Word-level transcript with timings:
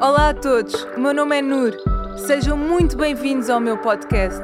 Olá 0.00 0.30
a 0.30 0.34
todos, 0.34 0.72
o 0.96 0.98
meu 0.98 1.12
nome 1.12 1.36
é 1.36 1.42
Nur. 1.42 1.76
Sejam 2.16 2.56
muito 2.56 2.96
bem-vindos 2.96 3.50
ao 3.50 3.60
meu 3.60 3.76
podcast, 3.76 4.40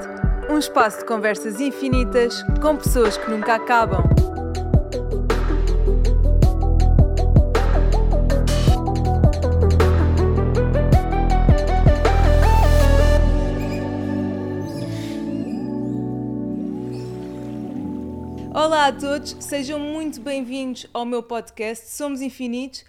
um 0.50 0.58
espaço 0.58 0.98
de 0.98 1.06
conversas 1.06 1.58
infinitas 1.58 2.42
com 2.60 2.76
pessoas 2.76 3.16
que 3.16 3.30
nunca 3.30 3.54
acabam. 3.54 4.04
Olá 18.54 18.88
a 18.88 18.92
todos, 18.92 19.34
sejam 19.40 19.80
muito 19.80 20.20
bem-vindos 20.20 20.86
ao 20.92 21.06
meu 21.06 21.22
podcast 21.22 21.88
Somos 21.88 22.20
Infinitos. 22.20 22.84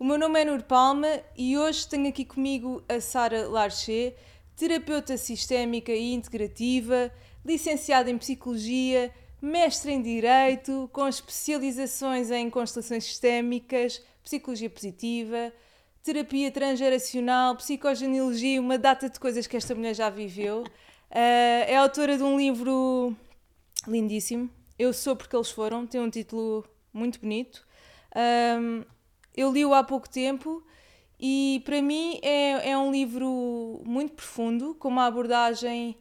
O 0.00 0.04
meu 0.04 0.16
nome 0.16 0.40
é 0.40 0.46
Nur 0.46 0.62
Palma 0.62 1.20
e 1.36 1.58
hoje 1.58 1.86
tenho 1.86 2.08
aqui 2.08 2.24
comigo 2.24 2.82
a 2.88 3.02
Sara 3.02 3.46
Larcher, 3.46 4.16
terapeuta 4.56 5.18
sistémica 5.18 5.92
e 5.92 6.14
integrativa, 6.14 7.12
licenciada 7.44 8.10
em 8.10 8.16
Psicologia, 8.16 9.12
mestre 9.42 9.92
em 9.92 10.00
Direito, 10.00 10.88
com 10.90 11.06
especializações 11.06 12.30
em 12.30 12.48
constelações 12.48 13.04
sistémicas, 13.04 14.02
Psicologia 14.24 14.70
Positiva, 14.70 15.52
terapia 16.02 16.50
transgeracional, 16.50 17.54
psicogenealogia, 17.56 18.58
uma 18.58 18.78
data 18.78 19.10
de 19.10 19.20
coisas 19.20 19.46
que 19.46 19.58
esta 19.58 19.74
mulher 19.74 19.94
já 19.94 20.08
viveu. 20.08 20.62
Uh, 20.62 21.66
é 21.66 21.76
autora 21.76 22.16
de 22.16 22.22
um 22.22 22.38
livro 22.38 23.14
lindíssimo, 23.86 24.48
Eu 24.78 24.94
Sou 24.94 25.14
Porque 25.14 25.36
Eles 25.36 25.50
Foram, 25.50 25.86
tem 25.86 26.00
um 26.00 26.08
título 26.08 26.64
muito 26.90 27.20
bonito. 27.20 27.66
Um, 28.16 28.82
eu 29.36 29.52
li-o 29.52 29.74
há 29.74 29.82
pouco 29.82 30.08
tempo 30.08 30.62
e 31.18 31.62
para 31.64 31.82
mim 31.82 32.18
é, 32.22 32.70
é 32.70 32.78
um 32.78 32.90
livro 32.90 33.82
muito 33.84 34.14
profundo, 34.14 34.74
com 34.74 34.88
uma 34.88 35.06
abordagem 35.06 35.96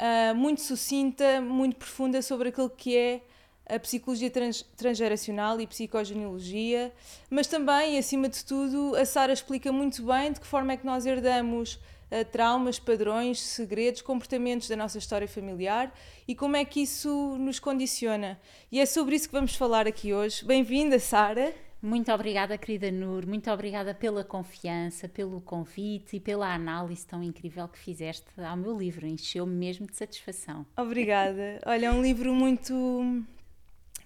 uh, 0.00 0.34
muito 0.34 0.60
sucinta, 0.60 1.40
muito 1.40 1.76
profunda 1.76 2.20
sobre 2.20 2.48
aquilo 2.48 2.70
que 2.70 2.96
é 2.96 3.20
a 3.68 3.78
psicologia 3.78 4.30
trans, 4.30 4.62
transgeracional 4.76 5.60
e 5.60 5.66
psicogenealogia, 5.66 6.92
mas 7.28 7.48
também, 7.48 7.98
acima 7.98 8.28
de 8.28 8.44
tudo, 8.44 8.94
a 8.94 9.04
Sara 9.04 9.32
explica 9.32 9.72
muito 9.72 10.02
bem 10.04 10.32
de 10.32 10.40
que 10.40 10.46
forma 10.46 10.72
é 10.72 10.76
que 10.76 10.86
nós 10.86 11.04
herdamos 11.04 11.74
uh, 11.74 12.24
traumas, 12.30 12.78
padrões, 12.78 13.40
segredos, 13.40 14.02
comportamentos 14.02 14.68
da 14.68 14.76
nossa 14.76 14.98
história 14.98 15.26
familiar 15.26 15.92
e 16.26 16.34
como 16.34 16.56
é 16.56 16.64
que 16.64 16.82
isso 16.82 17.36
nos 17.38 17.58
condiciona. 17.58 18.40
E 18.70 18.80
é 18.80 18.86
sobre 18.86 19.16
isso 19.16 19.28
que 19.28 19.34
vamos 19.34 19.54
falar 19.54 19.86
aqui 19.86 20.12
hoje. 20.12 20.44
Bem-vinda, 20.44 20.98
Sara. 20.98 21.65
Muito 21.80 22.10
obrigada, 22.10 22.56
querida 22.56 22.90
Nur, 22.90 23.26
muito 23.26 23.50
obrigada 23.50 23.94
pela 23.94 24.24
confiança, 24.24 25.08
pelo 25.08 25.40
convite 25.40 26.16
e 26.16 26.20
pela 26.20 26.52
análise 26.52 27.06
tão 27.06 27.22
incrível 27.22 27.68
que 27.68 27.78
fizeste 27.78 28.26
ao 28.40 28.56
meu 28.56 28.76
livro. 28.76 29.06
Encheu-me 29.06 29.54
mesmo 29.54 29.86
de 29.86 29.94
satisfação. 29.94 30.66
Obrigada. 30.76 31.60
Olha, 31.66 31.86
é 31.86 31.92
um 31.92 32.02
livro 32.02 32.34
muito, 32.34 32.74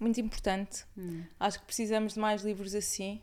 muito 0.01 0.21
importante. 0.21 0.85
Hum. 0.99 1.23
Acho 1.39 1.61
que 1.61 1.67
precisamos 1.67 2.15
de 2.15 2.21
mais 2.21 2.43
livros 2.43 2.75
assim. 2.75 3.23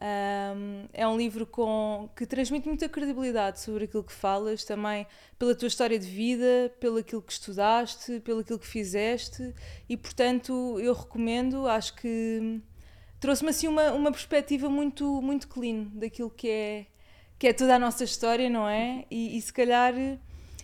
Um, 0.00 0.88
é 0.92 1.06
um 1.08 1.16
livro 1.16 1.44
com, 1.44 2.08
que 2.16 2.24
transmite 2.24 2.68
muita 2.68 2.88
credibilidade 2.88 3.60
sobre 3.60 3.84
aquilo 3.84 4.04
que 4.04 4.12
falas, 4.12 4.64
também 4.64 5.06
pela 5.36 5.54
tua 5.54 5.66
história 5.66 5.98
de 5.98 6.06
vida, 6.06 6.72
pelo 6.78 6.98
aquilo 6.98 7.20
que 7.20 7.32
estudaste, 7.32 8.20
pelo 8.20 8.40
aquilo 8.40 8.60
que 8.60 8.66
fizeste, 8.66 9.52
e 9.88 9.96
portanto 9.96 10.78
eu 10.78 10.94
recomendo, 10.94 11.66
acho 11.66 11.96
que 11.96 12.60
trouxe-me 13.20 13.50
assim 13.50 13.68
uma, 13.68 13.92
uma 13.92 14.10
perspectiva 14.10 14.68
muito, 14.68 15.20
muito 15.20 15.48
clean 15.48 15.84
daquilo 15.92 16.30
que 16.30 16.48
é, 16.48 16.86
que 17.38 17.48
é 17.48 17.52
toda 17.52 17.76
a 17.76 17.78
nossa 17.78 18.04
história, 18.04 18.48
não 18.48 18.68
é? 18.68 19.04
E, 19.10 19.36
e 19.36 19.42
se 19.42 19.52
calhar, 19.52 19.94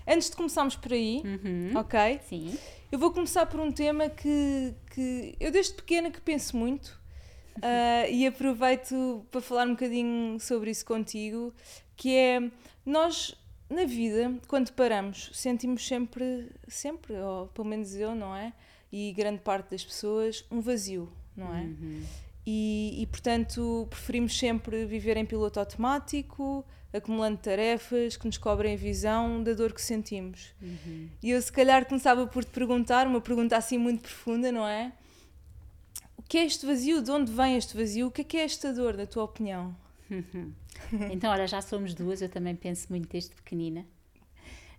antes 0.07 0.31
de 0.31 0.37
começarmos 0.37 0.77
por 0.77 0.93
aí, 0.93 1.23
uhum. 1.25 1.73
ok? 1.77 2.21
Sim. 2.29 2.59
Eu 2.91 2.99
vou 2.99 3.11
começar 3.11 3.47
por 3.47 3.61
um 3.61 3.73
tema 3.73 4.09
que, 4.09 4.75
que 4.93 5.35
eu 5.41 5.51
desde 5.51 5.75
pequena 5.75 6.11
que 6.11 6.21
penso 6.21 6.57
muito 6.57 6.89
uh, 7.57 8.09
e 8.11 8.27
aproveito 8.27 9.27
para 9.31 9.41
falar 9.41 9.67
um 9.67 9.73
bocadinho 9.73 10.39
sobre 10.39 10.71
isso 10.71 10.85
contigo, 10.85 11.53
que 11.97 12.15
é 12.15 12.51
nós 12.87 13.35
na 13.69 13.85
vida, 13.85 14.33
quando 14.47 14.71
paramos, 14.73 15.31
sentimos 15.33 15.87
sempre, 15.87 16.51
sempre, 16.69 17.15
ou 17.15 17.49
pelo 17.49 17.67
menos 17.67 17.95
eu, 17.95 18.15
não 18.15 18.35
é? 18.37 18.53
E 18.93 19.13
grande 19.13 19.41
parte 19.41 19.71
das 19.71 19.85
pessoas, 19.85 20.45
um 20.51 20.61
vazio, 20.61 21.13
não 21.37 21.53
é? 21.53 21.63
Uhum. 21.63 22.05
E, 22.47 22.97
e, 22.99 23.07
portanto 23.07 23.87
preferimos 23.89 24.39
sempre 24.39 24.85
viver 24.85 25.17
em 25.17 25.25
piloto 25.25 25.59
automático, 25.59 26.65
acumulando 26.93 27.39
tarefas 27.39 28.17
que 28.17 28.27
nos 28.27 28.37
cobrem 28.37 28.75
a 28.75 28.77
visão 28.77 29.43
da 29.43 29.55
dor 29.55 29.73
que 29.73 29.81
sentimos. 29.81 30.55
Uhum. 30.61 31.09
E 31.23 31.31
eu 31.31 31.41
se 31.41 31.51
calhar 31.51 31.87
começava 31.87 32.27
por 32.27 32.45
te 32.45 32.51
perguntar, 32.51 33.07
uma 33.07 33.21
pergunta 33.21 33.57
assim 33.57 33.79
muito 33.79 34.03
profunda, 34.03 34.53
não 34.53 34.69
é? 34.69 34.93
O 36.17 36.23
que 36.23 36.39
é 36.39 36.45
este 36.45 36.67
vazio? 36.67 37.03
De 37.03 37.11
onde 37.11 37.33
vem 37.33 37.57
este 37.57 37.77
vazio? 37.77 38.07
O 38.09 38.11
que 38.11 38.21
é 38.21 38.25
que 38.25 38.37
é 38.37 38.45
esta 38.45 38.73
dor, 38.73 38.97
na 38.97 39.07
tua 39.07 39.25
opinião? 39.25 39.75
então, 41.11 41.31
olha, 41.31 41.47
já 41.47 41.61
somos 41.61 41.95
duas, 41.95 42.21
eu 42.21 42.29
também 42.29 42.55
penso 42.55 42.87
muito 42.91 43.09
desde 43.09 43.35
pequenina. 43.35 43.87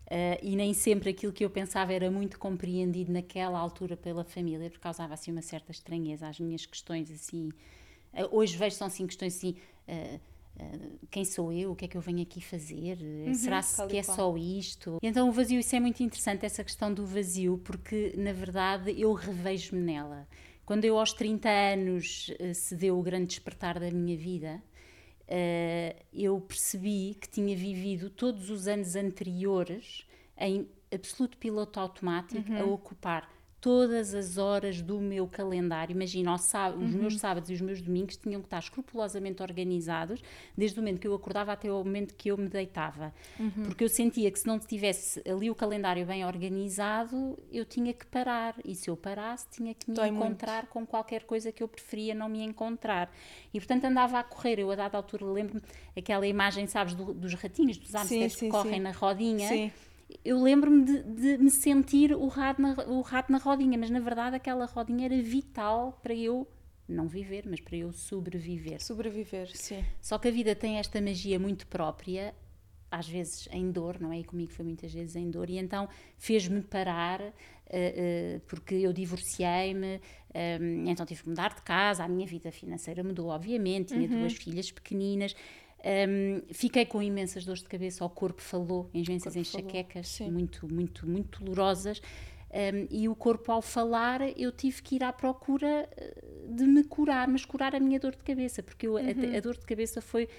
Uh, 0.05 0.37
e 0.43 0.55
nem 0.55 0.71
sempre 0.71 1.09
aquilo 1.09 1.33
que 1.33 1.43
eu 1.43 1.49
pensava 1.49 1.91
era 1.91 2.11
muito 2.11 2.37
compreendido 2.37 3.11
naquela 3.11 3.57
altura 3.57 3.97
pela 3.97 4.23
família, 4.23 4.69
porque 4.69 4.79
causava 4.81 5.15
assim 5.15 5.31
uma 5.31 5.41
certa 5.41 5.71
estranheza 5.71 6.27
às 6.27 6.39
minhas 6.39 6.65
questões 6.65 7.09
assim. 7.09 7.49
Uh, 8.13 8.29
hoje 8.31 8.55
vejo 8.55 8.75
são 8.75 8.87
assim 8.87 9.07
questões 9.07 9.35
assim. 9.35 9.55
Uh, 9.87 10.19
quem 11.11 11.25
sou 11.25 11.51
eu? 11.51 11.71
O 11.71 11.75
que 11.75 11.83
é 11.83 11.87
que 11.87 11.97
eu 11.97 12.01
venho 12.01 12.21
aqui 12.21 12.39
fazer? 12.39 12.97
Uhum, 13.01 13.33
Será 13.33 13.61
-se 13.61 13.85
que 13.87 13.97
é 13.97 14.03
só 14.03 14.37
isto? 14.37 14.99
E 15.01 15.07
então 15.07 15.27
o 15.27 15.31
vazio, 15.31 15.59
isso 15.59 15.75
é 15.75 15.79
muito 15.81 16.01
interessante, 16.01 16.45
essa 16.45 16.63
questão 16.63 16.93
do 16.93 17.05
vazio, 17.05 17.57
porque 17.57 18.13
na 18.15 18.31
verdade 18.31 18.93
eu 18.97 19.11
revejo-me 19.11 19.81
nela. 19.81 20.25
Quando 20.65 20.85
eu 20.85 20.97
aos 20.97 21.11
30 21.11 21.49
anos 21.49 22.31
se 22.53 22.75
deu 22.75 22.97
o 22.97 23.03
grande 23.03 23.27
despertar 23.27 23.79
da 23.79 23.91
minha 23.91 24.17
vida, 24.17 24.63
uh, 25.27 26.05
eu 26.13 26.39
percebi 26.41 27.17
que 27.19 27.29
tinha 27.29 27.55
vivido 27.55 28.09
todos 28.09 28.49
os 28.49 28.67
anos 28.67 28.95
anteriores 28.95 30.05
em 30.37 30.67
absoluto 30.93 31.37
piloto 31.37 31.79
automático 31.79 32.51
uhum. 32.51 32.61
a 32.61 32.65
ocupar 32.65 33.34
todas 33.65 34.13
as 34.13 34.37
horas 34.37 34.79
do 34.79 35.01
meu 35.01 35.27
calendário. 35.27 35.91
Imagina, 35.91 36.37
sábado, 36.37 36.77
uhum. 36.79 36.85
os 36.85 36.93
meus 36.93 37.17
sábados 37.17 37.49
e 37.49 37.53
os 37.55 37.61
meus 37.61 37.81
domingos 37.81 38.15
tinham 38.15 38.39
que 38.39 38.45
estar 38.45 38.59
escrupulosamente 38.59 39.41
organizados, 39.41 40.21
desde 40.55 40.77
o 40.77 40.83
momento 40.83 40.99
que 40.99 41.07
eu 41.07 41.15
acordava 41.15 41.51
até 41.51 41.71
o 41.71 41.77
momento 41.83 42.13
que 42.13 42.29
eu 42.29 42.37
me 42.37 42.47
deitava. 42.47 43.11
Uhum. 43.39 43.63
Porque 43.63 43.83
eu 43.83 43.89
sentia 43.89 44.29
que 44.29 44.37
se 44.37 44.45
não 44.45 44.59
tivesse 44.59 45.19
ali 45.27 45.49
o 45.49 45.55
calendário 45.55 46.05
bem 46.05 46.23
organizado, 46.23 47.39
eu 47.51 47.65
tinha 47.65 47.91
que 47.91 48.05
parar. 48.05 48.53
E 48.63 48.75
se 48.75 48.87
eu 48.87 48.95
parasse, 48.95 49.47
tinha 49.49 49.73
que 49.73 49.89
me 49.89 49.95
Dói 49.95 50.09
encontrar 50.09 50.57
muito. 50.57 50.69
com 50.69 50.85
qualquer 50.85 51.23
coisa 51.23 51.51
que 51.51 51.63
eu 51.63 51.67
preferia 51.67 52.13
não 52.13 52.29
me 52.29 52.43
encontrar. 52.43 53.11
E 53.51 53.59
portanto 53.59 53.85
andava 53.85 54.19
a 54.19 54.23
correr. 54.23 54.59
Eu, 54.59 54.69
a 54.69 54.75
dada 54.75 54.95
altura, 54.95 55.25
lembro-me 55.25 55.63
aquela 55.97 56.27
imagem, 56.27 56.67
sabes, 56.67 56.93
do, 56.93 57.15
dos 57.15 57.33
ratinhos, 57.33 57.79
dos 57.79 57.95
hamsters 57.95 58.35
que 58.35 58.47
correm 58.47 58.75
sim. 58.75 58.79
na 58.81 58.91
rodinha. 58.91 59.49
Sim 59.49 59.71
eu 60.23 60.41
lembro-me 60.41 60.85
de, 60.85 61.03
de, 61.03 61.37
me 61.37 61.49
sentir 61.49 62.13
o 62.13 62.27
rato, 62.27 62.61
na, 62.61 62.73
o 62.87 63.01
rato 63.01 63.31
na 63.31 63.37
rodinha, 63.37 63.77
mas 63.77 63.89
na 63.89 63.99
verdade 63.99 64.35
aquela 64.35 64.65
rodinha 64.65 65.05
era 65.05 65.21
vital 65.21 65.99
para 66.03 66.13
eu 66.13 66.47
não 66.87 67.07
viver, 67.07 67.45
mas 67.47 67.59
para 67.59 67.75
eu 67.75 67.91
sobreviver. 67.91 68.81
Sobreviver, 68.81 69.49
sim. 69.55 69.83
Só 70.01 70.17
que 70.17 70.27
a 70.27 70.31
vida 70.31 70.55
tem 70.55 70.77
esta 70.77 71.01
magia 71.01 71.39
muito 71.39 71.65
própria, 71.67 72.35
às 72.91 73.07
vezes 73.07 73.49
em 73.51 73.71
dor, 73.71 73.99
não 73.99 74.11
é? 74.11 74.19
E 74.19 74.23
comigo 74.23 74.51
foi 74.51 74.63
muitas 74.63 74.93
vezes 74.93 75.15
em 75.15 75.29
dor, 75.29 75.49
e 75.49 75.57
então 75.57 75.89
fez-me 76.17 76.61
parar, 76.61 77.21
uh, 77.21 77.25
uh, 77.25 78.39
porque 78.47 78.75
eu 78.75 78.93
divorciei-me, 78.93 79.95
um, 79.95 79.99
eh, 80.33 80.59
então 80.91 81.05
tive 81.05 81.23
que 81.23 81.29
mudar 81.29 81.55
de 81.55 81.61
casa, 81.61 82.03
a 82.03 82.07
minha 82.07 82.27
vida 82.27 82.51
financeira 82.51 83.03
mudou, 83.03 83.29
obviamente, 83.29 83.93
tinha 83.93 84.07
uhum. 84.07 84.19
duas 84.19 84.33
filhas 84.33 84.71
pequeninas. 84.71 85.35
Um, 85.85 86.41
fiquei 86.51 86.83
com 86.83 86.99
imensas 86.99 87.45
dores 87.45 87.61
de 87.61 87.69
cabeça, 87.69 88.03
o 88.03 88.09
corpo 88.09 88.41
falou, 88.41 88.89
ingências 88.91 89.35
enxaquecas, 89.35 90.19
muito, 90.21 90.67
muito, 90.73 91.07
muito 91.07 91.43
dolorosas. 91.43 92.01
Um, 92.55 92.87
e 92.89 93.09
o 93.09 93.15
corpo, 93.15 93.51
ao 93.51 93.61
falar, 93.61 94.21
eu 94.39 94.49
tive 94.49 94.81
que 94.81 94.95
ir 94.95 95.03
à 95.03 95.11
procura 95.11 95.89
de 96.47 96.65
me 96.65 96.85
curar, 96.85 97.27
mas 97.27 97.43
curar 97.43 97.75
a 97.75 97.79
minha 97.81 97.99
dor 97.99 98.11
de 98.11 98.23
cabeça, 98.23 98.63
porque 98.63 98.87
eu, 98.87 98.93
uhum. 98.93 99.33
a, 99.33 99.37
a, 99.37 99.41
dor 99.41 99.57
de 99.57 99.65
cabeça 99.65 100.01
foi 100.01 100.29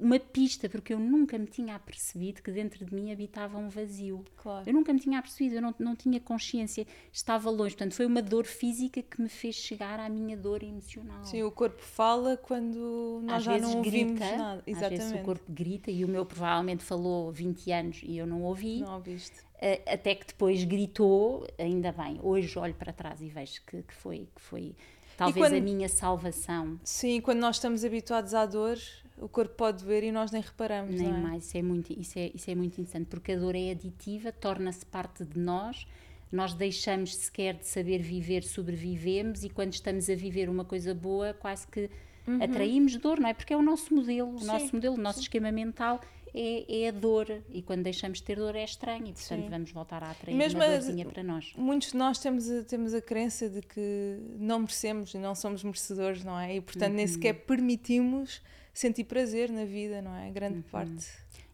uma 0.00 0.18
pista, 0.18 0.68
porque 0.68 0.92
eu 0.92 0.98
nunca 0.98 1.36
me 1.36 1.46
tinha 1.46 1.74
apercebido 1.74 2.42
que 2.42 2.50
dentro 2.50 2.84
de 2.84 2.94
mim 2.94 3.12
habitava 3.12 3.58
um 3.58 3.68
vazio. 3.68 4.24
Claro. 4.36 4.68
Eu 4.68 4.72
nunca 4.72 4.92
me 4.92 5.00
tinha 5.00 5.18
apercebido, 5.18 5.56
eu 5.56 5.62
não, 5.62 5.74
não 5.78 5.96
tinha 5.96 6.20
consciência, 6.20 6.86
estava 7.12 7.50
longe. 7.50 7.74
Portanto, 7.74 7.94
foi 7.94 8.06
uma 8.06 8.22
dor 8.22 8.46
física 8.46 9.02
que 9.02 9.20
me 9.20 9.28
fez 9.28 9.56
chegar 9.56 9.98
à 9.98 10.08
minha 10.08 10.36
dor 10.36 10.62
emocional. 10.62 11.24
Sim, 11.24 11.42
o 11.42 11.50
corpo 11.50 11.82
fala 11.82 12.36
quando 12.36 13.20
nós 13.24 13.36
Às 13.36 13.44
já 13.44 13.58
não 13.58 13.78
ouvimos 13.78 14.18
grita, 14.18 14.36
nada. 14.36 14.62
Exatamente. 14.66 15.00
Às 15.00 15.08
vezes 15.08 15.20
o 15.20 15.24
corpo 15.24 15.52
grita 15.52 15.90
e 15.90 16.04
o 16.04 16.08
meu 16.08 16.24
provavelmente 16.24 16.84
falou 16.84 17.32
20 17.32 17.72
anos 17.72 18.00
e 18.04 18.16
eu 18.16 18.26
não 18.26 18.42
ouvi. 18.42 18.80
Não 18.80 18.94
ouviste. 18.94 19.44
Até 19.86 20.14
que 20.14 20.26
depois 20.26 20.62
gritou, 20.64 21.46
ainda 21.58 21.92
bem. 21.92 22.18
Hoje 22.22 22.58
olho 22.58 22.74
para 22.74 22.92
trás 22.92 23.20
e 23.20 23.28
vejo 23.28 23.62
que, 23.66 23.82
que 23.82 23.94
foi. 23.94 24.28
Que 24.34 24.40
foi 24.40 24.74
talvez 25.16 25.46
quando, 25.46 25.56
a 25.56 25.60
minha 25.60 25.88
salvação. 25.88 26.78
Sim, 26.84 27.20
quando 27.20 27.38
nós 27.38 27.56
estamos 27.56 27.84
habituados 27.84 28.34
à 28.34 28.46
dor, 28.46 28.78
o 29.18 29.28
corpo 29.28 29.54
pode 29.54 29.84
ver 29.84 30.02
e 30.02 30.12
nós 30.12 30.30
nem 30.30 30.42
reparamos. 30.42 30.94
Nem 30.94 31.08
é? 31.08 31.12
mais, 31.12 31.46
isso 31.46 31.56
é, 31.56 31.62
muito, 31.62 31.92
isso, 31.98 32.18
é, 32.18 32.30
isso 32.34 32.50
é 32.50 32.54
muito 32.54 32.80
interessante, 32.80 33.06
porque 33.06 33.32
a 33.32 33.36
dor 33.36 33.54
é 33.54 33.70
aditiva, 33.70 34.32
torna-se 34.32 34.84
parte 34.86 35.24
de 35.24 35.38
nós, 35.38 35.86
nós 36.30 36.52
deixamos 36.52 37.14
sequer 37.14 37.54
de 37.54 37.66
saber 37.66 38.02
viver, 38.02 38.42
sobrevivemos 38.42 39.44
e 39.44 39.48
quando 39.48 39.72
estamos 39.72 40.10
a 40.10 40.14
viver 40.14 40.48
uma 40.48 40.64
coisa 40.64 40.92
boa, 40.94 41.32
quase 41.32 41.66
que 41.66 41.88
uhum. 42.26 42.42
atraímos 42.42 42.96
dor, 42.96 43.20
não 43.20 43.28
é? 43.28 43.34
Porque 43.34 43.52
é 43.52 43.56
o 43.56 43.62
nosso 43.62 43.94
modelo, 43.94 44.36
o 44.36 44.44
nosso 44.44 44.74
modelo, 44.74 44.96
o 44.96 45.00
nosso 45.00 45.18
sim. 45.18 45.24
esquema 45.24 45.52
mental 45.52 46.00
é, 46.34 46.82
é, 46.82 46.88
a 46.88 46.90
dor 46.90 47.26
e 47.48 47.62
quando 47.62 47.84
deixamos 47.84 48.18
de 48.18 48.24
ter 48.24 48.36
dor 48.36 48.56
é 48.56 48.64
estranho 48.64 49.06
e 49.06 49.12
portanto 49.12 49.44
Sim. 49.44 49.48
vamos 49.48 49.70
voltar 49.70 50.02
a 50.02 50.10
atrair 50.10 50.34
Mesmo 50.34 50.60
uma 50.60 50.68
dorzinha 50.68 51.04
para 51.04 51.22
nós. 51.22 51.52
Muitos 51.56 51.92
de 51.92 51.96
nós 51.96 52.18
temos 52.18 52.50
a, 52.50 52.64
temos 52.64 52.92
a 52.92 53.00
crença 53.00 53.48
de 53.48 53.62
que 53.62 54.18
não 54.36 54.60
merecemos 54.60 55.14
e 55.14 55.18
não 55.18 55.34
somos 55.34 55.62
merecedores, 55.62 56.24
não 56.24 56.38
é? 56.38 56.56
E 56.56 56.60
portanto 56.60 56.90
uhum. 56.90 56.96
nem 56.96 57.06
sequer 57.06 57.34
permitimos 57.34 58.42
sentir 58.72 59.04
prazer 59.04 59.48
na 59.48 59.64
vida, 59.64 60.02
não 60.02 60.14
é? 60.16 60.28
Grande 60.32 60.56
uhum. 60.56 60.62
parte. 60.62 61.06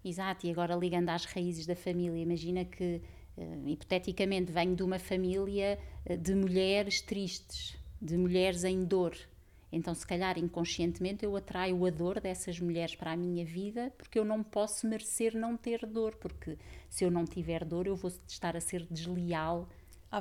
Exato, 0.03 0.47
e 0.47 0.51
agora 0.51 0.75
ligando 0.75 1.11
às 1.11 1.27
raízes 1.27 1.67
da 1.67 1.77
família, 1.77 2.19
imagina 2.19 2.65
que 2.65 3.03
uh, 3.37 3.69
hipoteticamente 3.69 4.51
venho 4.51 4.75
de 4.75 4.83
uma 4.83 4.99
família 4.99 5.79
uh, 6.09 6.17
de 6.17 6.35
mulheres 6.35 7.03
tristes, 7.03 7.77
de 8.01 8.17
mulheres 8.17 8.65
em 8.65 8.83
dor 8.83 9.15
então, 9.73 9.95
se 9.95 10.07
calhar 10.07 10.37
inconscientemente, 10.39 11.25
eu 11.25 11.37
atraio 11.37 11.85
a 11.87 11.91
dor 11.91 12.21
dessas 12.21 12.59
mulheres 12.59 12.95
para 12.97 13.13
a 13.13 13.17
minha 13.17 13.45
vida 13.45 13.93
porque 13.97 14.19
eu 14.19 14.25
não 14.25 14.43
posso 14.43 14.87
merecer 14.87 15.37
não 15.37 15.57
ter 15.57 15.87
dor, 15.87 16.17
porque 16.17 16.59
se 16.89 17.05
eu 17.05 17.11
não 17.11 17.25
tiver 17.25 17.65
dor, 17.65 17.87
eu 17.87 17.95
vou 17.95 18.11
estar 18.27 18.57
a 18.57 18.61
ser 18.61 18.85
desleal 18.91 19.69
à, 20.11 20.19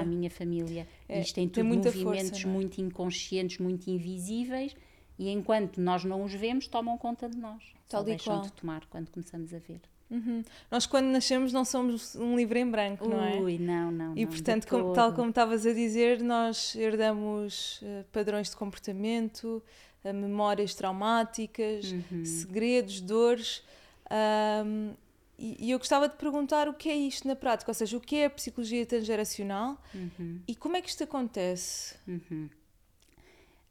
à 0.00 0.04
minha 0.04 0.30
família. 0.30 0.86
É, 1.08 1.20
Isto 1.20 1.34
tem 1.34 1.48
tudo 1.48 1.66
movimentos 1.66 2.30
força, 2.30 2.46
é? 2.46 2.50
muito 2.50 2.80
inconscientes, 2.80 3.58
muito 3.58 3.88
invisíveis, 3.90 4.74
e 5.18 5.28
enquanto 5.30 5.80
nós 5.80 6.04
não 6.04 6.24
os 6.24 6.32
vemos, 6.32 6.66
tomam 6.66 6.96
conta 6.96 7.28
de 7.28 7.36
nós. 7.36 7.62
Tal 7.88 8.00
Só 8.00 8.04
deixam 8.04 8.34
qual. 8.34 8.42
de 8.42 8.52
tomar 8.52 8.86
quando 8.86 9.10
começamos 9.10 9.52
a 9.52 9.58
ver. 9.58 9.80
Uhum. 10.10 10.42
Nós, 10.70 10.86
quando 10.86 11.06
nascemos, 11.06 11.52
não 11.52 11.64
somos 11.64 12.14
um 12.14 12.36
livro 12.36 12.56
em 12.58 12.70
branco, 12.70 13.08
não 13.08 13.22
é? 13.22 13.40
Ui, 13.40 13.58
não, 13.58 13.90
não. 13.90 14.16
E, 14.16 14.24
não, 14.24 14.30
portanto, 14.30 14.68
como, 14.68 14.92
tal 14.92 15.12
como 15.12 15.30
estavas 15.30 15.66
a 15.66 15.72
dizer, 15.72 16.22
nós 16.22 16.76
herdamos 16.76 17.80
uh, 17.82 18.04
padrões 18.12 18.50
de 18.50 18.56
comportamento, 18.56 19.62
uh, 20.04 20.14
memórias 20.14 20.74
traumáticas, 20.74 21.92
uhum. 21.92 22.24
segredos, 22.24 23.00
dores. 23.00 23.64
Um, 24.64 24.94
e, 25.38 25.66
e, 25.66 25.70
eu 25.70 25.78
gostava 25.78 26.08
de 26.08 26.16
perguntar 26.16 26.68
o 26.68 26.72
que 26.72 26.88
é 26.88 26.94
isto 26.94 27.28
na 27.28 27.36
prática, 27.36 27.70
ou 27.70 27.74
seja, 27.74 27.96
o 27.96 28.00
que 28.00 28.16
é 28.16 28.26
a 28.26 28.30
psicologia 28.30 28.86
transgeracional 28.86 29.76
uhum. 29.94 30.40
e 30.46 30.54
como 30.54 30.76
é 30.76 30.80
que 30.80 30.88
isto 30.88 31.04
acontece? 31.04 31.94
Uhum. 32.08 32.48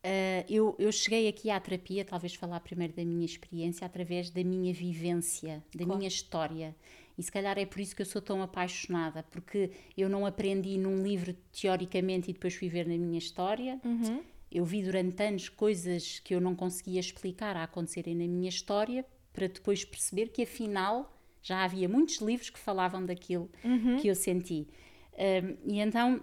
Uh, 0.05 0.45
eu, 0.47 0.75
eu, 0.77 0.91
cheguei 0.91 1.27
aqui 1.27 1.49
à 1.49 1.59
terapia, 1.59 2.05
talvez 2.05 2.35
falar 2.35 2.59
primeiro 2.59 2.93
da 2.93 3.03
minha 3.03 3.25
experiência, 3.25 3.87
através 3.87 4.29
da 4.29 4.43
minha 4.43 4.71
vivência, 4.71 5.63
da 5.73 5.83
claro. 5.83 5.97
minha 5.97 6.07
história. 6.07 6.75
E 7.17 7.23
se 7.23 7.31
calhar 7.31 7.57
é 7.57 7.65
por 7.65 7.79
isso 7.79 7.95
que 7.95 8.03
eu 8.03 8.05
sou 8.05 8.21
tão 8.21 8.43
apaixonada, 8.43 9.23
porque 9.31 9.71
eu 9.97 10.07
não 10.07 10.23
aprendi 10.23 10.77
num 10.77 11.01
livro 11.01 11.35
teoricamente 11.59 12.29
e 12.29 12.33
depois 12.33 12.53
fui 12.53 12.69
ver 12.69 12.85
na 12.85 12.95
minha 12.95 13.17
história. 13.17 13.81
Uhum. 13.83 14.21
Eu 14.51 14.63
vi 14.63 14.83
durante 14.83 15.23
anos 15.23 15.49
coisas 15.49 16.19
que 16.19 16.35
eu 16.35 16.39
não 16.39 16.55
conseguia 16.55 16.99
explicar 16.99 17.57
a 17.57 17.63
acontecerem 17.63 18.13
na 18.13 18.27
minha 18.27 18.49
história, 18.49 19.03
para 19.33 19.47
depois 19.47 19.83
perceber 19.83 20.27
que 20.27 20.43
afinal 20.43 21.17
já 21.41 21.63
havia 21.63 21.89
muitos 21.89 22.17
livros 22.17 22.51
que 22.51 22.59
falavam 22.59 23.03
daquilo 23.03 23.49
uhum. 23.63 23.97
que 23.97 24.07
eu 24.07 24.13
senti. 24.13 24.67
Um, 25.13 25.73
e 25.73 25.79
então 25.79 26.21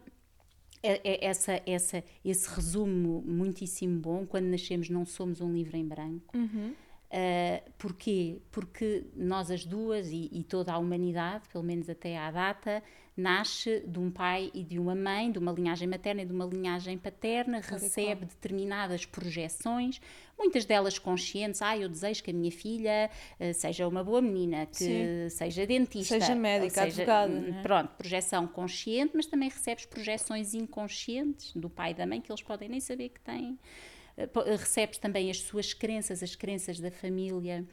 essa, 0.83 1.63
essa, 1.65 2.05
esse 2.25 2.49
resumo 2.49 3.23
muitíssimo 3.27 4.01
bom. 4.01 4.27
Quando 4.27 4.47
nascemos, 4.47 4.89
não 4.89 5.05
somos 5.05 5.41
um 5.41 5.53
livro 5.53 5.77
em 5.77 5.87
branco. 5.87 6.37
Uhum. 6.37 6.75
Uh, 7.13 7.71
porquê? 7.77 8.41
Porque 8.51 9.05
nós, 9.15 9.51
as 9.51 9.67
duas, 9.67 10.09
e, 10.09 10.31
e, 10.33 10.43
toda 10.43 10.73
a 10.73 10.79
humanidade, 10.79 11.47
pelo 11.53 11.63
menos 11.63 11.91
até 11.91 12.17
à 12.17 12.31
data, 12.31 12.83
nasce 13.17 13.85
de 13.87 13.99
um 13.99 14.11
pai 14.11 14.51
e 14.55 14.65
de 14.65 14.79
uma 14.79 14.95
mãe, 14.95 15.31
de 15.31 15.39
uma 15.39 15.53
linhagem 15.53 15.87
materna 15.87 16.23
e 16.23 16.25
de 16.25 16.33
uma 16.33 16.47
linhagem 16.47 16.97
paterna, 16.97 17.61
recebe 17.61 18.25
determinadas 18.25 19.05
projeções, 19.05 20.01
muitas 20.39 20.65
delas 20.65 20.99
conscientes. 20.99 21.61
Ah, 21.61 21.77
eu 21.77 21.89
desejo 21.89 22.23
que 22.23 22.31
a 22.31 22.35
minha 22.35 22.51
filha 22.51 23.11
uh, 23.39 23.53
seja 23.53 23.87
uma 23.87 24.03
boa 24.03 24.23
menina, 24.23 24.67
que 24.67 24.85
Sim. 24.85 25.29
seja 25.29 25.67
dentista, 25.67 26.19
seja 26.19 26.35
médica, 26.35 26.85
seja, 26.85 27.03
advogada. 27.03 27.33
Hum, 27.33 27.59
é? 27.59 27.63
Pronto, 27.63 27.91
projeção 27.97 28.47
consciente, 28.47 29.13
mas 29.15 29.27
também 29.27 29.51
recebes 29.51 29.85
projeções 29.85 30.55
inconscientes 30.55 31.53
do 31.55 31.69
pai 31.69 31.91
e 31.91 31.95
da 31.95 32.07
mãe 32.07 32.21
que 32.21 32.33
eles 32.33 32.43
podem 32.43 32.69
nem 32.69 32.81
saber 32.81 33.11
que 33.11 33.21
têm. 33.21 33.59
Uh, 34.17 34.57
recebes 34.59 34.99
também 34.99 35.31
as 35.31 35.41
suas 35.41 35.75
crenças, 35.75 36.23
as 36.23 36.35
crenças 36.35 36.81
da 36.81 36.91
família, 36.91 37.67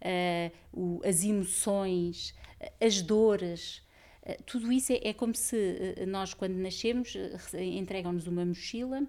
uh, 0.00 0.56
o, 0.72 1.00
as 1.04 1.22
emoções, 1.22 2.34
as 2.80 3.02
dores. 3.02 3.84
Eh, 4.26 4.38
tudo 4.44 4.72
isso 4.72 4.92
é, 4.92 5.00
é 5.04 5.12
como 5.14 5.34
se 5.34 5.94
eh, 5.96 6.04
nós, 6.04 6.34
quando 6.34 6.54
nascemos, 6.54 7.14
eh, 7.54 7.64
entregam-nos 7.64 8.26
uma 8.26 8.44
mochila 8.44 9.04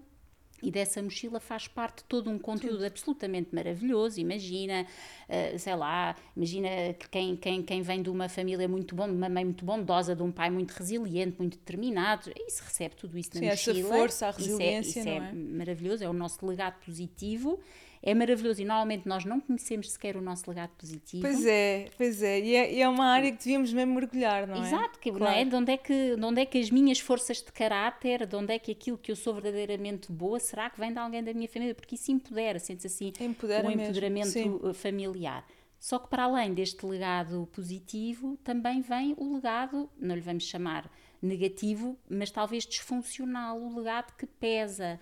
e 0.61 0.71
dessa 0.71 1.01
mochila 1.01 1.39
faz 1.39 1.67
parte 1.67 2.03
todo 2.03 2.29
um 2.29 2.37
conteúdo 2.37 2.79
Sim. 2.79 2.85
absolutamente 2.85 3.53
maravilhoso. 3.53 4.19
Imagina, 4.19 4.87
uh, 5.29 5.59
sei 5.59 5.75
lá, 5.75 6.15
imagina 6.35 6.67
que 6.97 7.07
quem, 7.09 7.35
quem, 7.35 7.61
quem 7.61 7.81
vem 7.83 8.01
de 8.01 8.09
uma 8.09 8.27
família 8.27 8.67
muito 8.67 8.95
bom, 8.95 9.05
de 9.05 9.13
uma 9.13 9.29
mãe 9.29 9.45
muito 9.45 9.63
bondosa, 9.63 10.15
de 10.15 10.23
um 10.23 10.31
pai 10.31 10.49
muito 10.49 10.71
resiliente, 10.71 11.35
muito 11.37 11.59
determinado, 11.59 12.31
isso 12.47 12.63
recebe 12.63 12.95
tudo 12.95 13.19
isso 13.19 13.29
na 13.35 13.39
Sim, 13.41 13.47
mochila. 13.49 13.79
Essa 13.79 13.87
força, 13.87 14.27
a 14.27 14.31
resiliência, 14.31 14.99
isso 14.99 14.99
é, 14.99 15.01
isso 15.01 15.09
é, 15.09 15.29
é 15.29 15.33
maravilhoso, 15.33 16.03
é 16.03 16.09
o 16.09 16.13
nosso 16.13 16.43
legado 16.43 16.83
positivo 16.83 17.59
é 18.01 18.13
maravilhoso 18.13 18.61
e 18.61 18.65
normalmente 18.65 19.07
nós 19.07 19.25
não 19.25 19.39
conhecemos 19.39 19.91
sequer 19.91 20.15
o 20.15 20.21
nosso 20.21 20.49
legado 20.49 20.71
positivo. 20.77 21.21
Pois 21.21 21.45
é, 21.45 21.89
pois 21.97 22.21
é, 22.21 22.39
e 22.39 22.55
é, 22.55 22.73
e 22.73 22.81
é 22.81 22.89
uma 22.89 23.05
área 23.05 23.31
que 23.31 23.37
devíamos 23.37 23.73
mesmo 23.73 23.95
mergulhar, 23.95 24.47
não 24.47 24.55
é? 24.55 24.67
Exato, 24.67 24.99
que, 24.99 25.11
claro. 25.11 25.25
não 25.25 25.39
é? 25.39 25.45
De 25.45 25.55
onde 25.55 25.71
é, 25.71 25.77
que, 25.77 26.15
de 26.15 26.25
onde 26.25 26.41
é 26.41 26.45
que 26.45 26.57
as 26.59 26.69
minhas 26.69 26.99
forças 26.99 27.37
de 27.37 27.51
caráter, 27.51 28.25
de 28.25 28.35
onde 28.35 28.53
é 28.53 28.59
que 28.59 28.71
aquilo 28.71 28.97
que 28.97 29.11
eu 29.11 29.15
sou 29.15 29.33
verdadeiramente 29.33 30.11
boa, 30.11 30.39
será 30.39 30.69
que 30.69 30.79
vem 30.79 30.91
de 30.91 30.99
alguém 30.99 31.23
da 31.23 31.33
minha 31.33 31.47
família? 31.47 31.73
Porque 31.73 31.95
isso 31.95 32.11
empodera, 32.11 32.59
sente-se 32.59 32.87
assim 32.87 33.13
Empodera 33.19 33.67
um 33.67 33.71
empoderamento 33.71 34.73
familiar. 34.73 35.45
Só 35.79 35.99
que 35.99 36.09
para 36.09 36.23
além 36.23 36.53
deste 36.53 36.85
legado 36.85 37.47
positivo, 37.51 38.37
também 38.43 38.81
vem 38.81 39.13
o 39.17 39.35
legado, 39.35 39.89
não 39.99 40.15
lhe 40.15 40.21
vamos 40.21 40.43
chamar 40.43 40.91
negativo, 41.21 41.97
mas 42.09 42.31
talvez 42.31 42.65
disfuncional, 42.65 43.59
o 43.59 43.75
legado 43.75 44.15
que 44.15 44.25
pesa, 44.25 44.99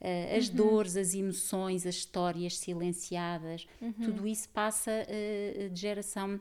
Uh, 0.00 0.36
as 0.36 0.48
uhum. 0.48 0.56
dores, 0.56 0.96
as 0.96 1.14
emoções, 1.14 1.86
as 1.86 1.94
histórias 1.94 2.58
silenciadas, 2.58 3.66
uhum. 3.80 3.92
tudo 3.92 4.26
isso 4.28 4.48
passa 4.50 4.90
uh, 4.90 5.70
de 5.70 5.80
geração 5.80 6.38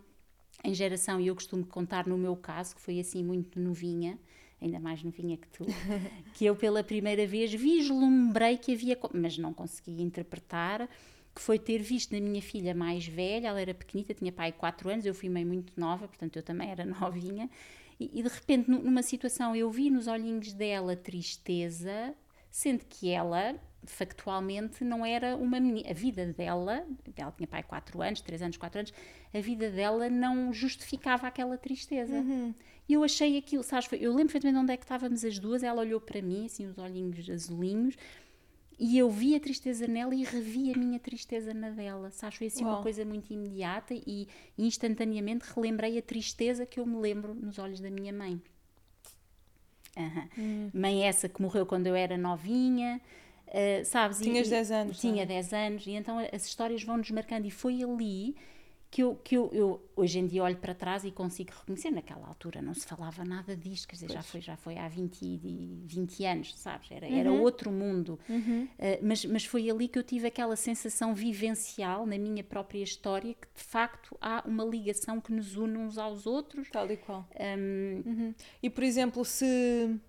em 0.63 0.73
geração. 0.73 1.19
E 1.19 1.27
eu 1.27 1.35
costumo 1.35 1.65
contar 1.65 2.07
no 2.07 2.17
meu 2.17 2.35
caso, 2.35 2.75
que 2.75 2.81
foi 2.81 2.99
assim 2.99 3.23
muito 3.23 3.59
novinha, 3.59 4.19
ainda 4.61 4.79
mais 4.79 5.03
novinha 5.03 5.37
que 5.37 5.47
tu, 5.47 5.65
que 6.33 6.45
eu 6.45 6.55
pela 6.55 6.83
primeira 6.83 7.25
vez 7.25 7.53
vislumbrei 7.53 8.57
que 8.57 8.73
havia, 8.73 8.97
mas 9.13 9.37
não 9.37 9.53
consegui 9.53 10.01
interpretar, 10.01 10.89
que 11.33 11.41
foi 11.41 11.59
ter 11.59 11.79
visto 11.79 12.13
na 12.13 12.19
minha 12.19 12.41
filha 12.41 12.73
mais 12.73 13.05
velha, 13.05 13.49
ela 13.49 13.61
era 13.61 13.73
pequenita, 13.73 14.13
tinha 14.13 14.31
pai 14.31 14.51
4 14.51 14.89
anos, 14.89 15.05
eu 15.05 15.13
fui 15.13 15.29
mãe 15.29 15.43
muito 15.43 15.73
nova, 15.77 16.07
portanto 16.07 16.37
eu 16.37 16.43
também 16.43 16.69
era 16.69 16.85
novinha, 16.85 17.49
e, 17.99 18.19
e 18.19 18.23
de 18.23 18.29
repente 18.29 18.69
numa 18.69 19.03
situação 19.03 19.55
eu 19.55 19.69
vi 19.69 19.89
nos 19.89 20.07
olhinhos 20.07 20.53
dela 20.53 20.95
tristeza, 20.95 22.15
sendo 22.55 22.85
que 22.85 23.09
ela 23.09 23.53
factualmente 23.83 24.81
não 24.81 25.05
era 25.05 25.35
uma 25.35 25.59
menina. 25.59 25.89
A 25.89 25.93
vida 25.93 26.25
dela, 26.27 26.87
ela 27.17 27.31
tinha 27.33 27.45
pai 27.45 27.61
4 27.61 28.01
anos, 28.01 28.21
3 28.21 28.43
anos, 28.43 28.55
4 28.55 28.79
anos, 28.79 28.93
a 29.33 29.39
vida 29.41 29.69
dela 29.69 30.09
não 30.09 30.53
justificava 30.53 31.27
aquela 31.27 31.57
tristeza. 31.57 32.15
Uhum. 32.15 32.55
E 32.87 32.93
eu 32.93 33.03
achei 33.03 33.37
aquilo, 33.37 33.61
sabes, 33.61 33.89
eu 33.91 34.11
lembro 34.11 34.31
perfeitamente 34.31 34.57
onde 34.57 34.71
é 34.71 34.77
que 34.77 34.85
estávamos 34.85 35.25
as 35.25 35.37
duas, 35.37 35.63
ela 35.63 35.81
olhou 35.81 35.99
para 35.99 36.21
mim, 36.21 36.45
assim, 36.45 36.65
os 36.65 36.77
olhinhos 36.77 37.29
azulinhos, 37.29 37.97
e 38.79 38.97
eu 38.97 39.09
vi 39.09 39.35
a 39.35 39.39
tristeza 39.41 39.85
nela 39.85 40.15
e 40.15 40.23
revi 40.23 40.71
a 40.73 40.77
minha 40.77 40.97
tristeza 40.97 41.53
na 41.53 41.71
dela, 41.71 42.09
sabes, 42.09 42.37
foi 42.37 42.47
assim 42.47 42.63
Uau. 42.63 42.75
uma 42.75 42.81
coisa 42.81 43.03
muito 43.03 43.33
imediata 43.33 43.93
e 43.93 44.29
instantaneamente 44.57 45.43
relembrei 45.53 45.97
a 45.97 46.01
tristeza 46.01 46.65
que 46.65 46.79
eu 46.79 46.85
me 46.85 46.95
lembro 46.95 47.35
nos 47.35 47.59
olhos 47.59 47.81
da 47.81 47.89
minha 47.89 48.13
mãe. 48.13 48.41
Uhum. 49.95 50.27
Hum. 50.37 50.69
Mãe 50.73 51.03
essa 51.03 51.29
que 51.29 51.41
morreu 51.41 51.65
quando 51.65 51.87
eu 51.87 51.95
era 51.95 52.17
novinha, 52.17 52.99
uh, 53.47 53.85
sabes? 53.85 54.19
Tinhas 54.19 54.49
10 54.49 54.71
anos. 54.71 54.99
Tinha 54.99 55.23
é? 55.23 55.25
10 55.25 55.53
anos, 55.53 55.87
e 55.87 55.91
então 55.91 56.17
as 56.31 56.45
histórias 56.45 56.83
vão 56.83 56.97
nos 56.97 57.09
marcando, 57.11 57.45
e 57.45 57.51
foi 57.51 57.81
ali 57.83 58.35
que 58.95 59.03
eu, 59.03 59.15
que 59.21 59.35
eu, 59.35 59.49
eu, 59.51 59.85
hoje 59.93 60.19
em 60.19 60.25
dia 60.25 60.41
olho 60.41 60.55
para 60.55 60.73
trás 60.73 61.03
e 61.03 61.11
consigo 61.11 61.51
reconhecer, 61.51 61.91
naquela 61.91 62.25
altura 62.25 62.61
não 62.61 62.73
se 62.73 62.87
falava 62.87 63.25
nada 63.25 63.53
disto, 63.53 63.89
quer 63.89 63.95
dizer, 63.95 64.09
já 64.09 64.23
foi, 64.23 64.39
já 64.39 64.55
foi 64.55 64.77
há 64.77 64.87
20, 64.87 65.83
20 65.85 66.25
anos, 66.25 66.55
sabes? 66.55 66.89
Era, 66.89 67.05
uhum. 67.05 67.17
era 67.17 67.29
outro 67.33 67.73
mundo. 67.73 68.17
Uhum. 68.29 68.63
Uh, 68.63 68.99
mas, 69.01 69.25
mas 69.25 69.43
foi 69.43 69.69
ali 69.69 69.89
que 69.89 69.99
eu 69.99 70.03
tive 70.03 70.27
aquela 70.27 70.55
sensação 70.55 71.13
vivencial 71.13 72.05
na 72.05 72.17
minha 72.17 72.41
própria 72.41 72.81
história 72.81 73.33
que 73.33 73.47
de 73.53 73.63
facto 73.63 74.15
há 74.21 74.41
uma 74.47 74.63
ligação 74.63 75.19
que 75.19 75.33
nos 75.33 75.57
une 75.57 75.75
uns 75.75 75.97
aos 75.97 76.25
outros. 76.25 76.69
Tal 76.71 76.89
e 76.89 76.95
qual. 76.95 77.27
Um, 77.37 78.01
uhum. 78.05 78.33
E 78.63 78.69
por 78.69 78.81
exemplo, 78.81 79.25
se 79.25 79.99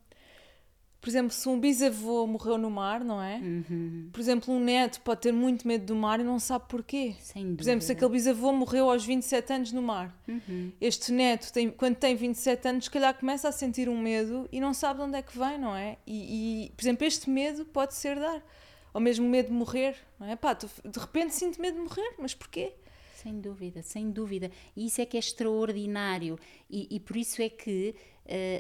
por 1.06 1.10
exemplo, 1.10 1.30
se 1.30 1.48
um 1.48 1.60
bisavô 1.60 2.26
morreu 2.26 2.58
no 2.58 2.68
mar, 2.68 3.04
não 3.04 3.22
é? 3.22 3.36
Uhum. 3.36 4.08
Por 4.12 4.18
exemplo, 4.18 4.52
um 4.52 4.58
neto 4.58 5.00
pode 5.02 5.20
ter 5.20 5.32
muito 5.32 5.64
medo 5.64 5.86
do 5.86 5.94
mar 5.94 6.18
e 6.18 6.24
não 6.24 6.40
sabe 6.40 6.64
porquê. 6.68 7.14
Por 7.54 7.62
exemplo, 7.62 7.82
se 7.82 7.92
aquele 7.92 8.10
bisavô 8.10 8.52
morreu 8.52 8.90
aos 8.90 9.04
27 9.04 9.52
anos 9.52 9.70
no 9.70 9.80
mar, 9.80 10.12
uhum. 10.26 10.72
este 10.80 11.12
neto, 11.12 11.52
tem, 11.52 11.70
quando 11.70 11.94
tem 11.94 12.16
27 12.16 12.66
anos, 12.66 12.84
se 12.86 12.90
calhar 12.90 13.14
começa 13.14 13.48
a 13.48 13.52
sentir 13.52 13.88
um 13.88 13.96
medo 13.96 14.48
e 14.50 14.58
não 14.58 14.74
sabe 14.74 14.98
de 14.98 15.06
onde 15.06 15.16
é 15.16 15.22
que 15.22 15.38
vem, 15.38 15.60
não 15.60 15.76
é? 15.76 15.96
E, 16.04 16.64
e 16.64 16.70
por 16.70 16.82
exemplo, 16.82 17.06
este 17.06 17.30
medo 17.30 17.64
pode 17.66 17.94
ser 17.94 18.18
dar. 18.18 18.44
Ou 18.92 19.00
mesmo 19.00 19.28
medo 19.28 19.46
de 19.46 19.54
morrer, 19.54 19.94
não 20.18 20.26
é? 20.26 20.34
Pá, 20.34 20.54
de 20.54 20.98
repente 20.98 21.36
sinto 21.36 21.60
medo 21.60 21.76
de 21.76 21.82
morrer, 21.82 22.16
mas 22.18 22.34
porquê? 22.34 22.72
Sem 23.14 23.40
dúvida, 23.40 23.80
sem 23.80 24.10
dúvida. 24.10 24.50
E 24.76 24.86
isso 24.86 25.00
é 25.00 25.06
que 25.06 25.16
é 25.16 25.20
extraordinário. 25.20 26.36
E, 26.68 26.88
e 26.90 26.98
por 26.98 27.16
isso 27.16 27.40
é 27.40 27.48
que 27.48 27.94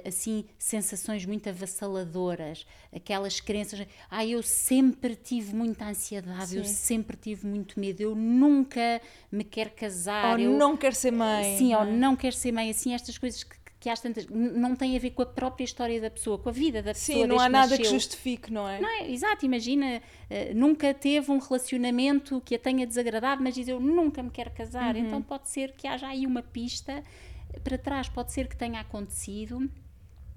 assim 0.06 0.44
sensações 0.58 1.24
muito 1.24 1.48
avassaladoras, 1.48 2.66
aquelas 2.94 3.40
crenças, 3.40 3.86
ah, 4.10 4.24
eu 4.24 4.42
sempre 4.42 5.14
tive 5.14 5.54
muita 5.54 5.86
ansiedade, 5.86 6.50
sim. 6.50 6.58
eu 6.58 6.64
sempre 6.64 7.16
tive 7.16 7.46
muito 7.46 7.78
medo, 7.78 8.00
eu 8.00 8.14
nunca 8.14 9.00
me 9.30 9.44
quero 9.44 9.70
casar, 9.70 10.32
ou 10.32 10.38
eu 10.38 10.52
não 10.52 10.76
quero 10.76 10.94
ser 10.94 11.10
mãe, 11.10 11.56
sim, 11.58 11.74
ou 11.74 11.82
é? 11.82 11.90
não 11.90 12.16
quero 12.16 12.34
ser 12.34 12.52
mãe, 12.52 12.70
assim 12.70 12.94
estas 12.94 13.18
coisas 13.18 13.42
que 13.42 13.56
que 13.86 13.90
às 13.90 14.00
tantas 14.00 14.26
não 14.28 14.74
tem 14.74 14.96
a 14.96 14.98
ver 14.98 15.10
com 15.10 15.22
a 15.22 15.26
própria 15.26 15.64
história 15.64 16.00
da 16.00 16.10
pessoa, 16.10 16.36
com 16.38 16.48
a 16.48 16.52
vida 16.52 16.82
da 16.82 16.92
pessoa. 16.92 17.18
Sim, 17.18 17.26
não 17.26 17.38
há 17.38 17.48
nada 17.48 17.68
nasceu. 17.68 17.84
que 17.84 17.84
justifique, 17.84 18.52
não 18.52 18.68
é? 18.68 18.80
Não 18.80 18.88
é? 18.88 19.08
Exato, 19.08 19.46
imagina, 19.46 20.02
uh, 20.28 20.54
nunca 20.56 20.92
teve 20.92 21.30
um 21.30 21.38
relacionamento 21.38 22.40
que 22.44 22.56
a 22.56 22.58
tenha 22.58 22.84
desagradado, 22.84 23.44
mas 23.44 23.54
diz 23.54 23.68
eu 23.68 23.78
nunca 23.78 24.24
me 24.24 24.30
quero 24.30 24.50
casar. 24.50 24.96
Uhum. 24.96 25.02
Então 25.02 25.22
pode 25.22 25.48
ser 25.48 25.70
que 25.70 25.86
haja 25.86 26.08
aí 26.08 26.26
uma 26.26 26.42
pista 26.42 27.00
para 27.62 27.78
trás, 27.78 28.08
pode 28.08 28.32
ser 28.32 28.48
que 28.48 28.56
tenha 28.56 28.80
acontecido. 28.80 29.70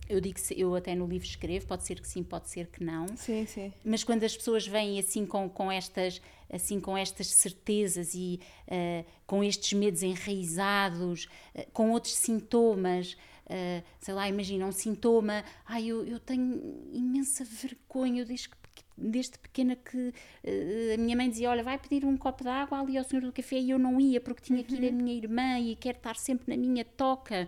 Eu 0.07 0.19
digo, 0.19 0.39
eu 0.55 0.75
até 0.75 0.95
no 0.95 1.05
livro 1.05 1.27
escrevo, 1.27 1.67
pode 1.67 1.85
ser 1.85 2.01
que 2.01 2.07
sim, 2.07 2.23
pode 2.23 2.49
ser 2.49 2.67
que 2.67 2.83
não. 2.83 3.07
Sim, 3.15 3.45
sim. 3.45 3.71
Mas 3.85 4.03
quando 4.03 4.23
as 4.23 4.35
pessoas 4.35 4.65
vêm 4.65 4.97
assim 4.99 5.25
com, 5.25 5.47
com 5.47 5.71
estas 5.71 6.19
assim 6.51 6.79
com 6.79 6.97
estas 6.97 7.27
certezas 7.27 8.13
e 8.15 8.39
uh, 8.67 9.05
com 9.25 9.43
estes 9.43 9.73
medos 9.73 10.01
enraizados, 10.01 11.25
uh, 11.55 11.71
com 11.71 11.91
outros 11.91 12.15
sintomas, 12.15 13.13
uh, 13.45 13.83
sei 13.99 14.13
lá, 14.13 14.27
imagina 14.27 14.65
um 14.65 14.71
sintoma, 14.71 15.43
ai, 15.65 15.87
eu, 15.87 16.05
eu 16.05 16.19
tenho 16.19 16.89
imensa 16.91 17.45
vergonha, 17.45 18.21
eu 18.21 18.25
desde, 18.25 18.49
desde 19.01 19.37
pequena 19.39 19.75
que 19.75 20.13
a 20.93 20.97
minha 20.97 21.15
mãe 21.15 21.29
dizia, 21.29 21.49
olha, 21.49 21.63
vai 21.63 21.77
pedir 21.77 22.05
um 22.05 22.17
copo 22.17 22.43
de 22.43 22.49
água 22.49 22.79
ali 22.79 22.97
ao 22.97 23.03
senhor 23.03 23.21
do 23.21 23.31
café 23.31 23.57
e 23.57 23.71
eu 23.71 23.79
não 23.79 23.99
ia 23.99 24.19
porque 24.19 24.41
tinha 24.41 24.63
que 24.63 24.75
ir 24.75 24.87
a 24.87 24.89
uhum. 24.89 24.95
minha 24.95 25.13
irmã 25.15 25.59
e 25.59 25.75
quero 25.75 25.97
estar 25.97 26.15
sempre 26.15 26.55
na 26.55 26.61
minha 26.61 26.83
toca 26.83 27.47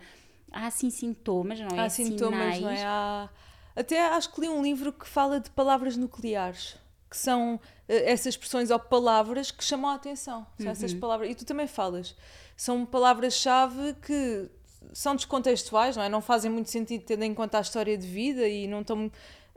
há 0.51 0.67
assim 0.67 0.89
sintomas, 0.89 1.59
não 1.59 1.77
é? 1.77 1.79
Há 1.79 1.89
sintomas, 1.89 2.55
Sinais. 2.55 2.61
não 2.61 2.69
é? 2.69 2.83
Há... 2.83 3.29
Até 3.75 4.05
acho 4.09 4.33
que 4.33 4.41
li 4.41 4.49
um 4.49 4.61
livro 4.61 4.91
que 4.91 5.07
fala 5.07 5.39
de 5.39 5.49
palavras 5.49 5.95
nucleares, 5.95 6.75
que 7.09 7.15
são 7.15 7.55
uh, 7.55 7.59
essas 7.87 8.27
expressões 8.27 8.69
ou 8.69 8.79
palavras 8.79 9.49
que 9.49 9.63
chamam 9.63 9.89
a 9.89 9.95
atenção. 9.95 10.45
Uhum. 10.59 10.69
essas 10.69 10.93
palavras. 10.93 11.29
E 11.29 11.35
tu 11.35 11.45
também 11.45 11.67
falas. 11.67 12.15
São 12.55 12.85
palavras-chave 12.85 13.95
que 14.01 14.49
são 14.93 15.15
descontextuais, 15.15 15.95
não 15.95 16.03
é? 16.03 16.09
Não 16.09 16.21
fazem 16.21 16.51
muito 16.51 16.69
sentido 16.69 17.03
tendo 17.05 17.23
em 17.23 17.33
conta 17.33 17.57
a 17.57 17.61
história 17.61 17.97
de 17.97 18.05
vida 18.05 18.47
e 18.47 18.67
não 18.67 18.81
estão. 18.81 19.11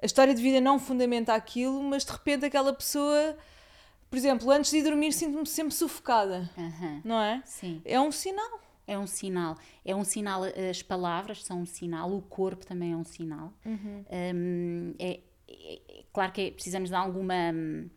A 0.05 0.07
história 0.07 0.35
de 0.35 0.43
vida 0.43 0.61
não 0.61 0.79
fundamenta 0.79 1.33
aquilo, 1.33 1.83
mas 1.83 2.05
de 2.05 2.13
repente 2.13 2.45
aquela 2.45 2.75
pessoa. 2.75 3.35
Por 4.11 4.19
exemplo, 4.19 4.51
antes 4.51 4.71
de 4.71 4.83
dormir 4.83 5.15
sinto-me 5.15 5.47
sempre 5.47 5.73
sufocada, 5.73 6.51
uhum. 6.59 7.01
não 7.03 7.19
é? 7.19 7.43
Sim. 7.47 7.81
É 7.87 7.99
um 7.99 8.13
sinal. 8.13 8.61
É 8.87 8.99
um 8.99 9.07
sinal. 9.07 9.57
É 9.83 9.97
um 9.97 10.05
sinal, 10.05 10.43
as 10.71 10.83
palavras 10.83 11.43
são 11.43 11.63
um 11.63 11.65
sinal, 11.65 12.15
o 12.15 12.21
corpo 12.21 12.67
também 12.67 12.93
é 12.93 12.97
um 12.97 13.03
sinal. 13.03 13.51
Uhum. 13.65 14.05
Um, 14.13 14.95
é, 14.99 15.21
é, 15.49 15.81
é, 15.89 16.05
claro 16.13 16.33
que 16.33 16.51
precisamos 16.51 16.91
de 16.91 16.97
alguma 16.97 17.51
hum, 17.55 17.89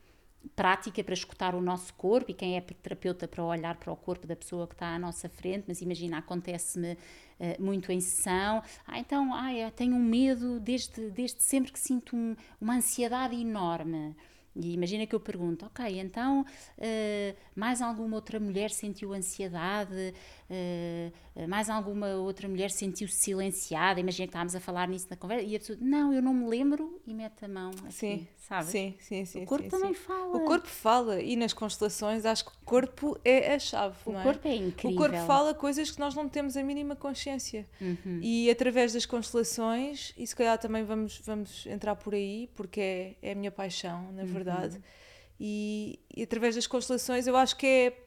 prática 0.55 1.03
para 1.03 1.13
escutar 1.13 1.55
o 1.55 1.61
nosso 1.61 1.93
corpo 1.95 2.31
e 2.31 2.33
quem 2.33 2.55
é 2.55 2.61
terapeuta 2.61 3.27
para 3.27 3.43
olhar 3.43 3.75
para 3.75 3.91
o 3.91 3.97
corpo 3.97 4.25
da 4.25 4.35
pessoa 4.35 4.65
que 4.65 4.75
está 4.75 4.95
à 4.95 4.97
nossa 4.97 5.27
frente, 5.27 5.65
mas 5.67 5.81
imagina, 5.81 6.19
acontece-me 6.19 6.97
uh, 7.39 7.61
muito 7.61 7.91
em 7.91 7.99
sessão, 7.99 8.61
ah, 8.85 8.99
então, 8.99 9.33
ah, 9.33 9.53
eu 9.53 9.71
tenho 9.71 9.95
um 9.95 10.03
medo 10.03 10.59
desde, 10.59 11.09
desde 11.11 11.41
sempre 11.43 11.71
que 11.71 11.79
sinto 11.79 12.15
um, 12.15 12.35
uma 12.59 12.75
ansiedade 12.75 13.35
enorme. 13.35 14.15
E 14.59 14.73
imagina 14.73 15.05
que 15.05 15.13
eu 15.13 15.19
pergunto, 15.19 15.65
ok, 15.65 15.99
então 15.99 16.41
uh, 16.41 17.37
mais 17.55 17.81
alguma 17.81 18.15
outra 18.15 18.39
mulher 18.39 18.71
sentiu 18.71 19.13
ansiedade? 19.13 20.13
Uh, 20.49 21.47
mais 21.47 21.69
alguma 21.69 22.15
outra 22.15 22.47
mulher 22.47 22.71
sentiu-se 22.71 23.17
silenciada? 23.17 23.99
Imagina 23.99 24.25
que 24.25 24.31
estávamos 24.31 24.55
a 24.55 24.59
falar 24.59 24.87
nisso 24.87 25.07
na 25.09 25.15
conversa 25.15 25.45
e 25.45 25.55
a 25.55 25.59
pessoa, 25.59 25.77
não, 25.79 26.11
eu 26.11 26.21
não 26.21 26.33
me 26.33 26.47
lembro 26.47 26.99
e 27.05 27.13
mete 27.13 27.45
a 27.45 27.47
mão 27.47 27.69
aqui, 27.83 27.91
sim, 27.91 28.27
sabe? 28.47 28.65
Sim, 28.65 28.95
sim, 28.99 29.25
sim. 29.25 29.43
O 29.43 29.45
corpo 29.45 29.63
sim, 29.63 29.69
também 29.69 29.93
sim. 29.93 29.99
fala. 29.99 30.37
O 30.37 30.45
corpo 30.45 30.67
fala 30.67 31.21
e 31.21 31.35
nas 31.35 31.51
constelações 31.51 32.25
acho 32.25 32.45
que 32.45 32.51
o 32.51 32.65
corpo 32.65 33.19
é 33.23 33.53
a 33.53 33.59
chave, 33.59 33.97
o 34.05 34.13
não 34.13 34.21
é? 34.21 34.23
corpo 34.23 34.47
é 34.47 34.55
incrível. 34.55 34.91
O 34.91 34.95
corpo 34.95 35.17
fala 35.25 35.53
coisas 35.53 35.91
que 35.91 35.99
nós 35.99 36.15
não 36.15 36.29
temos 36.29 36.55
a 36.55 36.63
mínima 36.63 36.95
consciência. 36.95 37.67
Uhum. 37.81 38.19
E 38.21 38.49
através 38.49 38.93
das 38.93 39.05
constelações, 39.05 40.13
e 40.17 40.25
se 40.25 40.33
calhar 40.33 40.57
também 40.57 40.85
vamos, 40.85 41.21
vamos 41.25 41.65
entrar 41.67 41.95
por 41.97 42.13
aí, 42.13 42.49
porque 42.55 42.79
é, 42.79 43.15
é 43.21 43.31
a 43.33 43.35
minha 43.35 43.51
paixão, 43.51 44.11
na 44.13 44.23
verdade. 44.23 44.77
Uhum. 44.77 44.83
E, 45.39 45.99
e, 46.15 46.23
através 46.23 46.55
das 46.55 46.65
constelações 46.65 47.27
eu 47.27 47.35
acho 47.35 47.55
que 47.57 47.67
é 47.67 47.97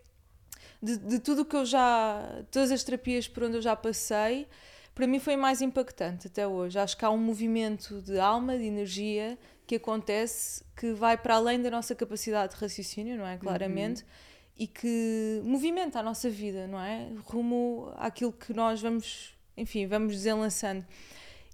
de, 0.82 0.97
de 0.97 1.18
tudo 1.20 1.44
que 1.44 1.54
eu 1.54 1.64
já 1.64 2.42
todas 2.50 2.73
as 2.73 2.82
terapias 2.82 3.28
por 3.28 3.44
onde 3.44 3.59
eu 3.59 3.62
já 3.62 3.76
passei 3.76 4.49
para 4.97 5.06
mim 5.06 5.20
foi 5.20 5.37
mais 5.37 5.62
impactante 5.62 6.26
até 6.26 6.44
hoje 6.44 6.76
acho 6.76 6.97
que 6.97 7.04
há 7.04 7.11
um 7.11 7.18
movimento 7.18 8.02
de 8.02 8.18
alma 8.18 8.59
de 8.59 8.64
energia 8.64 9.38
que 9.70 9.76
acontece 9.76 10.64
que 10.74 10.92
vai 10.92 11.16
para 11.16 11.36
além 11.36 11.62
da 11.62 11.70
nossa 11.70 11.94
capacidade 11.94 12.54
de 12.54 12.60
raciocínio 12.60 13.16
não 13.16 13.24
é 13.24 13.38
claramente 13.38 14.02
uhum. 14.02 14.08
e 14.58 14.66
que 14.66 15.40
movimenta 15.44 16.00
a 16.00 16.02
nossa 16.02 16.28
vida 16.28 16.66
não 16.66 16.80
é 16.80 17.06
rumo 17.24 17.92
àquilo 17.96 18.32
que 18.32 18.52
nós 18.52 18.80
vamos 18.80 19.32
enfim 19.56 19.86
vamos 19.86 20.12
desenlaçando 20.16 20.84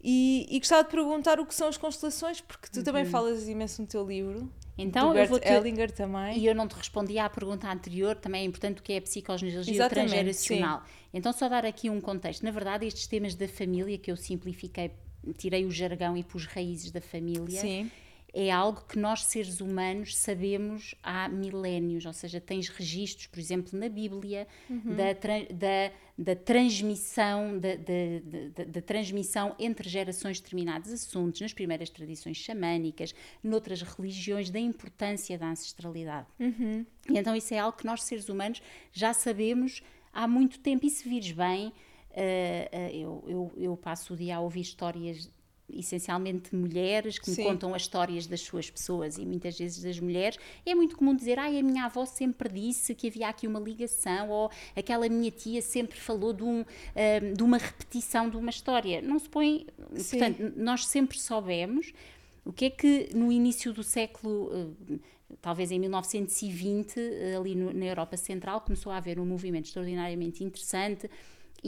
e, 0.02 0.46
e 0.48 0.58
gostava 0.58 0.84
de 0.84 0.88
perguntar 0.88 1.38
o 1.38 1.44
que 1.44 1.54
são 1.54 1.68
as 1.68 1.76
constelações 1.76 2.40
porque 2.40 2.68
tu 2.72 2.78
uhum. 2.78 2.84
também 2.84 3.04
falas 3.04 3.46
imenso 3.48 3.82
no 3.82 3.86
teu 3.86 4.06
livro 4.06 4.50
então, 4.78 5.12
do 5.12 5.18
eu 5.18 5.26
vou 5.26 5.40
te... 5.40 5.48
Ellinger 5.48 5.90
também. 5.90 6.36
E 6.36 6.46
eu 6.46 6.54
não 6.54 6.68
te 6.68 6.74
respondi 6.74 7.18
à 7.18 7.30
pergunta 7.30 7.66
anterior, 7.66 8.14
também 8.14 8.42
é 8.42 8.44
importante 8.44 8.80
o 8.80 8.82
que 8.82 8.92
é 8.92 8.98
a 8.98 9.00
psicogenealogia 9.00 9.88
transgeracional. 9.88 10.80
Sim. 10.80 10.92
Então, 11.14 11.32
só 11.32 11.48
dar 11.48 11.64
aqui 11.64 11.88
um 11.88 11.98
contexto. 11.98 12.42
Na 12.42 12.50
verdade, 12.50 12.84
estes 12.84 13.06
temas 13.06 13.34
da 13.34 13.48
família, 13.48 13.96
que 13.96 14.10
eu 14.10 14.16
simplifiquei, 14.18 14.90
tirei 15.38 15.64
o 15.64 15.70
jargão 15.70 16.14
e 16.14 16.22
pus 16.22 16.44
raízes 16.44 16.90
da 16.90 17.00
família. 17.00 17.58
Sim 17.58 17.90
é 18.38 18.50
algo 18.50 18.82
que 18.86 18.98
nós, 18.98 19.24
seres 19.24 19.62
humanos, 19.62 20.14
sabemos 20.14 20.94
há 21.02 21.26
milénios, 21.26 22.04
ou 22.04 22.12
seja, 22.12 22.38
tens 22.38 22.68
registros, 22.68 23.26
por 23.28 23.38
exemplo, 23.38 23.78
na 23.78 23.88
Bíblia, 23.88 24.46
uhum. 24.68 24.94
da, 24.94 25.14
da, 25.14 25.92
da, 26.18 26.36
transmissão, 26.36 27.58
da, 27.58 27.76
da, 27.76 28.64
da, 28.66 28.82
transmissão 28.82 29.56
entre 29.58 29.88
gerações 29.88 30.36
de 30.36 30.42
determinados 30.42 30.92
assuntos, 30.92 31.40
nas 31.40 31.54
primeiras 31.54 31.88
tradições 31.88 32.36
xamânicas, 32.36 33.14
noutras 33.42 33.80
religiões, 33.80 34.50
da 34.50 34.60
importância 34.60 35.38
da 35.38 35.48
ancestralidade. 35.48 36.26
Uhum. 36.38 36.84
E 37.08 37.16
então 37.16 37.34
isso 37.34 37.54
é 37.54 37.58
algo 37.58 37.78
que 37.78 37.86
nós, 37.86 38.02
seres 38.02 38.28
humanos, 38.28 38.60
já 38.92 39.14
sabemos 39.14 39.82
há 40.12 40.28
muito 40.28 40.60
tempo, 40.60 40.84
e 40.84 40.90
se 40.90 41.08
vires 41.08 41.32
bem, 41.32 41.68
uh, 41.68 41.72
uh, 41.72 42.90
eu, 42.92 43.24
eu, 43.26 43.52
eu 43.56 43.76
passo 43.78 44.12
o 44.12 44.16
dia 44.16 44.36
a 44.36 44.40
ouvir 44.40 44.60
histórias 44.60 45.34
essencialmente 45.72 46.54
mulheres 46.54 47.18
que 47.18 47.30
Sim. 47.30 47.42
me 47.42 47.48
contam 47.48 47.74
as 47.74 47.82
histórias 47.82 48.26
das 48.26 48.40
suas 48.40 48.70
pessoas 48.70 49.18
e 49.18 49.26
muitas 49.26 49.58
vezes 49.58 49.82
das 49.82 49.98
mulheres 49.98 50.38
é 50.64 50.74
muito 50.74 50.96
comum 50.96 51.14
dizer 51.14 51.38
ai 51.38 51.58
a 51.58 51.62
minha 51.62 51.84
avó 51.84 52.04
sempre 52.04 52.48
disse 52.48 52.94
que 52.94 53.08
havia 53.08 53.28
aqui 53.28 53.46
uma 53.46 53.58
ligação 53.58 54.30
ou 54.30 54.50
aquela 54.76 55.08
minha 55.08 55.30
tia 55.30 55.60
sempre 55.60 55.98
falou 55.98 56.32
de, 56.32 56.44
um, 56.44 56.60
um 56.60 57.34
de 57.34 57.42
uma 57.42 57.58
repetição 57.58 58.30
de 58.30 58.36
uma 58.36 58.50
história 58.50 59.02
não 59.02 59.18
se 59.18 59.28
põe 59.28 59.66
Sim. 59.94 60.18
portanto 60.18 60.52
nós 60.56 60.86
sempre 60.86 61.18
soubemos 61.18 61.92
o 62.44 62.52
que 62.52 62.66
é 62.66 62.70
que 62.70 63.08
no 63.14 63.32
início 63.32 63.72
do 63.72 63.82
século 63.82 64.50
eh, 64.52 64.98
talvez 65.42 65.72
em 65.72 65.78
1920 65.80 67.00
ali 67.36 67.56
no, 67.56 67.72
na 67.72 67.86
Europa 67.86 68.16
Central 68.16 68.60
começou 68.60 68.92
a 68.92 68.98
haver 68.98 69.18
um 69.18 69.26
movimento 69.26 69.66
extraordinariamente 69.66 70.44
interessante 70.44 71.10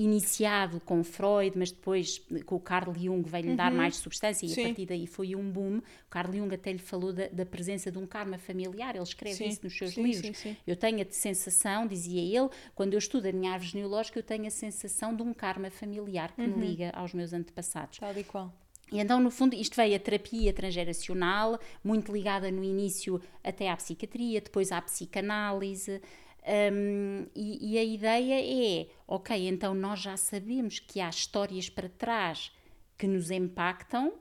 iniciado 0.03 0.81
com 0.81 1.03
Freud, 1.03 1.57
mas 1.57 1.71
depois 1.71 2.23
com 2.47 2.57
o 2.57 2.61
Carl 2.61 2.95
Jung 2.95 3.23
veio-lhe 3.29 3.51
uhum. 3.51 3.57
dar 3.57 3.73
mais 3.73 3.97
substância 3.97 4.47
e 4.47 4.49
Sim. 4.49 4.63
a 4.63 4.67
partir 4.67 4.87
daí 4.87 5.07
foi 5.07 5.35
um 5.35 5.51
boom. 5.51 5.79
O 5.79 6.11
Carl 6.11 6.33
Jung 6.33 6.55
até 6.55 6.73
lhe 6.73 6.79
falou 6.79 7.13
da, 7.13 7.29
da 7.29 7.45
presença 7.45 7.91
de 7.91 7.99
um 7.99 8.07
karma 8.07 8.39
familiar, 8.39 8.95
ele 8.95 9.03
escreve 9.03 9.37
sim. 9.37 9.49
isso 9.49 9.61
nos 9.65 9.77
seus 9.77 9.95
sim, 9.95 10.03
livros. 10.03 10.39
Sim, 10.39 10.57
eu 10.67 10.77
tenho 10.77 11.03
a 11.03 11.07
sensação, 11.11 11.87
dizia 11.87 12.21
ele, 12.21 12.49
quando 12.75 12.93
eu 12.95 12.99
estudo 12.99 13.27
a 13.27 13.33
minha 13.33 13.53
árvore 13.53 13.73
genealógica, 13.73 14.19
eu 14.19 14.23
tenho 14.23 14.47
a 14.47 14.51
sensação 14.51 15.15
de 15.15 15.23
um 15.23 15.35
karma 15.35 15.71
familiar 15.71 16.33
que 16.35 16.43
uhum. 16.43 16.57
me 16.57 16.67
liga 16.67 16.91
aos 16.95 17.13
meus 17.13 17.33
antepassados. 17.33 17.99
Tal 17.99 18.17
e 18.17 18.25
qual. 18.25 18.53
E 18.91 18.99
então, 18.99 19.21
no 19.21 19.31
fundo, 19.31 19.55
isto 19.55 19.77
veio 19.77 19.95
a 19.97 19.99
terapia 19.99 20.53
transgeracional, 20.53 21.59
muito 21.85 22.11
ligada 22.11 22.51
no 22.51 22.65
início 22.65 23.21
até 23.45 23.69
à 23.69 23.77
psiquiatria, 23.77 24.41
depois 24.41 24.73
à 24.73 24.81
psicanálise, 24.81 26.01
um, 26.73 27.27
e, 27.35 27.75
e, 27.75 27.79
a 27.79 27.85
ideia 27.85 28.81
é, 28.81 28.87
ok, 29.07 29.49
então 29.49 29.75
nós 29.75 30.01
já 30.01 30.17
sabemos 30.17 30.79
que 30.79 31.01
há 31.01 31.09
histórias 31.09 31.69
para 31.69 31.89
trás 31.89 32.51
que 32.97 33.07
nos 33.07 33.31
impactam, 33.31 34.15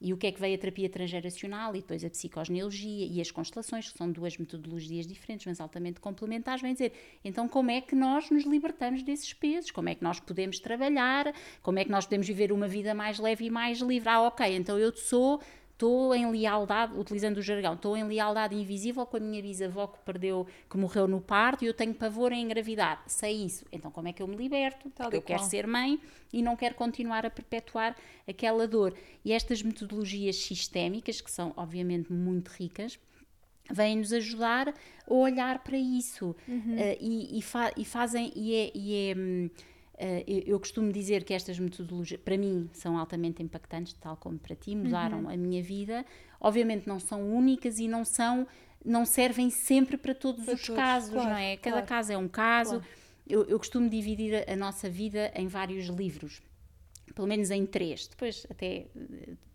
E 0.00 0.12
o 0.12 0.18
que 0.18 0.26
é 0.26 0.32
que 0.32 0.38
veio 0.38 0.54
a 0.54 0.58
terapia 0.58 0.88
transgeracional 0.88 1.74
e 1.74 1.80
depois 1.80 2.04
a 2.04 2.10
psicogenealogia 2.10 3.06
e 3.06 3.22
as 3.22 3.30
constelações, 3.30 3.90
que 3.90 3.96
são 3.96 4.12
duas 4.12 4.36
metodologias 4.36 5.06
diferentes, 5.06 5.46
mas 5.46 5.60
altamente 5.60 5.98
complementares, 5.98 6.60
vem 6.60 6.74
dizer, 6.74 6.92
então 7.24 7.48
como 7.48 7.70
é 7.70 7.80
que 7.80 7.94
nós 7.94 8.28
nos 8.30 8.44
libertamos 8.44 9.02
desses 9.02 9.32
pesos? 9.32 9.70
Como 9.70 9.88
é 9.88 9.94
que 9.94 10.04
nós 10.04 10.20
podemos 10.20 10.58
trabalhar? 10.58 11.32
Como 11.62 11.78
é 11.78 11.84
que 11.84 11.90
nós 11.90 12.04
podemos 12.04 12.26
viver 12.26 12.52
uma 12.52 12.68
vida 12.68 12.92
mais 12.92 13.18
leve 13.18 13.46
e 13.46 13.50
mais 13.50 13.80
livre? 13.80 14.10
Ah, 14.10 14.22
ok, 14.22 14.54
então 14.54 14.78
eu 14.78 14.94
sou 14.94 15.40
estou 15.84 16.14
em 16.14 16.30
lealdade, 16.30 16.98
utilizando 16.98 17.36
o 17.36 17.42
jargão, 17.42 17.74
estou 17.74 17.94
em 17.94 18.04
lealdade 18.04 18.54
invisível 18.54 19.04
com 19.04 19.18
a 19.18 19.20
minha 19.20 19.42
bisavó 19.42 19.86
que 19.86 19.98
perdeu, 19.98 20.46
que 20.68 20.78
morreu 20.78 21.06
no 21.06 21.20
parto 21.20 21.62
e 21.62 21.66
eu 21.66 21.74
tenho 21.74 21.92
pavor 21.92 22.32
em 22.32 22.42
engravidar. 22.42 23.02
Sei 23.06 23.44
isso. 23.44 23.66
Então 23.70 23.90
como 23.90 24.08
é 24.08 24.12
que 24.12 24.22
eu 24.22 24.26
me 24.26 24.34
liberto? 24.34 24.88
Tal 24.90 25.06
Porque 25.06 25.18
eu 25.18 25.22
quero 25.22 25.44
ser 25.44 25.66
mãe 25.66 26.00
e 26.32 26.42
não 26.42 26.56
quero 26.56 26.74
continuar 26.74 27.26
a 27.26 27.30
perpetuar 27.30 27.94
aquela 28.26 28.66
dor. 28.66 28.94
E 29.22 29.32
estas 29.32 29.62
metodologias 29.62 30.36
sistémicas, 30.36 31.20
que 31.20 31.30
são 31.30 31.52
obviamente 31.54 32.10
muito 32.10 32.48
ricas, 32.48 32.98
vêm 33.70 33.98
nos 33.98 34.12
ajudar 34.12 34.68
a 34.70 34.74
olhar 35.12 35.58
para 35.58 35.76
isso 35.76 36.34
uhum. 36.48 36.76
uh, 36.76 36.96
e, 36.98 37.38
e, 37.38 37.42
fa 37.42 37.72
e, 37.76 37.84
fazem 37.84 38.32
e 38.34 38.54
é, 38.54 38.70
e 38.74 39.10
é 39.10 39.14
hum, 39.16 39.50
eu, 39.98 40.40
eu, 40.46 40.58
costumo 40.58 40.92
dizer 40.92 41.22
que 41.24 41.32
estas 41.32 41.58
metodologias, 41.58 42.20
para 42.20 42.36
mim, 42.36 42.68
são 42.72 42.98
altamente 42.98 43.42
impactantes, 43.42 43.92
tal 43.94 44.16
como 44.16 44.38
para 44.38 44.56
ti, 44.56 44.74
mudaram 44.74 45.24
uhum. 45.24 45.30
a 45.30 45.36
minha 45.36 45.62
vida. 45.62 46.04
Obviamente 46.40 46.86
não 46.86 46.98
são 46.98 47.32
únicas 47.32 47.78
e 47.78 47.86
não 47.86 48.04
são, 48.04 48.46
não 48.84 49.04
servem 49.04 49.50
sempre 49.50 49.96
para 49.96 50.14
todos 50.14 50.44
para 50.44 50.54
os 50.54 50.62
todos, 50.62 50.76
casos, 50.76 51.10
claro, 51.10 51.30
não 51.30 51.36
é? 51.36 51.56
Cada 51.56 51.76
claro. 51.76 51.86
caso 51.86 52.12
é 52.12 52.18
um 52.18 52.28
caso. 52.28 52.80
Claro. 52.80 52.86
Eu, 53.26 53.44
eu, 53.44 53.58
costumo 53.58 53.88
dividir 53.88 54.34
a, 54.34 54.52
a, 54.52 54.56
nossa 54.56 54.90
vida 54.90 55.32
em 55.34 55.46
vários 55.46 55.86
livros, 55.86 56.42
pelo 57.14 57.26
menos 57.26 57.50
em 57.50 57.64
três, 57.64 58.06
depois 58.06 58.46
até 58.50 58.86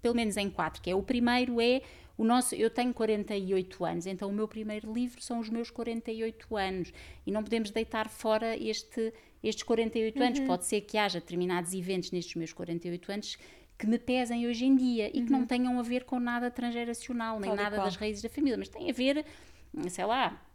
pelo 0.01 0.15
menos 0.15 0.38
em 0.38 0.50
quatro, 0.50 0.81
que 0.81 0.89
é 0.89 0.96
o 0.96 1.03
primeiro 1.03 1.62
é 1.62 1.81
o 2.17 2.24
nosso, 2.25 2.53
eu 2.53 2.69
tenho 2.69 2.93
48 2.93 3.86
anos, 3.86 4.05
então 4.05 4.29
o 4.29 4.34
meu 4.34 4.46
primeiro 4.46 4.91
livro 4.91 5.22
são 5.22 5.39
os 5.39 5.50
meus 5.50 5.69
48 5.69 6.58
anos 6.58 6.91
e 7.25 7.31
não 7.31 7.41
podemos 7.41 7.72
deitar 7.72 8.10
fora 8.10 8.58
este 8.58 9.13
estes 9.43 9.63
48 9.63 10.17
uhum. 10.17 10.25
anos. 10.25 10.39
Pode 10.41 10.65
ser 10.65 10.81
que 10.81 10.98
haja 10.98 11.19
determinados 11.19 11.74
eventos 11.74 12.12
nestes 12.12 12.36
meus 12.36 12.53
48 12.53 13.12
anos 13.12 13.38
que 13.77 13.88
me 13.88 13.98
pesem 13.98 14.46
hoje 14.46 14.65
em 14.65 14.75
dia 14.75 15.08
e 15.08 15.24
que 15.24 15.31
não 15.31 15.39
uhum. 15.39 15.46
tenham 15.46 15.79
a 15.79 15.81
ver 15.81 16.03
com 16.03 16.19
nada 16.19 16.51
transgeracional, 16.51 17.39
nem 17.39 17.55
nada 17.55 17.77
das 17.77 17.96
raízes 17.96 18.22
da 18.22 18.27
família, 18.27 18.58
mas 18.58 18.67
tem 18.67 18.89
a 18.89 18.93
ver, 18.93 19.25
sei 19.89 20.05
lá, 20.05 20.46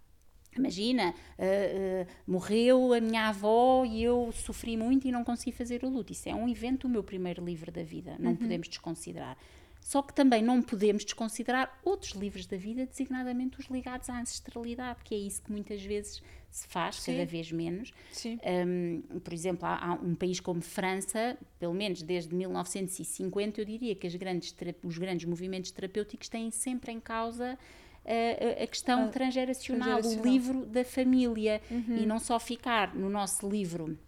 Imagina, 0.57 1.11
uh, 1.11 2.05
uh, 2.05 2.07
morreu 2.27 2.93
a 2.93 3.01
minha 3.01 3.29
avó 3.29 3.85
e 3.85 4.03
eu 4.03 4.31
sofri 4.33 4.77
muito 4.77 5.07
e 5.07 5.13
não 5.13 5.25
consegui 5.25 5.51
fazer 5.51 5.85
o 5.85 5.89
luto. 5.89 6.13
Isso 6.13 6.29
é 6.29 6.35
um 6.35 6.49
evento, 6.49 6.87
o 6.87 6.91
meu 6.91 7.03
primeiro 7.03 7.45
livro 7.45 7.73
da 7.73 7.83
vida, 7.83 8.17
não 8.19 8.31
uhum. 8.31 8.37
podemos 8.37 8.69
desconsiderar. 8.69 9.37
Só 9.81 10.01
que 10.01 10.15
também 10.15 10.43
não 10.43 10.63
podemos 10.63 11.05
desconsiderar 11.05 11.79
outros 11.85 12.13
livros 12.13 12.47
da 12.47 12.57
vida, 12.57 12.87
designadamente 12.87 13.61
os 13.61 13.67
ligados 13.67 14.09
à 14.09 14.19
ancestralidade, 14.19 15.01
que 15.05 15.15
é 15.15 15.19
isso 15.19 15.43
que 15.43 15.53
muitas 15.53 15.83
vezes 15.83 16.23
se 16.55 16.69
faz, 16.69 17.01
Sim. 17.01 17.15
cada 17.15 17.27
vez 17.27 17.51
menos. 17.51 17.93
Um, 18.25 19.03
por 19.19 19.33
exemplo, 19.33 19.67
há, 19.67 19.77
há, 19.77 19.93
um 19.95 20.15
país 20.15 20.39
como 20.39 20.61
França, 20.61 21.37
pelo 21.59 21.75
menos 21.75 22.01
desde 22.01 22.33
1950, 22.33 23.61
eu 23.61 23.65
diria 23.65 23.95
que 23.97 24.07
grandes, 24.17 24.55
os 24.85 24.97
grandes 24.97 25.27
movimentos 25.27 25.73
terapêuticos 25.73 26.29
têm 26.29 26.53
sempre 26.53 26.93
em 26.93 27.01
causa 27.01 27.59
a, 28.07 28.63
a 28.63 28.67
questão 28.69 29.07
ah, 29.07 29.09
transgeracional, 29.09 30.01
transgeracional, 30.01 30.23
o 30.23 30.33
livro 30.33 30.65
da 30.65 30.85
família, 30.85 31.61
uhum. 31.69 31.97
e 31.97 32.07
não 32.07 32.21
só 32.21 32.39
ficar 32.39 32.95
no 32.95 33.11
nosso 33.11 33.49
livro 33.49 33.99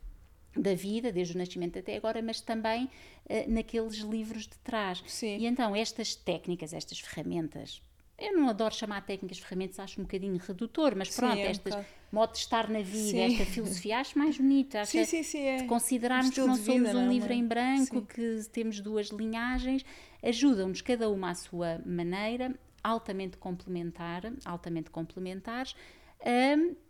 da 0.57 0.73
vida, 0.73 1.11
desde 1.11 1.35
o 1.35 1.38
nascimento 1.38 1.81
até 1.81 1.97
agora, 1.97 2.23
mas 2.23 2.41
também 2.41 2.85
uh, 2.85 2.88
naqueles 3.49 3.97
livros 3.97 4.45
de 4.47 4.57
trás. 4.59 5.03
Sim. 5.09 5.37
E 5.37 5.47
então 5.47 5.75
estas 5.75 6.15
técnicas, 6.15 6.73
estas 6.73 7.00
ferramentas, 7.00 7.83
eu 8.18 8.35
não 8.37 8.49
adoro 8.49 8.75
chamar 8.75 9.04
técnicas 9.04 9.38
ferramentas, 9.38 9.78
acho 9.78 10.00
um 10.00 10.04
bocadinho 10.04 10.38
redutor, 10.38 10.94
mas 10.96 11.14
pronto, 11.14 11.35
sim, 11.35 11.42
é 11.42 11.46
um 11.46 11.50
estas 11.50 11.75
bocado. 11.75 11.88
modo 12.11 12.32
de 12.32 12.38
estar 12.38 12.68
na 12.68 12.80
vida, 12.80 13.11
sim. 13.11 13.20
esta 13.20 13.44
filosofia, 13.44 13.99
acho 13.99 14.18
mais 14.18 14.38
bonita. 14.38 14.80
Acho 14.80 14.92
sim, 14.92 15.04
sim, 15.04 15.23
sim, 15.23 15.40
é. 15.40 15.56
De 15.58 15.64
considerarmos 15.64 16.35
que 16.35 16.40
não 16.40 16.56
somos 16.56 16.66
vida, 16.66 16.90
um 16.90 16.92
não, 16.94 17.02
é? 17.02 17.08
livro 17.08 17.32
em 17.32 17.47
branco, 17.47 18.02
que 18.02 18.41
temos 18.52 18.80
duas 18.80 19.08
linhagens, 19.08 19.84
ajudam-nos 20.23 20.80
cada 20.80 21.10
uma 21.10 21.30
à 21.30 21.34
sua 21.34 21.80
maneira, 21.84 22.58
altamente 22.82 23.36
complementar, 23.36 24.32
altamente 24.45 24.91
complementares, 24.91 25.75
a 26.21 26.86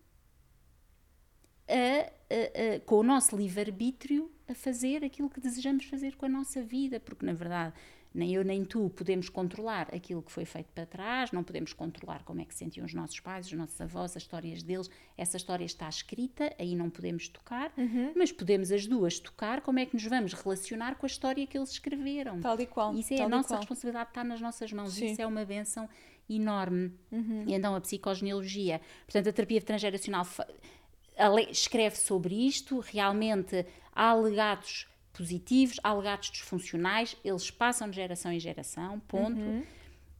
a, 1.69 1.75
a, 1.75 2.77
a, 2.77 2.81
com 2.81 2.97
o 2.97 3.03
nosso 3.03 3.37
livre-arbítrio 3.37 4.31
a 4.49 4.55
fazer 4.55 5.05
aquilo 5.05 5.29
que 5.29 5.41
desejamos 5.41 5.85
fazer 5.87 6.15
com 6.17 6.27
a 6.27 6.29
nossa 6.29 6.63
vida, 6.63 7.01
porque 7.01 7.27
na 7.27 7.33
verdade 7.33 7.75
nem 8.17 8.35
eu 8.35 8.43
nem 8.43 8.65
tu 8.65 8.91
podemos 8.91 9.29
controlar 9.29 9.95
aquilo 9.95 10.23
que 10.23 10.33
foi 10.33 10.45
feito 10.45 10.69
para 10.75 10.87
trás, 10.87 11.31
não 11.33 11.45
podemos 11.45 11.73
controlar 11.73 12.25
como 12.25 12.41
é 12.41 12.45
que 12.45 12.55
sentiam 12.55 12.87
os 12.87 12.95
nossos 12.95 13.21
pais, 13.21 13.47
os 13.47 13.53
nossos 13.53 13.81
avós, 13.81 14.17
as 14.17 14.23
histórias 14.23 14.63
deles. 14.63 14.91
Essa 15.17 15.37
história 15.37 15.65
está 15.65 15.89
escrita, 15.89 16.55
aí 16.59 16.75
não 16.75 16.89
podemos 16.89 17.29
tocar, 17.29 17.73
uhum. 17.77 18.13
mas 18.17 18.33
podemos 18.33 18.73
as 18.73 18.87
duas 18.87 19.21
tocar 19.21 19.61
como 19.61 19.79
é 19.79 19.87
que 19.87 19.95
nos 19.95 20.05
vamos 20.05 20.33
relacionar 20.33 20.97
com 20.97 21.05
a 21.05 21.09
história 21.09 21.47
que 21.47 21.57
eles 21.59 21.71
escreveram. 21.71 22.41
Tal 22.41 22.59
e 22.59 22.67
qual. 22.67 22.95
Isso 22.95 23.13
é 23.13 23.23
a 23.23 23.29
nossa 23.29 23.57
responsabilidade, 23.57 24.09
está 24.09 24.25
nas 24.25 24.41
nossas 24.41 24.73
mãos. 24.73 24.95
Sim. 24.95 25.13
Isso 25.13 25.21
é 25.21 25.27
uma 25.27 25.45
benção 25.45 25.89
enorme. 26.29 26.93
Uhum. 27.13 27.45
E 27.47 27.55
então 27.55 27.75
a 27.75 27.81
psicogenealogia, 27.81 28.81
portanto, 29.05 29.29
a 29.29 29.33
terapia 29.33 29.61
transgeracional 29.61 30.27
escreve 31.51 31.97
sobre 31.97 32.47
isto, 32.47 32.81
realmente 32.81 33.65
há 33.95 34.15
legados 34.15 34.87
positivos, 35.17 35.81
há 35.83 35.93
legados 35.95 36.31
disfuncionais, 36.31 37.17
eles 37.25 37.51
passam 37.51 37.89
de 37.89 37.97
geração 37.97 38.33
em 38.33 38.41
geração, 38.41 39.01
ponto. 39.01 39.41
Uhum. 39.41 39.63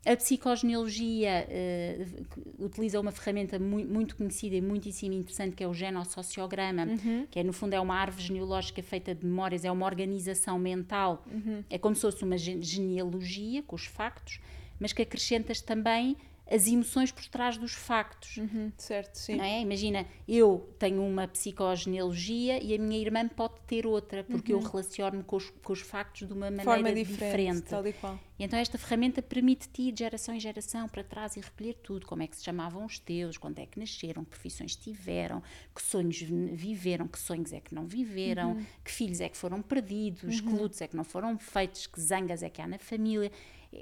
A 0.07 0.17
psicogenealogia 0.17 1.49
uh, 1.49 2.65
utiliza 2.65 3.01
uma 3.01 3.11
ferramenta 3.11 3.59
mu 3.59 3.85
muito 3.85 4.15
conhecida 4.15 4.55
e 4.55 4.61
muitíssimo 4.61 5.15
interessante 5.15 5.57
que 5.57 5.65
é 5.65 5.69
o 5.69 5.75
genossociograma, 5.75 6.85
uhum. 6.85 7.27
que 7.29 7.41
é 7.41 7.43
no 7.43 7.53
fundo 7.53 7.75
é 7.75 7.81
uma 7.81 7.97
árvore 7.97 8.23
genealógica 8.23 8.81
feita 8.85 9.13
de 9.13 9.27
memórias, 9.27 9.65
é 9.65 9.71
uma 9.71 9.85
organização 9.85 10.61
mental, 10.61 11.25
uhum. 11.27 11.65
é 11.69 11.77
como 11.77 11.97
se 11.97 12.03
fosse 12.03 12.23
uma 12.23 12.39
genealogia 12.39 13.65
com 13.65 13.75
os 13.75 13.87
factos, 13.87 14.39
mas 14.79 14.93
que 14.93 15.03
acrescentas 15.03 15.61
também 15.61 16.17
as 16.49 16.67
emoções 16.67 17.11
por 17.11 17.27
trás 17.27 17.59
dos 17.59 17.73
factos. 17.73 18.37
Uhum, 18.37 18.73
certo, 18.77 19.17
sim. 19.17 19.41
É? 19.41 19.61
Imagina, 19.61 20.07
eu 20.29 20.73
tenho 20.79 21.03
uma 21.03 21.27
psicogenealogia 21.27 22.63
e 22.63 22.75
a 22.75 22.79
minha 22.79 23.01
irmã 23.01 23.27
pode 23.27 23.55
ter 23.67 23.87
outra, 23.87 24.23
porque 24.23 24.55
uhum. 24.55 24.61
eu 24.61 24.67
relaciono-me 24.67 25.25
com 25.25 25.37
os, 25.37 25.51
com 25.51 25.73
os 25.73 25.81
factos 25.81 26.27
de 26.27 26.33
uma 26.33 26.47
maneira 26.47 26.65
Forma 26.65 26.93
diferente. 26.93 27.63
diferente. 27.63 27.75
E. 27.75 28.27
E 28.39 28.45
então 28.45 28.59
esta 28.59 28.79
ferramenta 28.79 29.21
permite-te 29.21 29.83
ir 29.83 29.93
de 29.93 30.01
geração 30.01 30.35
em 30.35 30.41
geração 30.41 30.89
para 30.89 31.03
trás 31.03 31.37
e 31.37 31.41
recolher 31.41 31.75
tudo, 31.83 32.07
como 32.07 32.23
é 32.23 32.27
que 32.27 32.37
se 32.37 32.45
chamavam 32.45 32.85
os 32.85 32.99
teus, 32.99 33.37
quando 33.37 33.59
é 33.59 33.67
que 33.67 33.79
nasceram, 33.79 34.25
que 34.25 34.31
profissões 34.31 34.77
tiveram, 34.77 35.43
que 35.75 35.83
sonhos 35.83 36.21
viveram, 36.21 37.09
que 37.09 37.19
sonhos 37.19 37.53
é 37.53 37.61
que 37.61 37.75
não 37.75 37.87
viveram, 37.87 38.53
uhum. 38.53 38.67
que 38.85 38.93
filhos 38.93 39.21
é 39.21 39.29
que 39.29 39.37
foram 39.37 39.63
perdidos, 39.63 40.41
que 40.41 40.49
uhum. 40.49 40.63
lutos 40.63 40.81
é 40.81 40.87
que 40.87 40.97
não 40.97 41.05
foram 41.05 41.37
feitos, 41.39 41.87
que 41.87 42.01
zangas 42.01 42.43
é 42.43 42.51
que 42.51 42.61
há 42.61 42.69
na 42.69 42.79
família 42.79 43.33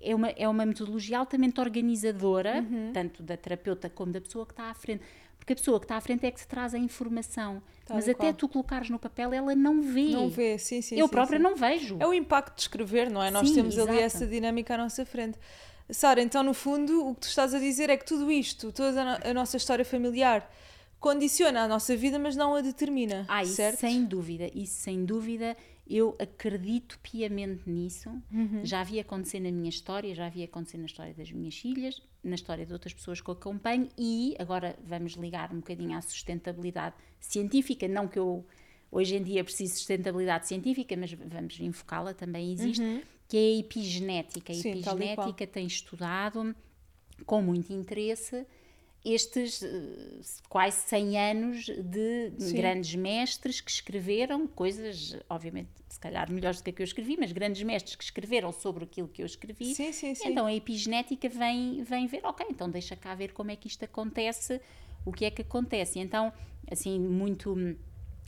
é 0.03 0.15
uma, 0.15 0.31
é 0.31 0.49
uma 0.49 0.65
metodologia 0.67 1.19
altamente 1.19 1.61
organizadora, 1.61 2.65
uhum. 2.69 2.91
tanto 2.93 3.23
da 3.23 3.37
terapeuta 3.37 3.89
como 3.89 4.13
da 4.13 4.21
pessoa 4.21 4.47
que 4.47 4.53
está 4.53 4.71
à 4.71 4.75
frente. 4.75 5.03
Porque 5.39 5.53
a 5.53 5.57
pessoa 5.57 5.79
que 5.79 5.85
está 5.85 5.97
à 5.97 6.01
frente 6.01 6.25
é 6.25 6.31
que 6.31 6.41
se 6.41 6.49
traz 6.49 6.73
a 6.75 6.79
informação. 6.79 7.63
Tal 7.85 7.97
mas 7.97 8.09
até 8.09 8.15
qual. 8.15 8.35
tu 8.35 8.49
colocares 8.49 8.89
no 8.89 8.99
papel, 8.99 9.33
ela 9.33 9.55
não 9.55 9.83
vê. 9.83 10.09
Não 10.09 10.31
vê, 10.31 10.57
sim, 10.59 10.81
sim. 10.81 10.97
Eu 10.99 11.07
sim, 11.07 11.13
própria 11.13 11.37
sim. 11.37 11.43
não 11.43 11.55
vejo. 11.55 11.99
É 12.01 12.07
o 12.07 12.15
impacto 12.15 12.55
de 12.57 12.63
escrever, 12.63 13.11
não 13.11 13.23
é? 13.23 13.31
Nós 13.31 13.49
sim, 13.49 13.55
temos 13.55 13.75
exato. 13.75 13.91
ali 13.91 14.01
essa 14.01 14.27
dinâmica 14.27 14.75
à 14.75 14.79
nossa 14.79 15.05
frente. 15.05 15.39
Sara, 15.91 16.23
então 16.23 16.43
no 16.43 16.55
fundo 16.55 17.09
o 17.09 17.15
que 17.15 17.23
tu 17.23 17.29
estás 17.29 17.53
a 17.53 17.59
dizer 17.59 17.91
é 17.91 17.97
que 17.99 18.07
tudo 18.07 18.33
isto, 18.33 18.73
toda 18.73 19.03
a, 19.03 19.05
no 19.05 19.31
a 19.31 19.35
nossa 19.35 19.59
história 19.59 19.85
familiar, 19.85 20.51
condiciona 20.99 21.65
a 21.65 21.69
nossa 21.69 21.95
vida, 21.95 22.19
mas 22.19 22.35
não 22.35 22.55
a 22.55 22.63
determina. 22.63 23.27
Ah, 23.29 23.43
isso 23.43 23.57
certo? 23.57 23.81
sem 23.81 24.03
dúvida, 24.03 24.51
isso 24.55 24.81
sem 24.81 25.05
dúvida 25.05 25.55
eu 25.87 26.17
acredito 26.19 26.99
piamente 27.01 27.69
nisso. 27.69 28.09
Uhum. 28.33 28.65
Já 28.65 28.81
havia 28.81 29.03
acontecer 29.03 29.41
na 29.41 29.51
minha 29.51 29.69
história, 29.69 30.15
já 30.15 30.27
havia 30.27 30.47
acontecer 30.47 30.79
na 30.79 30.87
história 30.87 31.13
das 31.13 31.31
minhas 31.31 31.57
filhas, 31.57 32.03
na 32.23 32.35
história 32.35 32.65
de 32.65 32.73
outras 32.73 32.95
pessoas 32.95 33.21
que 33.21 33.29
eu 33.29 33.35
acompanho 33.35 33.89
e 33.99 34.35
agora 34.39 34.77
vamos 34.83 35.13
ligar 35.13 35.53
um 35.53 35.57
bocadinho 35.57 35.97
à 35.97 36.01
sustentabilidade 36.01 36.95
científica. 37.21 37.87
Não 37.87 38.09
que 38.09 38.19
eu 38.19 38.47
hoje 38.91 39.17
em 39.17 39.23
dia 39.23 39.45
precise 39.45 39.73
de 39.73 39.79
sustentabilidade 39.79 40.49
científica, 40.49 40.97
mas 40.97 41.13
vamos 41.13 41.61
enfocá-la, 41.61 42.15
também 42.15 42.53
existe, 42.53 42.81
uhum. 42.81 43.03
que 43.29 43.37
é 43.37 43.41
a 43.41 43.59
epigenética. 43.59 44.53
A 44.53 44.57
Sim, 44.57 44.71
epigenética 44.71 45.47
tem 45.47 45.67
estudado 45.67 46.55
com 47.27 47.43
muito 47.43 47.73
interesse 47.73 48.47
estes 49.05 49.61
uh, 49.61 50.43
quase 50.49 50.79
100 50.89 51.19
anos 51.19 51.67
de 51.67 52.33
Sim. 52.39 52.57
grandes 52.57 52.95
mestres 52.95 53.61
que 53.61 53.71
escreveram 53.71 54.47
coisas, 54.47 55.17
obviamente, 55.29 55.69
se 55.89 56.01
calhar 56.01 56.31
melhores 56.31 56.61
do 56.61 56.65
que 56.65 56.71
a 56.71 56.73
que 56.73 56.83
eu 56.83 56.85
escrevi, 56.85 57.17
mas 57.19 57.31
grandes 57.31 57.63
mestres 57.63 57.95
que 57.97 58.05
escreveram 58.05 58.51
sobre 58.51 58.85
aquilo 58.85 59.07
que 59.07 59.23
eu 59.23 59.27
escrevi. 59.27 59.75
Sim, 59.75 59.93
sim, 59.93 60.15
sim. 60.15 60.29
Então 60.29 60.47
a 60.47 60.55
epigenética 60.55 61.29
vem, 61.29 61.83
vem 61.83 62.07
ver, 62.07 62.21
ok, 62.25 62.47
então 62.49 62.71
deixa 62.71 62.97
cá 62.97 63.15
ver 63.15 63.33
como 63.33 63.51
é 63.51 63.57
que 63.57 63.69
isto 63.69 63.85
acontece, 63.85 64.61
o 65.05 65.13
que 65.13 65.27
é 65.27 65.31
que 65.31 65.43
acontece. 65.43 65.99
Então, 65.99 66.33
assim, 66.71 66.99
muito 66.99 67.55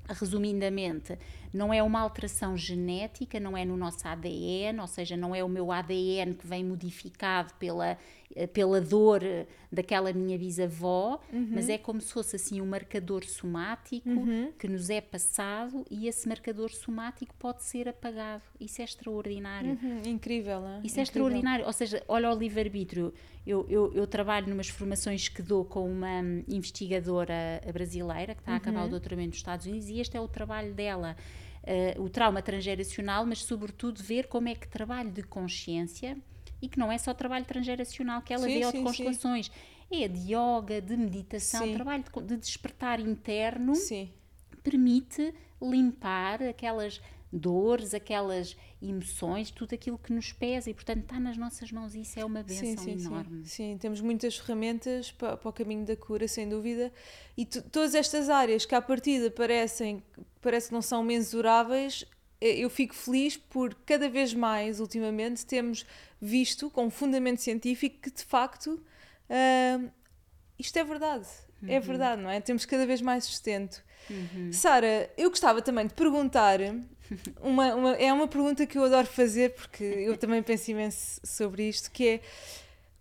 resumidamente, 0.08 1.18
não 1.52 1.72
é 1.72 1.82
uma 1.82 2.00
alteração 2.00 2.56
genética, 2.56 3.40
não 3.40 3.56
é 3.56 3.64
no 3.64 3.76
nosso 3.76 4.06
ADN, 4.06 4.80
ou 4.80 4.86
seja, 4.86 5.16
não 5.16 5.34
é 5.34 5.42
o 5.42 5.48
meu 5.48 5.72
ADN 5.72 6.34
que 6.34 6.46
vem 6.46 6.64
modificado 6.64 7.52
pela, 7.54 7.92
eh, 7.92 7.98
pela 8.44 8.80
dor 8.80 9.22
eh, 9.22 9.46
daquela 9.72 10.12
minha 10.12 10.36
bisavó, 10.36 11.20
uhum. 11.32 11.48
mas 11.52 11.68
é 11.68 11.78
como 11.78 12.00
se 12.00 12.12
fosse 12.12 12.36
assim 12.36 12.60
um 12.60 12.66
marcador 12.66 13.24
somático 13.24 14.08
uhum. 14.08 14.52
que 14.58 14.68
nos 14.68 14.90
é 14.90 15.00
passado 15.00 15.86
e 15.90 16.06
esse 16.06 16.28
marcador 16.28 16.70
somático 16.70 17.34
pode 17.38 17.64
ser 17.64 17.88
apagado. 17.88 18.42
Isso 18.60 18.82
é 18.82 18.84
extraordinário. 18.84 19.78
Uhum. 19.82 20.02
Incrível, 20.04 20.60
não 20.60 20.68
é? 20.68 20.70
Isso 20.78 20.98
é 20.98 21.02
Incrível. 21.02 21.02
extraordinário. 21.02 21.64
Ou 21.64 21.72
seja, 21.72 22.02
olha 22.06 22.30
o 22.30 22.38
livre-arbítrio. 22.38 23.14
Eu, 23.46 23.64
eu, 23.68 23.92
eu, 23.94 24.06
trabalho 24.06 24.48
numas 24.48 24.68
formações 24.68 25.28
que 25.28 25.40
dou 25.40 25.64
com 25.64 25.88
uma 25.88 26.20
investigadora 26.48 27.62
brasileira 27.72 28.34
que 28.34 28.42
está 28.42 28.52
a 28.52 28.56
acabar 28.56 28.80
o 28.80 28.84
uhum. 28.84 28.90
doutoramento 28.90 29.28
nos 29.28 29.36
Estados 29.36 29.66
Unidos 29.66 29.88
e 29.88 30.00
este 30.00 30.16
é 30.16 30.20
o 30.20 30.28
trabalho 30.28 30.74
dela. 30.74 31.16
Uh, 31.62 32.02
o 32.02 32.08
trauma 32.08 32.42
transgeracional, 32.42 33.24
mas 33.24 33.42
sobretudo 33.42 34.02
ver 34.02 34.28
como 34.28 34.48
é 34.48 34.54
que 34.54 34.68
trabalho 34.68 35.10
de 35.10 35.22
consciência 35.22 36.16
e 36.60 36.68
que 36.68 36.78
não 36.78 36.90
é 36.90 36.98
só 36.98 37.12
trabalho 37.12 37.44
transgeracional 37.44 38.22
que 38.22 38.32
ela 38.32 38.46
sim, 38.46 38.58
vê, 38.58 38.66
ou 38.66 38.72
de 38.72 38.82
constelações, 38.82 39.50
é 39.90 40.08
de 40.08 40.32
yoga, 40.32 40.80
de 40.80 40.96
meditação, 40.96 41.64
sim. 41.64 41.74
trabalho 41.74 42.04
de, 42.04 42.22
de, 42.22 42.36
despertar 42.36 43.00
interno, 43.00 43.74
sim. 43.74 44.10
permite 44.62 45.32
limpar 45.60 46.42
aquelas 46.42 47.00
dores, 47.32 47.92
aquelas 47.94 48.56
emoções, 48.80 49.50
tudo 49.50 49.74
aquilo 49.74 49.98
que 49.98 50.12
nos 50.12 50.32
pesa 50.32 50.70
e, 50.70 50.74
portanto, 50.74 51.02
está 51.02 51.20
nas 51.20 51.36
nossas 51.36 51.70
mãos 51.70 51.94
e 51.94 52.00
isso 52.00 52.18
é 52.18 52.24
uma 52.24 52.42
benção 52.42 52.84
sim, 52.84 52.98
sim, 52.98 53.06
enorme. 53.06 53.44
Sim. 53.44 53.72
sim, 53.72 53.78
temos 53.78 54.00
muitas 54.00 54.36
ferramentas 54.36 55.12
para, 55.12 55.36
para, 55.36 55.48
o 55.48 55.52
caminho 55.52 55.84
da 55.84 55.96
cura, 55.96 56.26
sem 56.28 56.48
dúvida, 56.48 56.92
e 57.36 57.44
todas 57.44 57.94
estas 57.94 58.28
áreas 58.28 58.64
que 58.64 58.74
à 58.74 58.80
partida 58.80 59.30
parecem, 59.30 60.02
parece 60.40 60.68
que 60.68 60.74
não 60.74 60.82
são 60.82 61.02
mensuráveis, 61.02 62.04
eu 62.46 62.70
fico 62.70 62.94
feliz 62.94 63.36
por 63.36 63.74
cada 63.86 64.08
vez 64.08 64.32
mais, 64.34 64.80
ultimamente, 64.80 65.44
temos 65.44 65.86
visto 66.20 66.70
com 66.70 66.90
fundamento 66.90 67.40
científico 67.40 68.00
que 68.02 68.10
de 68.10 68.24
facto 68.24 68.82
uh, 69.30 69.90
isto 70.58 70.78
é 70.78 70.84
verdade. 70.84 71.26
É 71.62 71.66
uhum. 71.66 71.72
É 71.72 71.80
verdade, 71.80 72.22
não 72.22 72.30
é? 72.30 72.40
Temos 72.40 72.64
cada 72.64 72.86
vez 72.86 73.00
mais 73.00 73.24
sustento. 73.24 73.82
Uhum. 74.10 74.52
Sara, 74.52 75.10
eu 75.16 75.30
gostava 75.30 75.60
também 75.62 75.86
de 75.86 75.94
perguntar 75.94 76.60
uma, 77.40 77.74
uma, 77.74 77.92
é 77.94 78.12
uma 78.12 78.28
pergunta 78.28 78.66
que 78.66 78.78
eu 78.78 78.84
adoro 78.84 79.06
fazer 79.06 79.54
porque 79.54 79.84
eu 79.84 80.16
também 80.16 80.42
penso 80.42 80.70
imenso 80.70 81.20
sobre 81.24 81.68
isto, 81.68 81.90
que 81.90 82.08
é 82.08 82.20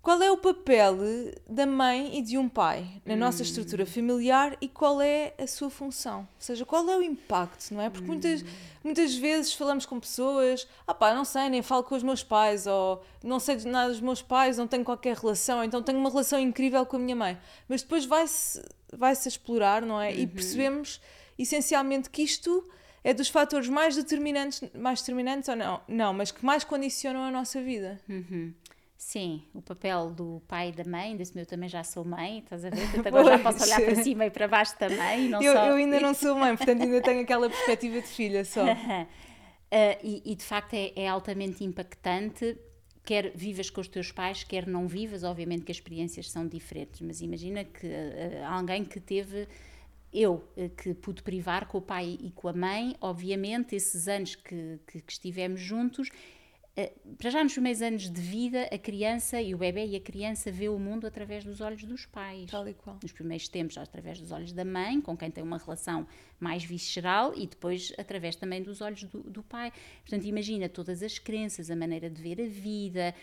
qual 0.05 0.21
é 0.21 0.31
o 0.31 0.37
papel 0.37 0.97
da 1.49 1.65
mãe 1.65 2.15
e 2.15 2.21
de 2.21 2.37
um 2.37 2.47
pai 2.47 3.01
na 3.03 3.15
nossa 3.15 3.39
hum. 3.39 3.41
estrutura 3.41 3.87
familiar 3.87 4.55
e 4.61 4.67
qual 4.67 5.01
é 5.01 5.33
a 5.35 5.47
sua 5.47 5.67
função? 5.67 6.19
Ou 6.19 6.27
seja, 6.37 6.63
qual 6.63 6.87
é 6.87 6.95
o 6.95 7.01
impacto, 7.01 7.73
não 7.73 7.81
é? 7.81 7.89
Porque 7.89 8.05
muitas, 8.05 8.43
hum. 8.43 8.45
muitas 8.83 9.15
vezes 9.15 9.55
falamos 9.55 9.83
com 9.83 9.99
pessoas, 9.99 10.67
ah 10.85 10.93
pá, 10.93 11.15
não 11.15 11.25
sei, 11.25 11.49
nem 11.49 11.63
falo 11.63 11.83
com 11.83 11.95
os 11.95 12.03
meus 12.03 12.23
pais, 12.23 12.67
ou 12.67 13.03
não 13.23 13.39
sei 13.39 13.55
de 13.55 13.67
nada 13.67 13.89
dos 13.89 13.99
meus 13.99 14.21
pais, 14.21 14.59
não 14.59 14.67
tenho 14.67 14.83
qualquer 14.83 15.17
relação, 15.17 15.63
então 15.63 15.81
tenho 15.81 15.97
uma 15.97 16.11
relação 16.11 16.39
incrível 16.39 16.85
com 16.85 16.97
a 16.97 16.99
minha 16.99 17.15
mãe. 17.15 17.35
Mas 17.67 17.81
depois 17.81 18.05
vai-se 18.05 18.61
vai 18.93 19.15
-se 19.15 19.27
explorar, 19.27 19.81
não 19.81 19.99
é? 19.99 20.11
Uhum. 20.11 20.19
E 20.19 20.27
percebemos 20.27 21.01
essencialmente 21.35 22.11
que 22.11 22.21
isto 22.21 22.63
é 23.03 23.11
dos 23.11 23.27
fatores 23.27 23.69
mais 23.69 23.95
determinantes, 23.95 24.61
mais 24.75 24.99
determinantes 24.99 25.49
ou 25.49 25.55
não? 25.55 25.81
Não, 25.87 26.13
mas 26.13 26.31
que 26.31 26.45
mais 26.45 26.63
condicionam 26.63 27.23
a 27.23 27.31
nossa 27.31 27.59
vida. 27.59 27.99
Uhum. 28.07 28.53
Sim, 29.05 29.43
o 29.53 29.61
papel 29.61 30.09
do 30.09 30.41
pai 30.47 30.69
e 30.69 30.71
da 30.71 30.83
mãe, 30.83 31.15
desse 31.15 31.35
meu 31.35 31.45
também 31.45 31.69
já 31.69 31.83
sou 31.83 32.03
mãe, 32.03 32.39
estás 32.39 32.65
a 32.65 32.71
ver? 32.71 32.89
Portanto, 32.89 33.05
agora 33.15 33.37
já 33.37 33.43
posso 33.43 33.63
olhar 33.63 33.79
para 33.79 34.03
cima 34.03 34.25
e 34.25 34.31
para 34.31 34.47
baixo 34.47 34.75
também. 34.79 35.29
Não 35.29 35.43
eu, 35.43 35.53
só... 35.53 35.67
eu 35.67 35.75
ainda 35.75 35.99
não 35.99 36.15
sou 36.15 36.35
mãe, 36.35 36.57
portanto 36.57 36.81
ainda 36.81 36.99
tenho 37.03 37.21
aquela 37.21 37.47
perspectiva 37.47 38.01
de 38.01 38.07
filha 38.07 38.43
só. 38.43 38.65
uh, 38.65 39.07
e, 40.03 40.23
e, 40.25 40.33
de 40.33 40.43
facto 40.43 40.73
é, 40.73 40.91
é, 40.95 41.07
altamente 41.07 41.63
impactante, 41.63 42.57
quer 43.03 43.31
vivas 43.35 43.69
com 43.69 43.79
os 43.79 43.87
teus 43.87 44.11
pais, 44.11 44.43
quer 44.43 44.65
não 44.65 44.87
vivas, 44.87 45.23
obviamente 45.23 45.65
que 45.65 45.71
as 45.71 45.77
experiências 45.77 46.31
são 46.31 46.47
diferentes, 46.47 46.99
mas 47.01 47.21
imagina 47.21 47.63
que 47.63 47.85
uh, 47.85 48.43
alguém 48.49 48.83
que 48.83 48.99
teve 48.99 49.47
eu 50.11 50.43
uh, 50.57 50.69
que 50.69 50.95
pude 50.95 51.21
privar 51.21 51.67
com 51.67 51.77
o 51.77 51.81
pai 51.81 52.17
e 52.19 52.31
com 52.31 52.47
a 52.47 52.53
mãe, 52.53 52.95
obviamente 52.99 53.75
esses 53.75 54.07
anos 54.07 54.33
que, 54.33 54.79
que, 54.87 54.99
que 54.99 55.11
estivemos 55.11 55.61
juntos 55.61 56.09
para 57.17 57.29
já 57.29 57.41
nos 57.41 57.53
primeiros 57.53 57.81
anos 57.81 58.09
de 58.09 58.21
vida, 58.21 58.63
a 58.69 58.77
criança 58.77 59.41
e 59.41 59.55
o 59.55 59.57
bebê 59.57 59.85
e 59.85 59.95
a 59.95 59.99
criança 60.01 60.51
vê 60.51 60.67
o 60.67 60.77
mundo 60.77 61.07
através 61.07 61.45
dos 61.45 61.61
olhos 61.61 61.83
dos 61.85 62.05
pais. 62.05 62.51
Tal 62.51 62.67
e 62.67 62.73
qual. 62.73 62.99
Nos 63.01 63.13
primeiros 63.13 63.47
tempos, 63.47 63.77
através 63.77 64.19
dos 64.19 64.31
olhos 64.31 64.51
da 64.51 64.65
mãe, 64.65 64.99
com 64.99 65.15
quem 65.15 65.31
tem 65.31 65.41
uma 65.41 65.57
relação 65.57 66.05
mais 66.37 66.65
visceral, 66.65 67.33
e 67.33 67.47
depois 67.47 67.93
através 67.97 68.35
também 68.35 68.61
dos 68.61 68.81
olhos 68.81 69.03
do, 69.03 69.23
do 69.23 69.41
pai. 69.41 69.71
Portanto, 70.01 70.25
imagina 70.25 70.67
todas 70.67 71.01
as 71.01 71.17
crenças, 71.17 71.71
a 71.71 71.75
maneira 71.77 72.09
de 72.09 72.21
ver 72.21 72.41
a 72.41 72.47
vida, 72.47 73.15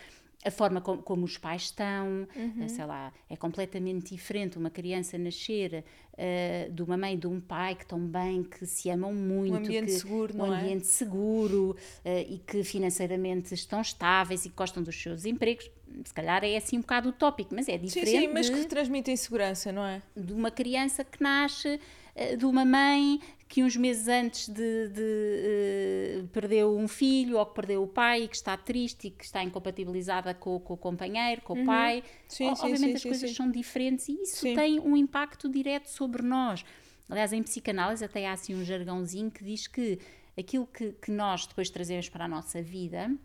a 0.45 0.51
forma 0.51 0.81
como, 0.81 1.01
como, 1.01 1.25
os 1.25 1.37
pais 1.37 1.63
estão, 1.63 2.27
uhum. 2.35 2.67
sei 2.67 2.85
lá, 2.85 3.13
é 3.29 3.35
completamente 3.35 4.13
diferente 4.13 4.57
uma 4.57 4.69
criança 4.69 5.17
nascer 5.17 5.83
uh, 6.13 6.71
de 6.71 6.81
uma 6.81 6.97
mãe 6.97 7.13
e 7.13 7.17
de 7.17 7.27
um 7.27 7.39
pai 7.39 7.75
que 7.75 7.83
estão 7.83 7.99
bem, 7.99 8.43
que 8.43 8.65
se 8.65 8.89
amam 8.89 9.13
muito, 9.13 9.53
um 9.53 9.57
ambiente 9.57 9.85
que, 9.85 9.91
seguro, 9.91 10.33
um 10.33 10.37
não 10.37 10.53
é? 10.53 10.59
ambiente 10.59 10.81
é? 10.81 10.85
seguro 10.85 11.75
uh, 12.05 12.09
e 12.29 12.39
que 12.45 12.63
financeiramente 12.63 13.53
estão 13.53 13.81
estáveis 13.81 14.45
e 14.45 14.49
que 14.49 14.55
gostam 14.55 14.83
dos 14.83 15.01
seus 15.01 15.25
empregos. 15.25 15.69
Se 16.03 16.13
calhar 16.13 16.43
é 16.43 16.57
assim 16.57 16.77
um 16.77 16.81
bocado 16.81 17.09
utópico, 17.09 17.53
mas 17.53 17.69
é 17.69 17.77
diferente. 17.77 18.11
Sim, 18.11 18.21
sim, 18.21 18.33
mas 18.33 18.49
que 18.49 18.65
transmitem 18.65 19.15
segurança, 19.15 19.71
não 19.71 19.85
é? 19.85 20.01
De 20.15 20.33
uma 20.33 20.49
criança 20.49 21.03
que 21.03 21.21
nasce 21.21 21.79
de 22.37 22.45
uma 22.45 22.63
mãe 22.63 23.19
que 23.53 23.63
uns 23.63 23.75
meses 23.75 24.07
antes 24.07 24.49
de, 24.49 24.87
de 24.87 26.21
uh, 26.23 26.27
perdeu 26.29 26.75
um 26.75 26.87
filho 26.87 27.37
ou 27.37 27.45
que 27.45 27.53
perdeu 27.53 27.83
o 27.83 27.87
pai 27.87 28.23
e 28.23 28.27
que 28.27 28.35
está 28.35 28.57
triste 28.57 29.09
e 29.09 29.11
que 29.11 29.23
está 29.23 29.43
incompatibilizada 29.43 30.33
com, 30.33 30.59
com 30.59 30.73
o 30.73 30.77
companheiro, 30.77 31.39
com 31.43 31.53
uhum. 31.53 31.61
o 31.61 31.65
pai. 31.67 32.03
Sim, 32.27 32.49
o, 32.49 32.55
sim, 32.55 32.63
obviamente 32.63 32.89
sim, 32.89 32.95
as 32.95 33.03
coisas 33.03 33.35
são 33.35 33.51
diferentes 33.51 34.09
e 34.09 34.13
isso 34.23 34.41
tem 34.55 34.79
um 34.79 34.97
impacto 34.97 35.47
direto 35.47 35.85
sobre 35.85 36.23
nós. 36.23 36.65
Aliás, 37.07 37.31
em 37.31 37.43
psicanálise 37.43 38.03
até 38.03 38.25
há 38.25 38.31
assim 38.31 38.55
um 38.55 38.65
jargãozinho 38.65 39.29
que 39.29 39.43
diz 39.43 39.67
que 39.67 39.99
aquilo 40.35 40.65
que, 40.65 40.93
que 40.93 41.11
nós 41.11 41.45
depois 41.45 41.69
trazemos 41.69 42.09
para 42.09 42.25
a 42.25 42.27
nossa 42.27 42.59
vida, 42.59 43.15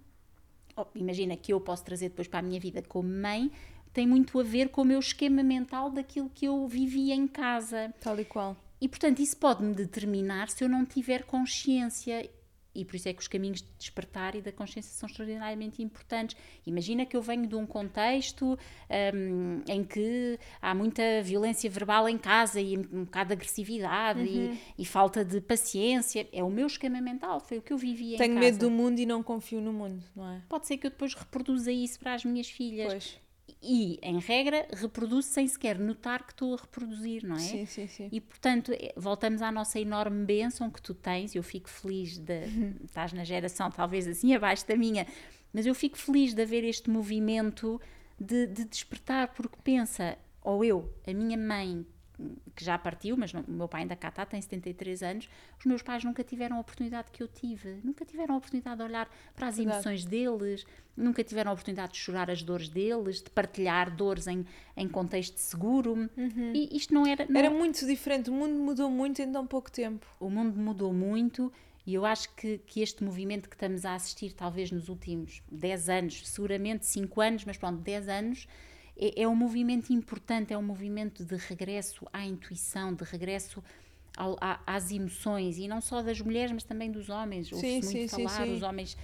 imagina 0.94 1.38
que 1.38 1.54
eu 1.54 1.60
posso 1.60 1.82
trazer 1.82 2.10
depois 2.10 2.28
para 2.28 2.40
a 2.40 2.42
minha 2.42 2.60
vida 2.60 2.82
como 2.82 3.08
mãe, 3.08 3.50
tem 3.94 4.06
muito 4.06 4.38
a 4.38 4.42
ver 4.42 4.68
com 4.68 4.82
o 4.82 4.84
meu 4.84 4.98
esquema 4.98 5.42
mental 5.42 5.90
daquilo 5.90 6.28
que 6.28 6.44
eu 6.44 6.68
vivia 6.68 7.14
em 7.14 7.26
casa. 7.26 7.94
Tal 7.98 8.20
e 8.20 8.26
qual. 8.26 8.54
E, 8.80 8.88
portanto, 8.88 9.20
isso 9.20 9.36
pode-me 9.36 9.74
determinar 9.74 10.48
se 10.48 10.62
eu 10.62 10.68
não 10.68 10.84
tiver 10.84 11.24
consciência. 11.24 12.28
E 12.74 12.84
por 12.84 12.94
isso 12.94 13.08
é 13.08 13.12
que 13.12 13.20
os 13.20 13.26
caminhos 13.26 13.60
de 13.60 13.68
despertar 13.76 14.36
e 14.36 14.40
da 14.40 14.52
consciência 14.52 14.92
são 14.92 15.08
extraordinariamente 15.08 15.82
importantes. 15.82 16.36
Imagina 16.64 17.04
que 17.04 17.16
eu 17.16 17.22
venho 17.22 17.44
de 17.44 17.56
um 17.56 17.66
contexto 17.66 18.56
um, 19.14 19.62
em 19.66 19.82
que 19.82 20.38
há 20.62 20.74
muita 20.76 21.02
violência 21.24 21.68
verbal 21.68 22.08
em 22.08 22.16
casa 22.16 22.60
e 22.60 22.78
um 22.78 23.04
bocado 23.04 23.28
de 23.28 23.32
agressividade 23.32 24.20
uhum. 24.20 24.52
e, 24.76 24.82
e, 24.82 24.84
falta 24.84 25.24
de 25.24 25.40
paciência. 25.40 26.28
É 26.32 26.44
o 26.44 26.50
meu 26.50 26.68
esquema 26.68 27.00
mental, 27.00 27.40
foi 27.40 27.58
o 27.58 27.62
que 27.62 27.72
eu 27.72 27.78
vivi 27.78 28.10
Tenho 28.10 28.14
em 28.14 28.18
casa. 28.18 28.28
Tenho 28.28 28.38
medo 28.38 28.58
do 28.58 28.70
mundo 28.70 29.00
e 29.00 29.06
não 29.06 29.24
confio 29.24 29.60
no 29.60 29.72
mundo, 29.72 30.00
não 30.14 30.30
é? 30.30 30.42
Pode 30.48 30.68
ser 30.68 30.76
que 30.76 30.86
eu 30.86 30.90
depois 30.90 31.14
reproduza 31.14 31.72
isso 31.72 31.98
para 31.98 32.14
as 32.14 32.24
minhas 32.24 32.48
filhas. 32.48 32.86
Pois 32.86 33.27
e, 33.62 33.98
em 34.02 34.18
regra, 34.18 34.66
reproduz 34.72 35.26
sem 35.26 35.46
sequer 35.46 35.78
notar 35.78 36.24
que 36.24 36.32
estou 36.32 36.54
a 36.54 36.56
reproduzir, 36.56 37.26
não 37.26 37.36
é? 37.36 37.40
Sim, 37.40 37.66
sim, 37.66 37.86
sim. 37.86 38.08
E, 38.12 38.20
portanto, 38.20 38.72
é, 38.72 38.92
voltamos 38.96 39.42
à 39.42 39.50
nossa 39.50 39.80
enorme 39.80 40.24
bênção 40.24 40.70
que 40.70 40.80
tu 40.80 40.94
tens. 40.94 41.34
Eu 41.34 41.42
fico 41.42 41.68
feliz 41.68 42.18
de. 42.18 42.44
Uhum. 42.44 42.74
Estás 42.84 43.12
na 43.12 43.24
geração, 43.24 43.70
talvez 43.70 44.06
assim 44.06 44.34
abaixo 44.34 44.66
da 44.66 44.76
minha, 44.76 45.06
mas 45.52 45.66
eu 45.66 45.74
fico 45.74 45.96
feliz 45.96 46.34
de 46.34 46.42
haver 46.42 46.64
este 46.64 46.90
movimento 46.90 47.80
de, 48.18 48.46
de 48.46 48.64
despertar, 48.64 49.28
porque 49.34 49.56
pensa, 49.62 50.18
ou 50.42 50.64
eu, 50.64 50.92
a 51.06 51.12
minha 51.12 51.36
mãe 51.36 51.86
que 52.54 52.64
já 52.64 52.76
partiu, 52.76 53.16
mas 53.16 53.32
o 53.32 53.44
meu 53.46 53.68
pai 53.68 53.82
ainda 53.82 53.94
cá 53.94 54.08
está, 54.08 54.26
tem 54.26 54.40
73 54.40 55.02
anos, 55.02 55.28
os 55.58 55.64
meus 55.64 55.82
pais 55.82 56.02
nunca 56.02 56.24
tiveram 56.24 56.56
a 56.56 56.60
oportunidade 56.60 57.10
que 57.12 57.22
eu 57.22 57.28
tive, 57.28 57.80
nunca 57.84 58.04
tiveram 58.04 58.34
a 58.34 58.38
oportunidade 58.38 58.76
de 58.76 58.82
olhar 58.82 59.08
para 59.34 59.46
as 59.46 59.58
emoções 59.58 60.04
deles, 60.04 60.66
nunca 60.96 61.22
tiveram 61.22 61.50
a 61.50 61.54
oportunidade 61.54 61.92
de 61.92 61.98
chorar 61.98 62.30
as 62.30 62.42
dores 62.42 62.68
deles, 62.68 63.22
de 63.22 63.30
partilhar 63.30 63.94
dores 63.94 64.26
em, 64.26 64.44
em 64.76 64.88
contexto 64.88 65.36
seguro. 65.36 65.94
Uhum. 65.94 66.52
E 66.54 66.76
isto 66.76 66.92
não 66.92 67.06
era. 67.06 67.24
Não... 67.28 67.38
Era 67.38 67.50
muito 67.50 67.86
diferente, 67.86 68.30
o 68.30 68.32
mundo 68.32 68.54
mudou 68.54 68.90
muito 68.90 69.22
em 69.22 69.30
tão 69.30 69.46
pouco 69.46 69.70
tempo. 69.70 70.06
O 70.18 70.28
mundo 70.28 70.58
mudou 70.58 70.92
muito. 70.92 71.52
E 71.86 71.94
eu 71.94 72.04
acho 72.04 72.34
que, 72.34 72.58
que 72.66 72.82
este 72.82 73.02
movimento 73.02 73.48
que 73.48 73.54
estamos 73.54 73.86
a 73.86 73.94
assistir, 73.94 74.34
talvez 74.34 74.70
nos 74.70 74.90
últimos 74.90 75.42
10 75.50 75.88
anos, 75.88 76.28
seguramente 76.28 76.84
5 76.84 77.18
anos, 77.18 77.44
mas 77.46 77.56
pronto, 77.56 77.78
10 77.80 78.08
anos, 78.08 78.48
é, 78.98 79.22
é 79.22 79.28
um 79.28 79.36
movimento 79.36 79.92
importante, 79.92 80.52
é 80.52 80.58
um 80.58 80.62
movimento 80.62 81.24
de 81.24 81.36
regresso 81.36 82.06
à 82.12 82.24
intuição, 82.24 82.92
de 82.92 83.04
regresso 83.04 83.62
ao, 84.16 84.36
à, 84.40 84.60
às 84.66 84.90
emoções, 84.90 85.58
e 85.58 85.68
não 85.68 85.80
só 85.80 86.02
das 86.02 86.20
mulheres, 86.20 86.52
mas 86.52 86.64
também 86.64 86.90
dos 86.90 87.08
homens. 87.08 87.52
Ouve-se 87.52 87.94
muito 87.94 88.14
sim, 88.14 88.26
falar, 88.26 88.44
sim, 88.44 88.54
os 88.54 88.62
homens 88.62 88.96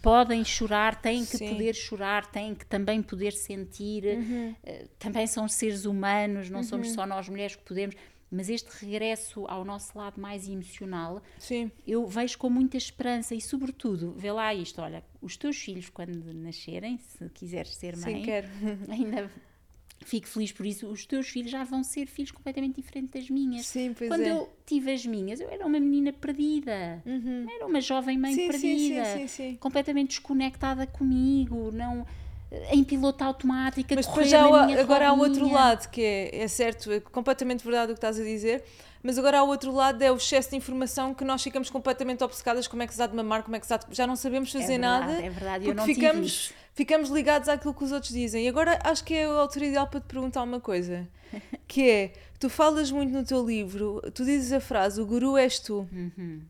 podem 0.00 0.44
chorar, 0.44 1.00
têm 1.00 1.24
que 1.24 1.36
Sim. 1.36 1.50
poder 1.50 1.74
chorar, 1.74 2.26
têm 2.26 2.54
que 2.54 2.64
também 2.64 3.02
poder 3.02 3.32
sentir, 3.32 4.04
uhum. 4.04 4.54
uh, 4.64 4.88
também 4.98 5.26
são 5.26 5.46
seres 5.46 5.84
humanos, 5.84 6.48
não 6.48 6.58
uhum. 6.60 6.64
somos 6.64 6.92
só 6.92 7.06
nós 7.06 7.28
mulheres 7.28 7.56
que 7.56 7.62
podemos, 7.62 7.94
mas 8.34 8.48
este 8.48 8.68
regresso 8.84 9.46
ao 9.46 9.64
nosso 9.64 9.96
lado 9.96 10.20
mais 10.20 10.48
emocional, 10.48 11.22
Sim. 11.38 11.70
eu 11.86 12.06
vejo 12.06 12.36
com 12.38 12.50
muita 12.50 12.76
esperança 12.76 13.34
e, 13.34 13.40
sobretudo, 13.40 14.12
vê 14.16 14.32
lá 14.32 14.54
isto: 14.54 14.80
olha, 14.80 15.04
os 15.22 15.36
teus 15.36 15.56
filhos, 15.56 15.88
quando 15.88 16.32
nascerem, 16.34 16.98
se 16.98 17.28
quiseres 17.30 17.74
ser 17.74 17.96
mãe, 17.96 18.16
Sim, 18.16 18.22
quero. 18.22 18.48
ainda 18.88 19.30
fico 20.04 20.28
feliz 20.28 20.52
por 20.52 20.66
isso, 20.66 20.86
os 20.88 21.06
teus 21.06 21.28
filhos 21.28 21.50
já 21.50 21.64
vão 21.64 21.82
ser 21.82 22.06
filhos 22.06 22.30
completamente 22.30 22.76
diferentes 22.80 23.10
das 23.10 23.30
minhas. 23.30 23.66
Sim, 23.66 23.94
pois 23.96 24.10
Quando 24.10 24.22
é. 24.22 24.30
eu 24.30 24.52
tive 24.66 24.92
as 24.92 25.06
minhas, 25.06 25.40
eu 25.40 25.48
era 25.48 25.64
uma 25.66 25.80
menina 25.80 26.12
perdida, 26.12 27.02
era 27.56 27.66
uma 27.66 27.80
jovem 27.80 28.18
mãe 28.18 28.34
sim, 28.34 28.48
perdida, 28.48 29.04
sim, 29.16 29.26
sim. 29.26 29.56
completamente 29.56 30.08
desconectada 30.08 30.86
comigo, 30.86 31.70
não 31.72 32.06
em 32.70 32.84
piloto 32.84 33.22
automático, 33.24 33.92
a 33.92 33.96
Mas 33.96 34.06
correr 34.06 34.24
depois 34.24 34.30
já 34.30 34.48
na 34.48 34.66
minha 34.66 34.80
agora 34.80 35.08
há 35.08 35.12
o 35.12 35.18
outro 35.18 35.50
lado, 35.50 35.88
que 35.90 36.02
é, 36.02 36.42
é 36.42 36.48
certo, 36.48 36.92
é 36.92 37.00
completamente 37.00 37.64
verdade 37.64 37.92
o 37.92 37.94
que 37.94 37.98
estás 37.98 38.18
a 38.18 38.22
dizer, 38.22 38.64
mas 39.02 39.18
agora 39.18 39.38
há 39.38 39.42
o 39.42 39.48
outro 39.48 39.70
lado, 39.70 40.00
é 40.02 40.10
o 40.10 40.16
excesso 40.16 40.50
de 40.50 40.56
informação 40.56 41.12
que 41.12 41.24
nós 41.24 41.42
ficamos 41.42 41.68
completamente 41.68 42.24
obcecadas, 42.24 42.66
como 42.66 42.82
é 42.82 42.86
que 42.86 42.92
se 42.92 42.98
dá 42.98 43.06
de 43.06 43.14
mamar, 43.14 43.42
como 43.42 43.54
é 43.54 43.60
que 43.60 43.66
se 43.66 43.70
dá 43.70 43.76
de... 43.76 43.94
Já 43.94 44.06
não 44.06 44.16
sabemos 44.16 44.50
fazer 44.50 44.78
verdade, 44.78 45.06
nada, 45.06 45.22
é 45.22 45.30
verdade, 45.30 45.64
porque 45.66 45.94
ficamos, 45.94 46.52
ficamos 46.72 47.10
ligados 47.10 47.48
àquilo 47.48 47.74
que 47.74 47.84
os 47.84 47.92
outros 47.92 48.12
dizem. 48.12 48.46
E 48.46 48.48
agora 48.48 48.78
acho 48.82 49.04
que 49.04 49.12
é 49.12 49.26
a 49.26 49.32
altura 49.32 49.66
ideal 49.66 49.86
para 49.86 50.00
te 50.00 50.04
perguntar 50.04 50.42
uma 50.42 50.58
coisa, 50.58 51.06
que 51.68 51.88
é, 51.88 52.12
tu 52.40 52.48
falas 52.48 52.90
muito 52.90 53.12
no 53.12 53.22
teu 53.24 53.44
livro, 53.44 54.00
tu 54.14 54.24
dizes 54.24 54.52
a 54.52 54.60
frase, 54.60 55.00
o 55.00 55.04
guru 55.04 55.36
és 55.36 55.58
tu. 55.58 55.86
Uhum. 55.92 56.40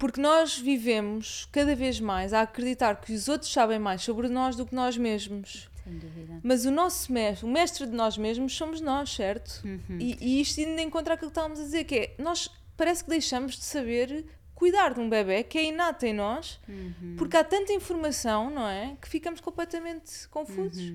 Porque 0.00 0.20
nós 0.20 0.58
vivemos 0.58 1.46
cada 1.52 1.76
vez 1.76 2.00
mais 2.00 2.32
a 2.32 2.40
acreditar 2.40 3.00
que 3.00 3.12
os 3.12 3.28
outros 3.28 3.52
sabem 3.52 3.78
mais 3.78 4.02
sobre 4.02 4.28
nós 4.28 4.56
do 4.56 4.64
que 4.64 4.74
nós 4.74 4.96
mesmos. 4.96 5.68
Sem 5.84 5.98
dúvida. 5.98 6.40
Mas 6.42 6.64
o 6.64 6.70
nosso 6.70 7.12
mestre, 7.12 7.44
o 7.44 7.48
mestre 7.48 7.86
de 7.86 7.92
nós 7.92 8.16
mesmos 8.16 8.56
somos 8.56 8.80
nós, 8.80 9.10
certo? 9.12 9.62
Uhum. 9.62 9.98
E, 10.00 10.16
e 10.20 10.40
isto 10.40 10.58
indo 10.58 10.80
encontrar 10.80 11.14
aquilo 11.14 11.30
que 11.30 11.38
estávamos 11.38 11.60
a 11.60 11.64
dizer, 11.64 11.84
que 11.84 11.94
é, 11.94 12.14
nós 12.18 12.50
parece 12.78 13.04
que 13.04 13.10
deixamos 13.10 13.56
de 13.56 13.64
saber 13.64 14.24
cuidar 14.54 14.94
de 14.94 15.00
um 15.00 15.08
bebê 15.08 15.42
que 15.44 15.58
é 15.58 15.64
inato 15.64 16.06
em 16.06 16.14
nós, 16.14 16.58
Uhum. 16.66 17.16
porque 17.18 17.36
há 17.36 17.44
tanta 17.44 17.72
informação, 17.72 18.50
não 18.50 18.66
é? 18.66 18.96
Que 19.00 19.08
ficamos 19.08 19.40
completamente 19.40 20.26
confusos. 20.28 20.94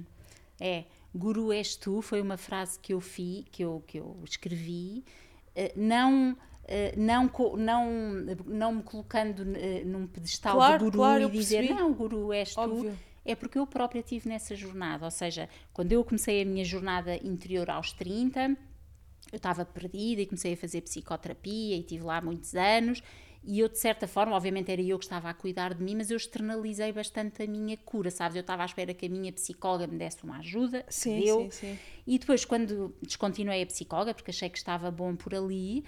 É, 0.60 0.84
guru 1.14 1.52
és 1.54 1.76
tu, 1.76 2.02
foi 2.02 2.22
uma 2.22 2.38
frase 2.38 2.80
que 2.80 2.92
eu 2.94 3.00
fi, 3.00 3.46
que 3.52 3.64
eu, 3.64 3.84
que 3.86 4.00
eu 4.00 4.20
escrevi, 4.28 5.04
eh, 5.56 5.72
não, 5.76 6.36
não, 6.98 7.28
co- 7.28 7.56
não, 7.58 7.86
não 8.46 8.76
me 8.76 8.84
colocando 8.84 9.44
eh, 9.56 9.84
num 9.86 10.08
pedestal 10.08 10.58
Claro, 10.58 10.78
de 10.86 10.92
guru 10.92 10.98
claro, 10.98 11.24
e 11.28 11.30
dizer 11.32 11.74
não, 11.74 11.94
guru 11.94 12.34
és 12.34 12.54
tu. 12.56 12.60
Óbvio. 12.62 13.00
É 13.24 13.34
porque 13.36 13.58
eu 13.58 13.66
própria 13.66 14.00
estive 14.02 14.30
nessa 14.30 14.56
jornada, 14.56 15.04
ou 15.06 15.12
seja, 15.12 15.50
quando 15.74 15.92
eu 15.92 16.04
comecei 16.04 16.42
a 16.42 16.46
minha 16.46 16.64
jornada 16.64 17.16
interior 17.24 17.70
aos 17.72 17.92
30, 17.92 18.56
eu 19.32 19.38
estava 19.38 19.66
perdida 19.66 20.22
e 20.22 20.26
comecei 20.26 20.54
a 20.54 20.58
fazer 20.58 20.82
psicoterapia 20.82 21.76
e 21.76 21.84
tive 21.84 22.04
lá 22.04 22.22
muitos 22.22 22.54
anos 22.56 23.02
e 23.44 23.60
eu 23.60 23.70
de 23.70 23.78
certa 23.78 24.08
forma, 24.08 24.36
obviamente 24.36 24.72
era 24.72 24.82
eu 24.82 24.98
que 24.98 25.06
estava 25.06 25.30
a 25.30 25.34
cuidar 25.34 25.74
de 25.74 25.84
mim, 25.84 25.96
mas 25.96 26.10
eu 26.10 26.18
externalizei 26.18 26.92
bastante 26.92 27.44
a 27.44 27.48
minha 27.48 27.78
cura, 27.78 28.10
sabes? 28.10 28.36
Eu 28.36 28.42
estava 28.42 28.64
à 28.64 28.66
espera 28.66 28.94
que 28.94 29.06
a 29.06 29.10
minha 29.10 29.32
psicóloga 29.32 29.86
me 29.88 29.98
desse 29.98 30.24
uma 30.24 30.38
ajuda, 30.40 30.84
Sim, 30.90 31.20
deu. 31.20 31.50
sim, 31.50 31.52
sim. 31.52 31.80
E 32.08 32.18
depois 32.20 32.44
quando 32.46 32.96
descontinuei 33.02 33.62
a 33.64 33.66
psicóloga, 33.66 34.14
porque 34.14 34.32
achei 34.32 34.50
que 34.50 34.58
estava 34.58 34.90
bom 34.92 35.16
por 35.16 35.34
ali, 35.36 35.80
eh, 35.80 35.86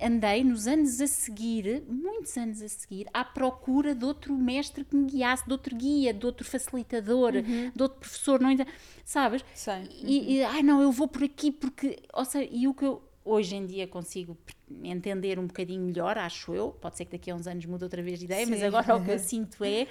andei 0.00 0.44
nos 0.44 0.66
anos 0.66 1.00
a 1.00 1.06
seguir, 1.06 1.82
muitos 1.88 2.36
anos 2.36 2.62
a 2.62 2.68
seguir, 2.68 3.06
à 3.12 3.24
procura 3.24 3.94
de 3.94 4.04
outro 4.04 4.34
mestre 4.36 4.84
que 4.84 4.94
me 4.94 5.06
guiasse, 5.06 5.44
de 5.46 5.52
outro 5.52 5.74
guia, 5.74 6.14
de 6.14 6.24
outro 6.24 6.44
facilitador, 6.44 7.32
de 7.42 7.82
outro 7.82 7.98
professor, 7.98 8.40
não 8.40 8.50
ainda, 8.50 8.66
sabes? 9.04 9.44
Sei. 9.54 9.88
E, 9.90 10.36
e, 10.36 10.44
ai 10.44 10.62
não, 10.62 10.80
eu 10.80 10.92
vou 10.92 11.08
por 11.08 11.24
aqui 11.24 11.50
porque, 11.50 11.98
ou 12.12 12.24
seja, 12.24 12.48
e 12.52 12.68
o 12.68 12.74
que 12.74 12.84
eu 12.84 13.02
hoje 13.24 13.56
em 13.56 13.66
dia 13.66 13.86
consigo 13.86 14.36
entender 14.82 15.38
um 15.38 15.46
bocadinho 15.46 15.82
melhor, 15.82 16.16
acho 16.16 16.54
eu, 16.54 16.70
pode 16.70 16.96
ser 16.96 17.04
que 17.04 17.12
daqui 17.12 17.30
a 17.30 17.34
uns 17.34 17.46
anos 17.46 17.64
mude 17.66 17.84
outra 17.84 18.02
vez 18.02 18.18
de 18.18 18.24
ideia, 18.24 18.46
mas 18.46 18.60
Sim. 18.60 18.66
agora 18.66 18.96
o 18.96 19.04
que 19.04 19.10
eu 19.10 19.18
sinto 19.20 19.62
é 19.62 19.86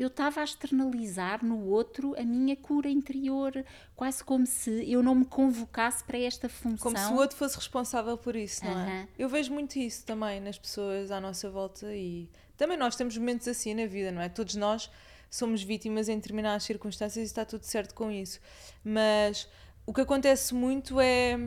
eu 0.00 0.06
estava 0.06 0.40
a 0.40 0.44
externalizar 0.44 1.44
no 1.44 1.66
outro 1.66 2.18
a 2.18 2.22
minha 2.22 2.56
cura 2.56 2.88
interior, 2.88 3.62
quase 3.94 4.24
como 4.24 4.46
se 4.46 4.90
eu 4.90 5.02
não 5.02 5.14
me 5.14 5.26
convocasse 5.26 6.02
para 6.04 6.18
esta 6.18 6.48
função. 6.48 6.92
Como 6.92 6.96
se 6.96 7.12
o 7.12 7.16
outro 7.16 7.36
fosse 7.36 7.56
responsável 7.56 8.16
por 8.16 8.34
isso, 8.34 8.64
não 8.64 8.72
é? 8.72 8.74
Aham. 8.74 9.08
Eu 9.18 9.28
vejo 9.28 9.52
muito 9.52 9.78
isso 9.78 10.06
também 10.06 10.40
nas 10.40 10.58
pessoas 10.58 11.10
à 11.10 11.20
nossa 11.20 11.50
volta 11.50 11.94
e 11.94 12.30
também 12.56 12.78
nós 12.78 12.96
temos 12.96 13.14
momentos 13.18 13.46
assim 13.46 13.74
na 13.74 13.84
vida, 13.84 14.10
não 14.10 14.22
é? 14.22 14.30
Todos 14.30 14.54
nós 14.54 14.90
somos 15.28 15.62
vítimas 15.62 16.08
em 16.08 16.16
determinadas 16.16 16.62
circunstâncias 16.62 17.22
e 17.22 17.26
está 17.26 17.44
tudo 17.44 17.64
certo 17.64 17.94
com 17.94 18.10
isso. 18.10 18.40
Mas 18.82 19.46
o 19.84 19.92
que 19.92 20.00
acontece 20.00 20.54
muito 20.54 20.98
é, 20.98 21.38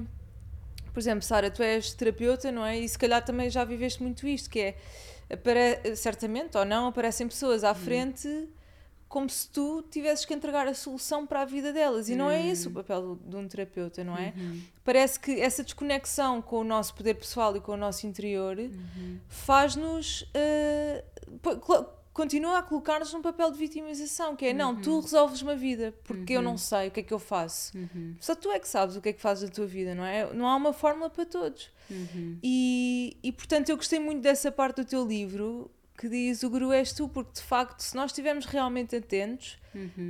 por 0.94 1.00
exemplo, 1.00 1.24
Sara, 1.24 1.50
tu 1.50 1.64
és 1.64 1.92
terapeuta, 1.92 2.52
não 2.52 2.64
é? 2.64 2.78
E 2.78 2.88
se 2.88 3.00
calhar 3.00 3.26
também 3.26 3.50
já 3.50 3.66
viveste 3.66 4.04
muito 4.04 4.28
isto, 4.28 4.48
que 4.48 4.60
é, 4.60 4.78
apare- 5.32 5.96
certamente 5.96 6.58
ou 6.58 6.66
não, 6.66 6.88
aparecem 6.88 7.28
pessoas 7.28 7.64
à 7.64 7.74
frente 7.74 8.50
como 9.08 9.30
se 9.30 9.48
tu 9.48 9.84
tivesses 9.92 10.26
que 10.26 10.34
entregar 10.34 10.68
a 10.68 10.74
solução 10.74 11.28
para 11.28 11.42
a 11.42 11.46
vida 11.46 11.72
delas. 11.72 12.10
E 12.10 12.16
não 12.16 12.32
é 12.32 12.48
esse 12.48 12.68
o 12.68 12.72
papel 12.72 13.20
de 13.24 13.36
um 13.36 13.48
terapeuta, 13.48 14.04
não 14.04 14.18
é? 14.18 14.34
Parece 14.84 15.20
que 15.20 15.40
essa 15.40 15.64
desconexão 15.64 16.42
com 16.42 16.62
o 16.62 16.64
nosso 16.64 16.96
poder 16.96 17.14
pessoal 17.14 17.56
e 17.56 17.62
com 17.62 17.74
o 17.74 17.78
nosso 17.78 18.08
interior 18.08 18.58
faz-nos. 19.30 20.28
eh, 20.34 21.04
po- 21.42 21.58
clo- 21.58 21.86
continua 22.14 22.60
a 22.60 22.62
colocar-nos 22.62 23.12
num 23.12 23.22
papel 23.22 23.52
de 23.52 23.58
vitimização, 23.58 24.36
que 24.36 24.46
é 24.46 24.54
não, 24.54 24.76
tu 24.82 25.00
resolves 25.00 25.42
uma 25.42 25.56
vida, 25.56 25.94
porque 26.04 26.34
eu 26.34 26.42
não 26.42 26.58
sei 26.58 26.88
o 26.88 26.92
que 26.92 27.00
é 27.00 27.04
que 27.04 27.14
eu 27.14 27.20
faço. 27.20 27.72
Só 28.20 28.36
tu 28.36 28.52
é 28.52 28.60
que 28.60 28.68
sabes 28.68 28.96
o 28.96 29.02
que 29.02 29.10
é 29.10 29.14
que 29.14 29.22
fazes 29.22 29.50
da 29.50 29.56
tua 29.56 29.66
vida, 29.66 29.96
não 29.96 30.06
é? 30.06 30.32
Não 30.34 30.48
há 30.48 30.56
uma 30.56 30.72
fórmula 30.74 31.10
para 31.10 31.26
todos. 31.26 31.70
E, 32.44 33.18
e 33.24 33.32
portanto 33.32 33.70
eu 33.70 33.76
gostei 33.76 34.00
muito 34.00 34.22
dessa 34.22 34.52
parte 34.52 34.78
do 34.84 34.86
teu 34.86 35.06
livro 35.08 35.70
que 35.98 36.10
diz 36.10 36.44
o 36.44 36.50
guru 36.50 36.72
és 36.72 36.92
tu, 36.92 37.08
porque 37.08 37.34
de 37.34 37.42
facto, 37.42 37.80
se 37.82 37.96
nós 37.96 38.12
estivermos 38.12 38.46
realmente 38.46 38.96
atentos, 38.96 39.58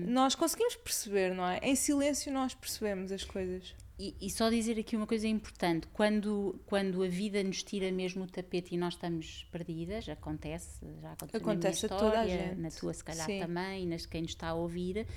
nós 0.08 0.36
conseguimos 0.36 0.76
perceber, 0.76 1.34
não 1.34 1.46
é? 1.46 1.60
Em 1.62 1.76
silêncio 1.76 2.32
nós 2.32 2.54
percebemos 2.54 3.12
as 3.12 3.24
coisas. 3.24 3.74
E, 4.04 4.13
e 4.20 4.30
só 4.30 4.50
dizer 4.50 4.78
aqui 4.78 4.98
uma 4.98 5.08
coisa 5.08 5.26
importante: 5.26 5.88
quando, 5.94 6.60
quando 6.66 7.02
a 7.02 7.08
vida 7.08 7.42
nos 7.42 7.63
tira 7.63 7.89
mesmo 7.89 8.26
o 8.26 8.28
tapete 8.28 8.76
e 8.76 8.78
nós 8.78 8.96
estamos 8.96 9.48
perdidas, 9.50 10.10
acontece, 10.10 10.86
já 11.02 11.13
aconteceu 11.13 11.39
Acontece 11.39 11.86
a 11.86 11.89
na 11.89 11.96
minha 11.96 12.04
toda 12.04 12.20
a 12.20 12.26
história, 12.26 12.48
gente. 12.50 12.60
na 12.60 12.70
tua, 12.70 12.94
se 12.94 13.02
calhar 13.02 13.26
Sim. 13.26 13.39
também, 13.39 13.88
nas 13.88 14.06
quem 14.06 14.24
nos 14.24 14.32
está 14.32 14.50
a 14.50 14.54
ouvir. 14.56 15.08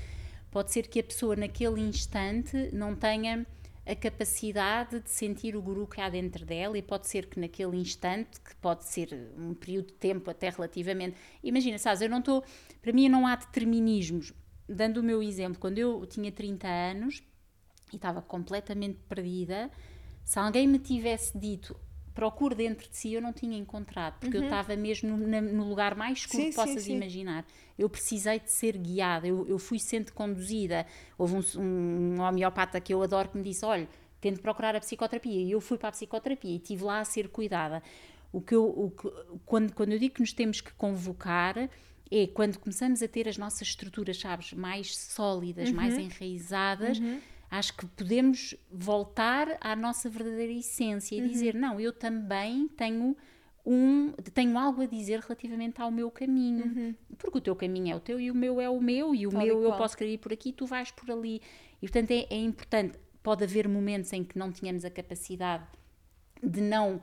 Pode 0.52 0.72
ser 0.72 0.86
que 0.86 1.00
a 1.00 1.02
pessoa, 1.02 1.34
naquele 1.34 1.80
instante, 1.80 2.70
não 2.72 2.94
tenha 2.94 3.44
a 3.84 3.96
capacidade 3.96 5.00
de 5.00 5.10
sentir 5.10 5.56
o 5.56 5.62
guru 5.62 5.88
que 5.88 6.00
há 6.00 6.08
dentro 6.08 6.46
dela, 6.46 6.78
e 6.78 6.82
pode 6.82 7.08
ser 7.08 7.26
que 7.26 7.40
naquele 7.40 7.76
instante, 7.78 8.40
que 8.40 8.54
pode 8.54 8.84
ser 8.84 9.32
um 9.36 9.52
período 9.52 9.88
de 9.88 9.94
tempo 9.94 10.30
até 10.30 10.48
relativamente. 10.48 11.16
Imagina, 11.42 11.76
sabes, 11.76 12.02
eu 12.02 12.08
não 12.08 12.20
estou. 12.20 12.44
Para 12.80 12.92
mim, 12.92 13.08
não 13.08 13.26
há 13.26 13.34
determinismos. 13.34 14.32
Dando 14.68 14.98
o 14.98 15.02
meu 15.02 15.20
exemplo, 15.20 15.58
quando 15.58 15.78
eu 15.78 16.06
tinha 16.06 16.30
30 16.30 16.68
anos 16.68 17.22
e 17.92 17.96
estava 17.96 18.20
completamente 18.20 18.98
perdida, 19.08 19.70
se 20.24 20.38
alguém 20.38 20.66
me 20.66 20.78
tivesse 20.78 21.38
dito 21.38 21.76
procure 22.16 22.54
dentro 22.54 22.88
de 22.88 22.96
si, 22.96 23.12
eu 23.12 23.20
não 23.20 23.30
tinha 23.30 23.58
encontrado, 23.58 24.18
porque 24.18 24.38
eu 24.38 24.44
estava 24.44 24.74
mesmo 24.74 25.14
no, 25.14 25.42
no 25.42 25.68
lugar 25.68 25.94
mais 25.94 26.20
escuro 26.20 26.44
Sim, 26.44 26.48
que 26.48 26.54
sim, 26.54 26.56
possas 26.56 26.82
sim. 26.82 26.96
imaginar. 26.96 27.46
Eu 27.78 27.90
precisei 27.90 28.40
de 28.40 28.50
ser 28.50 28.78
guiada, 28.78 29.28
eu, 29.28 29.46
eu 29.46 29.58
fui 29.58 29.78
sendo 29.78 30.10
conduzida. 30.12 30.86
Houve 31.18 31.36
um, 31.36 31.60
um 31.60 32.20
homeopata 32.22 32.80
que 32.80 32.94
eu 32.94 33.02
adoro 33.02 33.28
que 33.28 33.36
me 33.36 33.44
disse: 33.44 33.66
olha, 33.66 33.86
tente 34.18 34.40
procurar 34.40 34.74
a 34.74 34.80
psicoterapia. 34.80 35.42
E 35.42 35.50
eu 35.50 35.60
fui 35.60 35.76
para 35.76 35.90
a 35.90 35.92
psicoterapia 35.92 36.52
e 36.52 36.56
estive 36.56 36.84
lá 36.84 37.00
a 37.00 37.04
ser 37.04 37.28
cuidada. 37.28 37.82
O 38.32 38.40
que 38.40 38.54
eu, 38.54 38.64
o 38.64 38.90
que, 38.90 39.10
quando, 39.44 39.74
quando 39.74 39.92
eu 39.92 39.98
digo 39.98 40.14
que 40.14 40.20
nos 40.22 40.32
temos 40.32 40.62
que 40.62 40.72
convocar, 40.72 41.68
é 42.10 42.26
quando 42.28 42.58
começamos 42.58 43.02
a 43.02 43.08
ter 43.08 43.28
as 43.28 43.36
nossas 43.36 43.68
estruturas, 43.68 44.18
sabes, 44.18 44.54
mais 44.54 44.96
sólidas, 44.96 45.70
mais 45.70 45.98
Uhum. 46.98 47.20
Acho 47.50 47.76
que 47.76 47.86
podemos 47.86 48.54
voltar 48.70 49.56
à 49.60 49.74
nossa 49.76 50.08
verdadeira 50.08 50.52
essência 50.52 51.16
e 51.16 51.28
dizer: 51.28 51.54
não, 51.54 51.80
eu 51.80 51.92
também 51.92 52.68
tenho. 52.68 53.16
Um, 53.68 54.12
tenho 54.32 54.56
algo 54.56 54.82
a 54.82 54.86
dizer 54.86 55.18
relativamente 55.18 55.82
ao 55.82 55.90
meu 55.90 56.08
caminho, 56.08 56.94
porque 57.18 57.38
o 57.38 57.40
teu 57.40 57.56
caminho 57.56 57.94
é 57.94 57.96
o 57.96 58.00
teu 58.00 58.20
e 58.20 58.30
o 58.30 58.34
meu 58.34 58.60
é 58.60 58.70
o 58.70 58.80
meu, 58.80 59.12
e 59.12 59.26
o 59.26 59.30
Tal 59.30 59.42
e 59.42 59.44
meu 59.46 59.60
eu 59.60 59.70
qual. 59.70 59.78
posso 59.78 59.96
querer 59.96 60.12
ir 60.12 60.18
por 60.18 60.32
aqui, 60.32 60.52
tu 60.52 60.66
vais 60.66 60.92
por 60.92 61.10
ali. 61.10 61.42
E 61.82 61.88
portanto 61.88 62.12
é, 62.12 62.26
é 62.30 62.38
importante. 62.38 62.96
Pode 63.24 63.42
haver 63.42 63.66
momentos 63.66 64.12
em 64.12 64.22
que 64.22 64.38
não 64.38 64.52
tenhamos 64.52 64.84
a 64.84 64.90
capacidade 64.90 65.66
de 66.40 66.60
não 66.60 67.02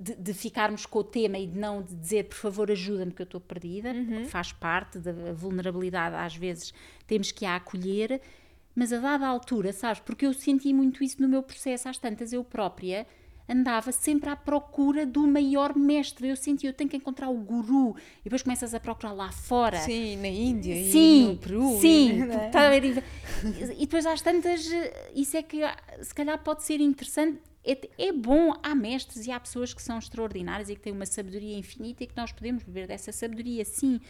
de, 0.00 0.14
de 0.14 0.32
ficarmos 0.32 0.86
com 0.86 1.00
o 1.00 1.04
tema 1.04 1.38
e 1.38 1.46
de 1.46 1.58
não 1.58 1.82
de 1.82 1.94
dizer 1.94 2.24
por 2.24 2.36
favor 2.36 2.70
ajuda-me 2.70 3.12
que 3.12 3.20
eu 3.20 3.24
estou 3.24 3.40
perdida, 3.40 3.92
porque 3.94 4.24
faz 4.24 4.50
parte 4.50 4.98
da 4.98 5.12
vulnerabilidade, 5.34 6.16
às 6.16 6.34
vezes 6.34 6.72
temos 7.06 7.30
que 7.30 7.44
a 7.44 7.56
acolher, 7.56 8.20
mas 8.74 8.92
a 8.92 8.98
dada 8.98 9.26
altura, 9.26 9.72
sabes, 9.72 10.00
porque 10.00 10.26
eu 10.26 10.32
senti 10.32 10.72
muito 10.72 11.02
isso 11.02 11.20
no 11.20 11.28
meu 11.28 11.42
processo, 11.42 11.88
às 11.88 11.98
tantas 11.98 12.32
eu 12.32 12.44
própria 12.44 13.06
andava 13.48 13.90
sempre 13.90 14.30
à 14.30 14.36
procura 14.36 15.04
do 15.04 15.26
maior 15.26 15.76
mestre, 15.76 16.28
eu 16.28 16.36
senti, 16.36 16.66
eu 16.66 16.72
tenho 16.72 16.88
que 16.88 16.96
encontrar 16.96 17.28
o 17.28 17.34
guru, 17.34 17.96
e 18.20 18.24
depois 18.24 18.42
começas 18.42 18.72
a 18.72 18.78
procurar 18.78 19.12
lá 19.12 19.32
fora, 19.32 19.78
Sim, 19.80 20.18
na 20.18 20.28
Índia 20.28 20.72
e 20.72 20.92
Sim, 20.92 21.26
no 21.26 21.36
Peru. 21.36 21.78
sim, 21.80 22.20
e, 22.20 22.30
é? 22.30 22.50
a 22.56 22.70
ver, 22.70 22.84
e 22.84 22.94
e 23.74 23.80
depois 23.80 24.06
às 24.06 24.22
tantas, 24.22 24.68
isso 25.14 25.36
é 25.36 25.42
que 25.42 25.64
ah, 25.64 25.76
se 26.00 26.14
calhar 26.14 26.38
pode 26.38 26.62
ser 26.62 26.80
interessante 26.80 27.40
é, 27.64 27.78
é, 27.98 28.12
bom, 28.12 28.54
há 28.62 28.74
mestres 28.74 29.26
e 29.26 29.30
há 29.30 29.38
pessoas 29.38 29.74
que 29.74 29.82
são 29.82 29.98
extraordinárias 29.98 30.70
e 30.70 30.74
que 30.74 30.80
têm 30.80 30.92
uma 30.92 31.04
sabedoria 31.04 31.58
infinita 31.58 32.04
e 32.04 32.06
que 32.06 32.16
nós 32.16 32.32
podemos 32.32 32.62
beber 32.62 32.86
dessa 32.86 33.12
sabedoria, 33.12 33.64
sim, 33.64 34.00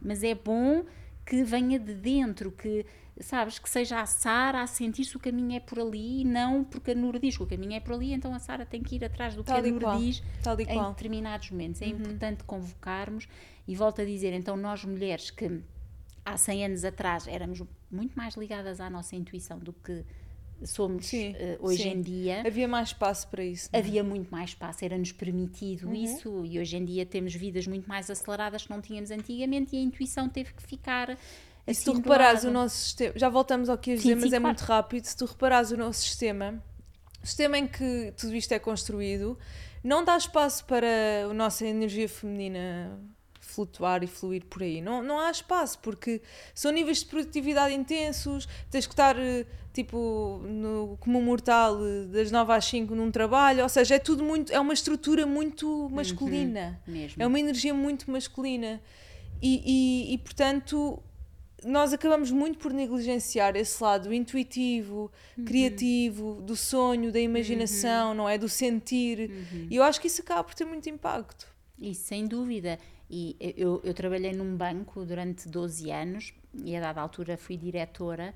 mas 0.00 0.22
é 0.22 0.34
bom 0.34 0.84
que 1.24 1.42
venha 1.44 1.78
de 1.78 1.94
dentro, 1.94 2.50
que 2.50 2.84
sabes, 3.20 3.58
que 3.58 3.68
seja 3.68 4.00
a 4.00 4.06
Sara 4.06 4.62
a 4.62 4.66
sentir 4.66 5.04
se 5.04 5.16
o 5.16 5.20
caminho 5.20 5.52
é 5.54 5.60
por 5.60 5.78
ali 5.78 6.22
e 6.22 6.24
não 6.24 6.64
porque 6.64 6.92
a 6.92 6.94
Nura 6.94 7.18
diz 7.20 7.36
que 7.36 7.42
o 7.42 7.46
caminho 7.46 7.74
é 7.74 7.80
por 7.80 7.94
ali, 7.94 8.12
então 8.12 8.32
a 8.34 8.38
Sara 8.38 8.64
tem 8.64 8.82
que 8.82 8.96
ir 8.96 9.04
atrás 9.04 9.34
do 9.34 9.44
Tal 9.44 9.60
que 9.62 9.68
a 9.68 9.72
Nura 9.72 9.84
qual. 9.86 9.98
diz 9.98 10.22
Tal 10.42 10.58
em 10.60 10.64
qual. 10.66 10.90
determinados 10.90 11.50
momentos. 11.50 11.82
É 11.82 11.86
Uhum. 11.86 11.92
importante 11.92 12.44
convocarmos 12.44 13.28
e 13.68 13.76
volto 13.76 14.00
a 14.00 14.04
dizer, 14.04 14.32
então 14.32 14.56
nós 14.56 14.84
mulheres 14.84 15.30
que 15.30 15.60
há 16.24 16.36
100 16.36 16.64
anos 16.66 16.84
atrás 16.84 17.26
éramos 17.28 17.62
muito 17.90 18.14
mais 18.16 18.34
ligadas 18.36 18.80
à 18.80 18.88
nossa 18.88 19.14
intuição 19.14 19.58
do 19.58 19.72
que 19.72 20.04
somos 20.64 21.06
Sim, 21.06 21.34
eh, 21.38 21.56
hoje 21.60 21.82
sim. 21.82 21.88
em 21.90 22.00
dia. 22.00 22.42
Havia 22.46 22.68
mais 22.68 22.88
espaço 22.88 23.28
para 23.28 23.44
isso. 23.44 23.68
é? 23.72 23.78
Havia 23.78 24.02
muito 24.04 24.30
mais 24.30 24.50
espaço, 24.50 24.84
era-nos 24.84 25.12
permitido 25.12 25.86
Uhum. 25.88 25.94
isso 25.94 26.44
e 26.44 26.58
hoje 26.58 26.76
em 26.76 26.84
dia 26.84 27.06
temos 27.06 27.34
vidas 27.34 27.66
muito 27.66 27.88
mais 27.88 28.10
aceleradas 28.10 28.64
que 28.64 28.70
não 28.70 28.80
tínhamos 28.80 29.10
antigamente 29.10 29.74
e 29.74 29.78
a 29.78 29.82
intuição 29.82 30.28
teve 30.28 30.52
que 30.54 30.62
ficar 30.62 31.16
E 31.66 31.74
se 31.74 31.84
tu 31.84 31.92
assim, 31.92 32.02
reparares 32.02 32.44
o 32.44 32.50
nosso 32.50 32.76
sistema, 32.76 33.12
já 33.16 33.28
voltamos 33.28 33.68
ao 33.68 33.78
que 33.78 33.96
Sim, 33.96 33.96
dizer, 33.96 34.14
mas 34.16 34.30
sim, 34.30 34.36
é 34.36 34.40
claro. 34.40 34.46
muito 34.46 34.60
rápido. 34.60 35.04
Se 35.04 35.16
tu 35.16 35.24
reparares 35.26 35.70
o 35.70 35.76
nosso 35.76 36.00
sistema, 36.00 36.62
o 37.22 37.26
sistema 37.26 37.58
em 37.58 37.66
que 37.66 38.12
tudo 38.16 38.34
isto 38.34 38.52
é 38.52 38.58
construído, 38.58 39.38
não 39.84 40.04
dá 40.04 40.16
espaço 40.16 40.64
para 40.64 40.86
a 41.30 41.34
nossa 41.34 41.66
energia 41.66 42.08
feminina 42.08 42.98
flutuar 43.60 44.02
e 44.02 44.06
fluir 44.06 44.44
por 44.46 44.62
aí. 44.62 44.80
Não, 44.80 45.02
não 45.02 45.18
há 45.18 45.30
espaço, 45.30 45.78
porque 45.80 46.20
são 46.54 46.72
níveis 46.72 47.00
de 47.00 47.06
produtividade 47.06 47.74
intensos, 47.74 48.48
tens 48.70 48.86
que 48.86 48.92
estar 48.92 49.18
eh, 49.18 49.44
tipo 49.72 50.40
no, 50.44 50.96
como 51.00 51.20
mortal 51.20 51.78
eh, 51.86 52.06
das 52.06 52.30
9 52.30 52.52
às 52.52 52.64
5 52.64 52.94
num 52.94 53.10
trabalho, 53.10 53.62
ou 53.62 53.68
seja, 53.68 53.96
é 53.96 53.98
tudo 53.98 54.24
muito, 54.24 54.52
é 54.52 54.58
uma 54.58 54.72
estrutura 54.72 55.26
muito 55.26 55.88
masculina. 55.90 56.80
mesmo. 56.86 57.22
É 57.22 57.26
uma 57.26 57.38
energia 57.38 57.74
muito 57.74 58.10
masculina. 58.10 58.80
E, 59.42 59.62
e, 60.10 60.14
e, 60.14 60.18
portanto, 60.18 61.02
nós 61.64 61.92
acabamos 61.92 62.30
muito 62.30 62.58
por 62.58 62.72
negligenciar 62.72 63.56
esse 63.56 63.82
lado 63.82 64.12
intuitivo, 64.12 65.10
criativo, 65.46 66.42
do 66.42 66.54
sonho, 66.56 67.10
da 67.10 67.20
imaginação, 67.20 68.14
não 68.14 68.28
é? 68.28 68.36
Do 68.36 68.48
sentir. 68.48 69.30
E 69.70 69.76
eu 69.76 69.82
acho 69.82 70.00
que 70.00 70.06
isso 70.06 70.20
acaba 70.20 70.44
por 70.44 70.54
ter 70.54 70.64
muito 70.66 70.88
impacto. 70.90 71.50
Isso, 71.78 72.02
sem 72.02 72.26
dúvida. 72.26 72.78
E 73.12 73.36
eu, 73.56 73.80
eu 73.82 73.92
trabalhei 73.92 74.32
num 74.32 74.56
banco 74.56 75.04
durante 75.04 75.48
12 75.48 75.90
anos 75.90 76.32
e 76.64 76.76
a 76.76 76.80
dada 76.80 77.00
altura 77.00 77.36
fui 77.36 77.56
diretora 77.56 78.32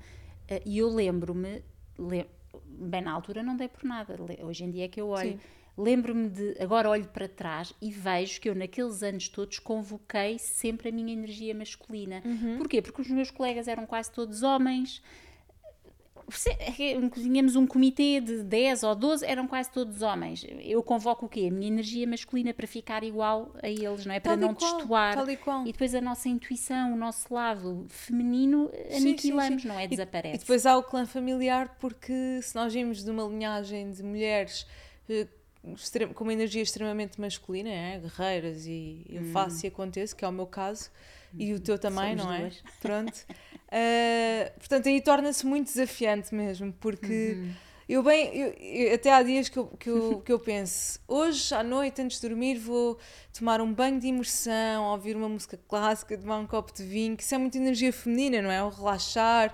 eh, 0.49 0.61
e 0.65 0.77
eu 0.79 0.89
lembro-me, 0.93 1.63
le- 1.97 2.27
bem 2.67 3.01
na 3.01 3.13
altura 3.13 3.41
não 3.41 3.55
dei 3.55 3.69
por 3.69 3.85
nada, 3.85 4.17
hoje 4.43 4.65
em 4.65 4.71
dia 4.71 4.83
é 4.83 4.87
que 4.89 4.99
eu 4.99 5.07
olho, 5.09 5.31
Sim. 5.31 5.39
lembro-me 5.77 6.27
de, 6.27 6.57
agora 6.59 6.89
olho 6.89 7.07
para 7.07 7.27
trás 7.29 7.73
e 7.81 7.89
vejo 7.89 8.41
que 8.41 8.49
eu 8.49 8.55
naqueles 8.55 9.01
anos 9.01 9.29
todos 9.29 9.59
convoquei 9.59 10.37
sempre 10.39 10.89
a 10.89 10.91
minha 10.91 11.13
energia 11.13 11.55
masculina. 11.55 12.21
Porquê? 12.57 12.81
Porque 12.81 13.01
os 13.01 13.07
meus 13.09 13.31
colegas 13.31 13.69
eram 13.69 13.85
quase 13.85 14.11
todos 14.11 14.43
homens, 14.43 15.01
Tínhamos 17.13 17.55
um 17.55 17.67
comitê 17.67 18.19
de 18.19 18.43
10 18.43 18.83
ou 18.83 18.95
12, 18.95 19.25
eram 19.25 19.47
quase 19.47 19.69
todos 19.71 20.01
homens. 20.01 20.45
Eu 20.61 20.81
convoco 20.81 21.25
o 21.25 21.29
quê? 21.29 21.47
A 21.49 21.53
minha 21.53 21.67
energia 21.67 22.07
masculina 22.07 22.53
para 22.53 22.65
ficar 22.67 23.03
igual 23.03 23.53
a 23.61 23.69
eles, 23.69 24.05
não 24.05 24.13
é? 24.13 24.19
Para 24.19 24.31
Tal 24.31 24.37
e 24.37 24.47
não 24.47 24.55
qual, 24.55 24.77
destoar. 24.77 25.29
e 25.29 25.37
qual. 25.37 25.61
E 25.63 25.71
depois 25.71 25.93
a 25.93 26.01
nossa 26.01 26.27
intuição, 26.27 26.93
o 26.93 26.95
nosso 26.95 27.33
lado 27.33 27.85
feminino, 27.89 28.71
aniquilamos, 28.95 29.63
não 29.65 29.77
é? 29.79 29.85
E- 29.85 29.87
Desaparece. 29.87 30.35
E, 30.35 30.39
depois 30.39 30.65
há 30.65 30.77
o 30.77 30.83
clã 30.83 31.05
familiar, 31.05 31.77
porque 31.79 32.39
se 32.41 32.55
nós 32.55 32.73
vimos 32.73 33.03
de 33.03 33.11
uma 33.11 33.23
linhagem 33.23 33.91
de 33.91 34.01
mulheres 34.03 34.65
eh, 35.09 35.27
com 36.13 36.23
uma 36.23 36.33
energia 36.33 36.61
extremamente 36.61 37.19
masculina, 37.19 37.69
é? 37.69 37.99
guerreiras 37.99 38.65
e 38.67 39.05
eu 39.09 39.23
faço 39.25 39.65
e 39.65 39.67
aconteço, 39.67 40.15
que 40.15 40.23
é 40.23 40.27
o 40.27 40.31
meu 40.31 40.45
caso, 40.45 40.91
e 41.37 41.53
o 41.53 41.59
teu 41.59 41.77
também, 41.77 42.11
Somos 42.17 42.25
não 42.25 42.33
é? 42.33 42.39
duas. 42.41 42.63
Pronto. 42.81 43.25
Eh, 43.71 44.51
portanto, 44.57 44.87
aí 44.87 45.01
torna-se 45.01 45.45
muito 45.45 45.67
desafiante 45.67 46.33
mesmo, 46.33 46.71
porque 46.79 47.37
eu 47.89 48.01
bem, 48.03 48.33
eu- 48.35 48.53
eu- 48.59 48.95
até 48.95 49.11
há 49.11 49.21
dias 49.21 49.49
que 49.49 49.57
eu, 49.59 49.67
que, 49.67 49.89
eu, 49.89 50.21
que 50.25 50.31
eu 50.31 50.39
penso, 50.39 50.99
hoje 51.07 51.53
à 51.53 51.61
noite, 51.63 52.01
antes 52.01 52.19
de 52.21 52.27
dormir, 52.27 52.57
vou 52.57 52.97
tomar 53.37 53.59
um 53.61 53.73
banho 53.73 53.99
de 53.99 54.07
imersão, 54.07 54.85
ouvir 54.85 55.15
uma 55.15 55.27
música 55.29 55.59
clássica, 55.67 56.17
tomar 56.17 56.37
um 56.39 56.47
copo 56.47 56.73
de 56.73 56.83
vinho, 56.83 57.17
que 57.17 57.23
isso 57.23 57.35
é 57.35 57.37
muita 57.37 57.57
energia 57.57 57.91
feminina, 57.91 58.41
não 58.41 58.51
é? 58.51 58.63
O 58.63 58.69
relaxar. 58.69 59.53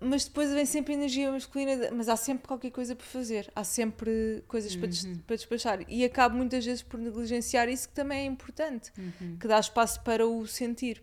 Mas 0.00 0.24
depois 0.24 0.50
vem 0.50 0.64
sempre 0.64 0.94
a 0.94 0.96
energia 0.96 1.30
masculina, 1.30 1.76
de- 1.76 1.90
mas 1.94 2.08
há 2.08 2.16
sempre 2.16 2.48
qualquer 2.48 2.70
coisa 2.70 2.96
para 2.96 3.04
fazer, 3.06 3.50
há 3.54 3.62
sempre 3.62 4.42
coisas 4.48 4.74
para, 4.74 4.86
des- 4.88 5.04
para 5.26 5.36
despachar. 5.36 5.84
E 5.88 6.04
acabo 6.04 6.36
muitas 6.36 6.64
vezes 6.64 6.82
por 6.82 6.98
negligenciar 6.98 7.68
isso 7.68 7.88
que 7.88 7.94
também 7.94 8.20
é 8.22 8.24
importante, 8.24 8.90
que 9.38 9.46
dá 9.46 9.58
espaço 9.60 10.02
para 10.02 10.26
o 10.26 10.46
sentir. 10.46 11.02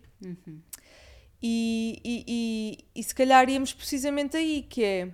E, 1.40 2.00
e, 2.04 2.24
e, 2.26 3.00
e 3.00 3.02
se 3.04 3.14
calhar 3.14 3.48
íamos 3.48 3.72
precisamente 3.72 4.36
aí, 4.36 4.62
que 4.68 4.82
é 4.82 5.08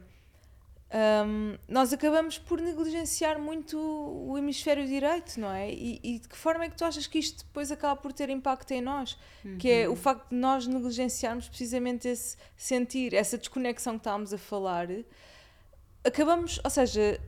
hum, 1.27 1.59
nós 1.69 1.93
acabamos 1.93 2.39
por 2.39 2.61
negligenciar 2.61 3.41
muito 3.41 3.77
o 3.79 4.39
hemisfério 4.39 4.87
direito, 4.87 5.39
não 5.41 5.51
é? 5.51 5.71
E, 5.71 6.01
e 6.03 6.19
de 6.19 6.29
que 6.29 6.37
forma 6.37 6.65
é 6.65 6.69
que 6.69 6.77
tu 6.77 6.85
achas 6.85 7.07
que 7.07 7.19
isto 7.19 7.45
depois 7.45 7.73
acaba 7.73 7.97
por 7.97 8.13
ter 8.13 8.31
impacto 8.31 8.71
em 8.71 8.81
nós? 8.81 9.19
Que 9.59 9.71
é 9.71 9.89
o 9.89 9.97
facto 9.97 10.31
de 10.31 10.37
nós 10.37 10.67
negligenciarmos 10.67 11.49
precisamente 11.49 12.09
esse 12.09 12.37
sentir, 12.57 13.13
essa 13.13 13.37
desconexão 13.37 13.95
que 13.95 14.01
estávamos 14.01 14.33
a 14.33 14.39
falar. 14.39 14.89
Acabamos, 16.05 16.61
ou 16.63 16.71
seja, 16.71 17.21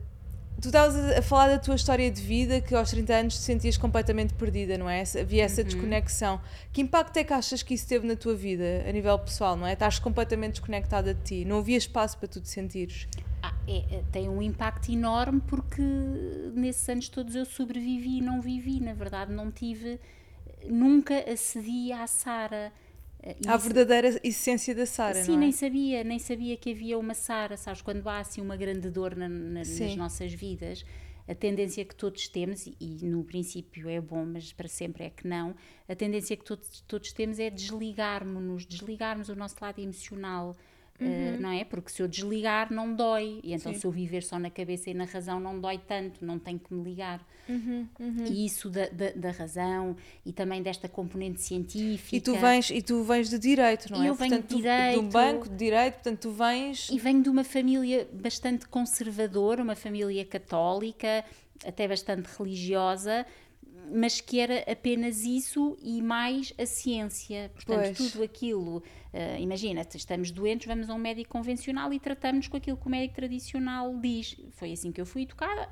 tu 0.61 0.69
estavas 0.69 0.95
a 1.17 1.21
falar 1.21 1.49
da 1.49 1.59
tua 1.59 1.75
história 1.75 2.09
de 2.09 2.21
vida 2.21 2.59
que 2.61 2.73
aos 2.73 2.89
30 2.89 3.13
anos 3.13 3.35
te 3.35 3.41
sentias 3.41 3.77
completamente 3.77 4.33
perdida, 4.33 4.77
não 4.77 4.89
é? 4.89 5.03
Havia 5.19 5.43
essa 5.43 5.63
desconexão. 5.63 6.41
Que 6.73 6.81
impacto 6.81 7.17
é 7.17 7.23
que 7.23 7.33
achas 7.33 7.61
que 7.61 7.73
isso 7.73 7.87
teve 7.87 8.07
na 8.07 8.15
tua 8.15 8.35
vida, 8.35 8.83
a 8.87 8.91
nível 8.91 9.17
pessoal, 9.19 9.55
não 9.55 9.67
é? 9.67 9.73
Estás 9.73 9.99
completamente 9.99 10.53
desconectada 10.53 11.13
de 11.13 11.21
ti, 11.21 11.45
não 11.45 11.59
havia 11.59 11.77
espaço 11.77 12.17
para 12.17 12.27
tu 12.27 12.41
te 12.41 12.49
sentires. 12.49 13.07
Ah, 13.43 13.53
é- 13.67 13.97
é- 13.97 14.03
tem 14.11 14.27
um 14.27 14.41
impacto 14.41 14.91
enorme 14.91 15.41
porque 15.47 15.81
nesses 16.53 16.87
anos 16.89 17.07
todos 17.07 17.35
eu 17.35 17.45
sobrevivi 17.45 18.17
e 18.17 18.21
não 18.21 18.41
vivi, 18.41 18.79
na 18.79 18.93
verdade 18.93 19.31
não 19.31 19.51
tive, 19.51 19.99
nunca 20.67 21.19
acedi 21.31 21.91
à 21.91 22.07
Sara. 22.07 22.71
Eh, 23.29 23.35
isso- 23.55 23.59
verdadeira 23.69 24.19
essência 24.23 24.73
da 24.75 24.85
Sara, 24.85 25.23
Sim, 25.23 25.33
é? 25.35 25.37
nem 25.37 25.51
sabia, 25.51 26.03
nem 26.03 26.19
sabia 26.19 26.55
que 26.55 26.71
havia 26.71 26.97
uma 26.97 27.13
Sara, 27.13 27.57
sabes? 27.57 27.81
Quando 27.81 28.07
há 28.07 28.19
assim 28.19 28.41
uma 28.41 28.55
grande 28.55 28.89
dor 28.89 29.15
na- 29.15 29.27
na- 29.27 29.59
nas 29.59 29.95
nossas 29.95 30.33
vidas, 30.33 30.85
a 31.27 31.35
tendência 31.35 31.83
que 31.83 31.93
todos 31.95 32.27
temos, 32.29 32.65
e, 32.67 32.75
e 32.79 33.05
no 33.05 33.23
princípio 33.23 33.89
é 33.89 33.99
bom, 33.99 34.25
mas 34.25 34.53
para 34.53 34.67
sempre 34.67 35.03
é 35.05 35.09
que 35.09 35.27
não, 35.27 35.55
a 35.87 35.95
tendência 35.95 36.37
que 36.37 36.45
todos, 36.45 36.81
todos 36.87 37.11
temos 37.11 37.37
é 37.39 37.49
desligarmos-nos, 37.49 38.65
desligarmos 38.65 39.27
o 39.29 39.35
nosso 39.35 39.55
lado 39.61 39.79
emocional. 39.79 40.55
Eh, 40.99 41.37
não 41.39 41.51
é? 41.51 41.63
Porque 41.63 41.89
se 41.91 42.01
eu 42.01 42.07
desligar 42.07 42.71
não 42.73 42.93
dói, 42.93 43.39
e 43.43 43.53
então 43.53 43.71
Uhum. 43.71 43.75
Sim. 43.75 43.81
se 43.81 43.87
eu 43.87 43.91
viver 43.91 44.23
só 44.23 44.37
na 44.39 44.49
cabeça 44.49 44.89
e 44.89 44.93
na 44.93 45.05
razão 45.05 45.39
não 45.39 45.59
dói 45.59 45.77
tanto, 45.77 46.25
não 46.25 46.37
tenho 46.39 46.59
que 46.59 46.73
me 46.73 46.83
ligar. 46.83 47.25
Uhum, 47.49 47.87
E 48.29 48.45
isso 48.45 48.69
da, 48.69 48.89
da, 48.89 49.11
da 49.15 49.31
razão 49.31 49.95
e 50.25 50.33
também 50.33 50.61
desta 50.61 50.89
componente 50.89 51.41
científica. 51.41 52.15
E 52.15 52.19
tu 52.19 52.35
vens, 52.35 52.69
e 52.69 52.81
tu 52.81 53.03
vens 53.03 53.29
de 53.29 53.39
direito, 53.39 53.89
não 53.91 54.03
E 54.03 54.07
é? 54.07 54.09
eu 54.09 54.15
venho 54.15 54.31
de 54.31 54.37
portanto, 54.41 54.49
tu- 54.57 54.61
direito. 54.61 55.01
Do 55.01 55.09
banco 55.09 55.49
de 55.49 55.55
direito, 55.55 55.93
portanto, 55.93 56.19
tu 56.19 56.31
vens. 56.31 56.89
E 56.91 56.99
venho 56.99 57.23
de 57.23 57.29
uma 57.29 57.43
família 57.45 58.05
bastante 58.11 58.67
conservadora, 58.67 59.63
uma 59.63 59.75
família 59.75 60.25
católica, 60.25 61.23
até 61.65 61.87
bastante 61.87 62.27
religiosa, 62.37 63.25
mas 63.91 64.19
que 64.21 64.39
era 64.39 64.63
apenas 64.71 65.23
isso 65.23 65.77
e 65.81 66.01
mais 66.01 66.53
a 66.57 66.65
ciência. 66.65 67.51
Portanto, 67.53 67.95
Pois. 67.95 67.97
tudo 68.11 68.23
aquilo. 68.23 68.83
eh, 69.13 69.39
imagina, 69.39 69.83
se 69.89 69.97
estamos 69.97 70.29
doentes, 70.31 70.67
vamos 70.67 70.89
a 70.89 70.93
um 70.93 70.97
médico 70.97 71.29
convencional 71.31 71.91
e 71.93 71.99
tratamos 71.99 72.47
com 72.47 72.57
aquilo 72.57 72.77
que 72.77 72.87
o 72.87 72.89
médico 72.89 73.15
tradicional 73.15 73.97
diz. 73.99 74.35
Foi 74.51 74.71
assim 74.71 74.91
que 74.91 74.99
eu 75.01 75.05
fui 75.05 75.23
educada. 75.23 75.69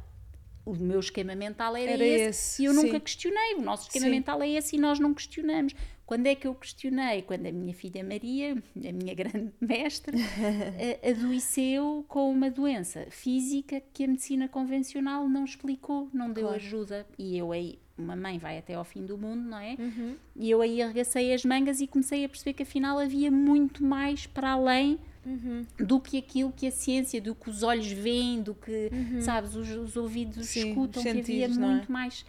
O 0.66 0.74
meu 0.74 1.00
esquema 1.00 1.36
mental 1.36 1.76
era, 1.76 1.92
Era 1.92 2.04
esse, 2.04 2.24
esse, 2.30 2.62
e 2.64 2.66
eu 2.66 2.74
nunca 2.74 2.94
sim. 2.94 3.00
questionei. 3.00 3.54
O 3.56 3.62
nosso 3.62 3.84
esquema 3.84 4.06
Sim. 4.06 4.12
mental 4.12 4.42
é 4.42 4.50
esse 4.50 4.76
e 4.76 4.80
nós 4.80 5.00
não 5.00 5.14
questionamos. 5.14 5.76
Quando 6.08 6.26
é 6.26 6.34
que 6.34 6.48
eu 6.48 6.56
questionei? 6.56 7.22
Quando 7.22 7.46
a 7.46 7.52
minha 7.52 7.74
filha 7.74 8.04
Maria, 8.04 8.54
a 8.54 8.92
minha 8.92 9.14
grande 9.14 9.52
mestre, 9.62 10.18
a- 10.20 11.10
adoeceu 11.12 12.04
com 12.08 12.32
uma 12.32 12.50
doença 12.50 13.06
física 13.12 13.80
que 13.94 14.06
a 14.06 14.08
medicina 14.08 14.48
convencional 14.48 15.30
não 15.30 15.46
explicou, 15.46 16.10
não 16.12 16.32
deu 16.32 16.46
Claro. 16.46 16.56
ajuda. 16.56 17.08
E 17.18 17.38
eu 17.38 17.52
aí, 17.52 17.78
uma 17.98 18.16
mãe 18.16 18.38
vai 18.38 18.58
até 18.58 18.74
ao 18.76 18.84
fim 18.84 19.06
do 19.06 19.18
mundo, 19.18 19.42
não 19.44 19.58
é? 19.58 19.76
Uhum. 19.80 20.16
E 20.36 20.50
eu 20.52 20.62
aí 20.62 20.82
arregacei 20.82 21.34
as 21.34 21.46
mangas 21.46 21.80
e 21.82 21.88
comecei 21.88 22.26
a 22.26 22.30
perceber 22.30 22.54
que 22.54 22.64
afinal 22.64 22.98
havia 23.00 23.32
muito 23.32 23.84
mais 23.84 24.26
para 24.28 24.52
além 24.52 25.00
Uhum. 25.26 25.66
do 25.80 26.00
que 26.00 26.20
aquilo 26.20 26.52
que 26.52 26.68
a 26.68 26.72
ciência, 26.72 27.20
do 27.20 27.34
que 27.34 27.50
os 27.50 27.64
olhos 27.64 27.92
veem, 27.92 28.44
do 28.44 28.54
que, 28.54 28.92
sabes, 29.22 29.56
os, 29.56 29.68
os 29.72 29.98
ouvidos 29.98 30.38
Uhum. 30.38 30.44
Sim, 30.44 30.70
escutam, 30.70 31.02
os 31.02 31.04
que 31.04 31.10
havia 31.20 31.48
sentidos, 31.48 31.58
é? 31.58 31.62
muito 31.62 31.92
mais 31.92 32.26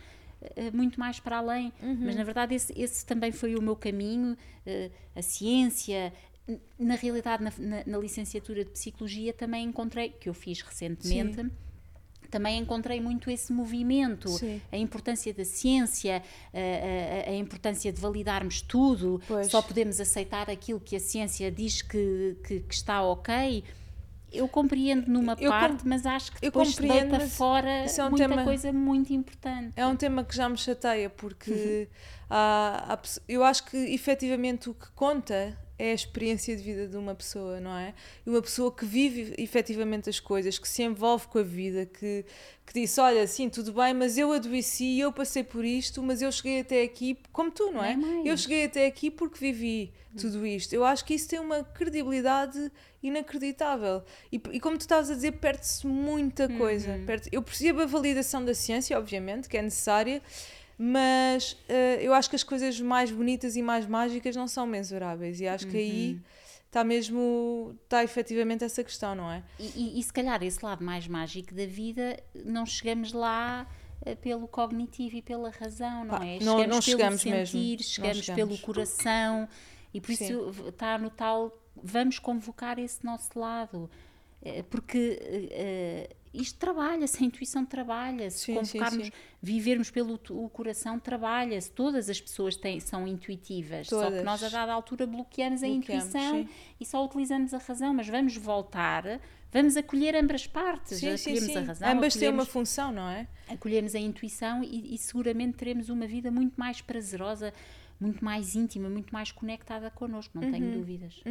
eh, 0.55 0.71
muito 0.71 0.99
mais 0.99 1.21
para 1.21 1.37
além, 1.39 1.73
Uhum. 1.83 1.99
mas 2.05 2.17
na 2.17 2.25
verdade 2.25 2.55
esse, 2.55 2.73
esse 2.75 3.05
também 3.05 3.33
foi 3.33 3.55
o 3.55 3.61
meu 3.61 3.77
caminho, 3.77 4.35
eh, 4.65 4.91
a 5.15 5.21
ciência, 5.21 6.11
na 6.79 6.95
realidade 6.95 7.43
na, 7.45 7.53
na- 7.59 7.83
na 7.87 7.99
licenciatura 7.99 8.65
de 8.65 8.71
Psicologia 8.71 9.33
também 9.35 9.65
encontrei, 9.67 10.09
que 10.11 10.29
eu 10.31 10.35
fiz 10.35 10.63
recentemente, 10.63 11.51
também 12.29 12.59
encontrei 12.59 13.01
muito 13.01 13.31
esse 13.31 13.53
movimento, 13.53 14.29
Sim. 14.29 14.61
a 14.71 14.77
importância 14.77 15.33
da 15.35 15.45
ciência, 15.45 16.23
a, 16.53 17.29
a, 17.29 17.33
a 17.33 17.37
importância 17.37 17.93
de 17.93 18.01
validarmos 18.01 18.61
tudo, 18.61 19.21
Pois. 19.27 19.49
só 19.51 19.61
podemos 19.63 20.01
aceitar 20.01 20.51
aquilo 20.51 20.81
que 20.81 20.97
a 20.97 21.01
ciência 21.01 21.51
diz 21.51 21.83
que, 21.83 22.37
que, 22.47 22.61
que 22.61 22.75
está 22.75 23.03
ok. 23.03 23.65
Eu 24.33 24.49
compreendo 24.49 25.09
numa 25.09 25.33
Eu 25.39 25.51
com- 25.53 25.59
parte, 25.61 25.87
mas 25.87 26.05
acho 26.05 26.33
que 26.33 26.41
depois 26.41 26.75
deita 26.77 27.21
fora 27.29 27.71
é 27.71 28.05
um 28.05 28.11
muita 28.11 28.29
tema- 28.29 28.45
coisa 28.45 28.73
muito 28.73 29.13
importante. 29.13 29.73
É 29.77 29.87
um 29.87 29.97
tema 29.97 30.25
que 30.25 30.35
já 30.37 30.49
me 30.49 30.57
chateia, 30.59 31.09
porque 31.09 31.51
Uhum. 31.51 31.87
há- 32.29 32.95
há 32.95 32.99
eu 33.29 33.45
acho 33.45 33.65
que 33.67 33.77
efetivamente 33.77 34.69
o 34.69 34.75
que 34.75 34.91
conta 34.95 35.57
é 35.79 35.91
a 35.91 35.95
experiência 35.95 36.57
de 36.57 36.63
vida 36.63 36.89
de 36.89 36.97
uma 36.97 37.15
pessoa, 37.15 37.61
não 37.61 37.77
é? 37.77 37.93
E 38.25 38.31
uma 38.31 38.41
pessoa 38.41 38.73
que 38.73 38.85
vive 38.85 39.35
efetivamente 39.37 40.09
as 40.09 40.19
coisas, 40.19 40.59
que 40.59 40.67
se 40.69 40.83
envolve 40.83 41.27
com 41.29 41.39
a 41.39 41.43
vida, 41.43 41.85
que, 41.85 42.25
que 42.67 42.73
disse: 42.73 43.01
Olha, 43.01 43.27
sim, 43.27 43.49
tudo 43.51 43.73
bem, 43.73 43.93
mas 43.93 44.17
eu 44.17 44.33
adoeci, 44.33 44.99
eu 44.99 45.13
passei 45.13 45.45
por 45.45 45.65
isto, 45.65 46.03
mas 46.03 46.23
eu 46.23 46.33
cheguei 46.33 46.61
até 46.61 46.83
aqui, 46.83 47.19
como 47.33 47.51
tu, 47.51 47.71
não 47.71 47.85
é? 47.85 47.95
Mais. 47.97 48.25
Eu 48.27 48.37
cheguei 48.37 48.65
até 48.65 48.87
aqui 48.87 49.11
porque 49.11 49.39
vivi 49.39 49.93
tudo 50.19 50.47
isto. 50.47 50.73
Eu 50.73 50.83
acho 50.83 51.05
que 51.05 51.13
isso 51.13 51.29
tem 51.29 51.39
uma 51.39 51.63
credibilidade 51.63 52.73
inacreditável. 53.03 54.03
E, 54.33 54.41
e 54.53 54.61
como 54.61 54.77
tu 54.77 54.83
estavas 54.83 55.11
a 55.11 55.15
dizer, 55.15 55.33
perde-se 55.33 55.87
muita 55.87 56.49
coisa. 56.49 56.93
Uhum. 56.93 57.05
Perde- 57.07 57.29
eu 57.33 57.43
percebo 57.43 57.83
a 57.83 57.87
validação 57.87 58.45
da 58.45 58.55
ciência, 58.55 58.97
obviamente, 58.99 59.49
que 59.49 59.57
é 59.57 59.63
necessária, 59.63 60.23
mas 60.79 61.57
eh, 61.69 61.99
eu 62.03 62.13
acho 62.13 62.29
que 62.29 62.37
as 62.37 62.43
coisas 62.43 62.81
mais 62.81 63.11
bonitas 63.11 63.57
e 63.57 63.63
mais 63.63 63.87
mágicas 63.87 64.37
não 64.37 64.47
são 64.47 64.67
mensuráveis. 64.67 65.41
E 65.41 65.47
acho 65.49 65.67
que 65.67 65.77
Uhum. 65.77 65.83
aí 65.83 66.21
está 66.67 66.85
mesmo, 66.85 67.75
está 67.85 68.05
efetivamente 68.05 68.63
essa 68.65 68.85
questão, 68.85 69.15
não 69.15 69.31
é? 69.31 69.43
E, 69.59 69.73
e- 69.75 70.01
e 70.01 70.03
se 70.03 70.13
calhar 70.13 70.43
esse 70.43 70.63
lado 70.65 70.85
mais 70.85 71.09
mágico 71.09 71.55
da 71.55 71.65
vida, 71.67 72.19
não 72.45 72.67
chegamos 72.67 73.13
lá 73.13 73.67
eh, 74.05 74.15
pelo 74.15 74.47
cognitivo 74.47 75.17
e 75.17 75.23
pela 75.23 75.49
razão, 75.51 76.05
não 76.05 76.19
Pá, 76.19 76.25
é? 76.27 76.39
não- 76.41 76.59
não 76.59 76.67
pelo 76.67 76.83
chegamos 76.83 77.21
sentir, 77.23 77.31
mesmo. 77.33 77.61
Não 77.61 77.79
chegamos 77.83 78.19
chegamos. 78.25 78.27
pelo 78.35 78.59
coração 78.59 79.49
e 79.95 80.01
por 80.01 80.15
Sim. 80.15 80.25
isso 80.25 80.69
está 80.69 80.99
no 80.99 81.09
tal, 81.09 81.59
vamos 81.83 82.19
convocar 82.19 82.79
esse 82.79 83.03
nosso 83.05 83.39
lado. 83.39 83.89
Eh, 84.45 84.63
Porque 84.65 85.19
isto 86.41 86.59
trabalha-se, 86.59 87.23
a 87.23 87.27
intuição 87.27 87.65
trabalha-se, 87.65 88.39
sim, 88.39 88.55
convocarmos, 88.55 89.07
sim. 89.07 89.13
vivermos 89.43 89.91
pelo 89.91 90.21
o 90.31 90.49
coração 90.49 90.99
trabalha-se. 90.99 91.71
Todas 91.71 92.09
as 92.11 92.21
pessoas 92.21 92.57
têm, 92.57 92.79
são 92.81 93.07
intuitivas, 93.07 93.89
só 93.89 93.99
que 94.05 94.11
Todas. 94.11 94.25
nós 94.25 94.43
a 94.45 94.49
dada 94.49 94.73
altura 94.73 95.07
bloqueamos 95.07 95.63
a 95.63 95.67
Bloqueamos, 95.67 96.07
intuição 96.07 96.35
sim. 96.45 96.49
e 96.81 96.85
só 96.87 97.05
utilizamos 97.05 97.53
a 97.55 97.59
razão, 97.59 97.95
mas 97.95 98.09
vamos 98.09 98.37
voltar, 98.37 99.21
vamos 99.53 99.77
acolher 99.77 100.15
ambas 100.17 100.43
as 100.43 100.47
partes, 100.47 100.99
Sim, 100.99 101.11
acolhemos 101.15 101.43
sim. 101.45 101.57
a 101.57 101.61
razão, 101.63 101.89
Ambas 101.91 102.15
têm 102.15 102.29
uma 102.29 102.45
função, 102.45 102.93
não 102.93 103.09
é? 103.09 103.27
acolhemos 103.49 103.95
a 103.95 103.99
intuição 103.99 104.63
e, 104.63 104.95
e 104.95 104.99
seguramente 104.99 105.57
teremos 105.57 105.89
uma 105.89 106.07
vida 106.07 106.31
muito 106.31 106.55
mais 106.57 106.81
prazerosa, 106.81 107.53
muito 107.99 108.23
mais 108.23 108.55
íntima, 108.55 108.91
muito 108.91 109.11
mais 109.13 109.33
conectada 109.33 109.91
connosco, 109.91 110.39
não 110.39 110.45
Uhum. 110.47 110.53
tenho 110.53 110.73
dúvidas. 110.73 111.23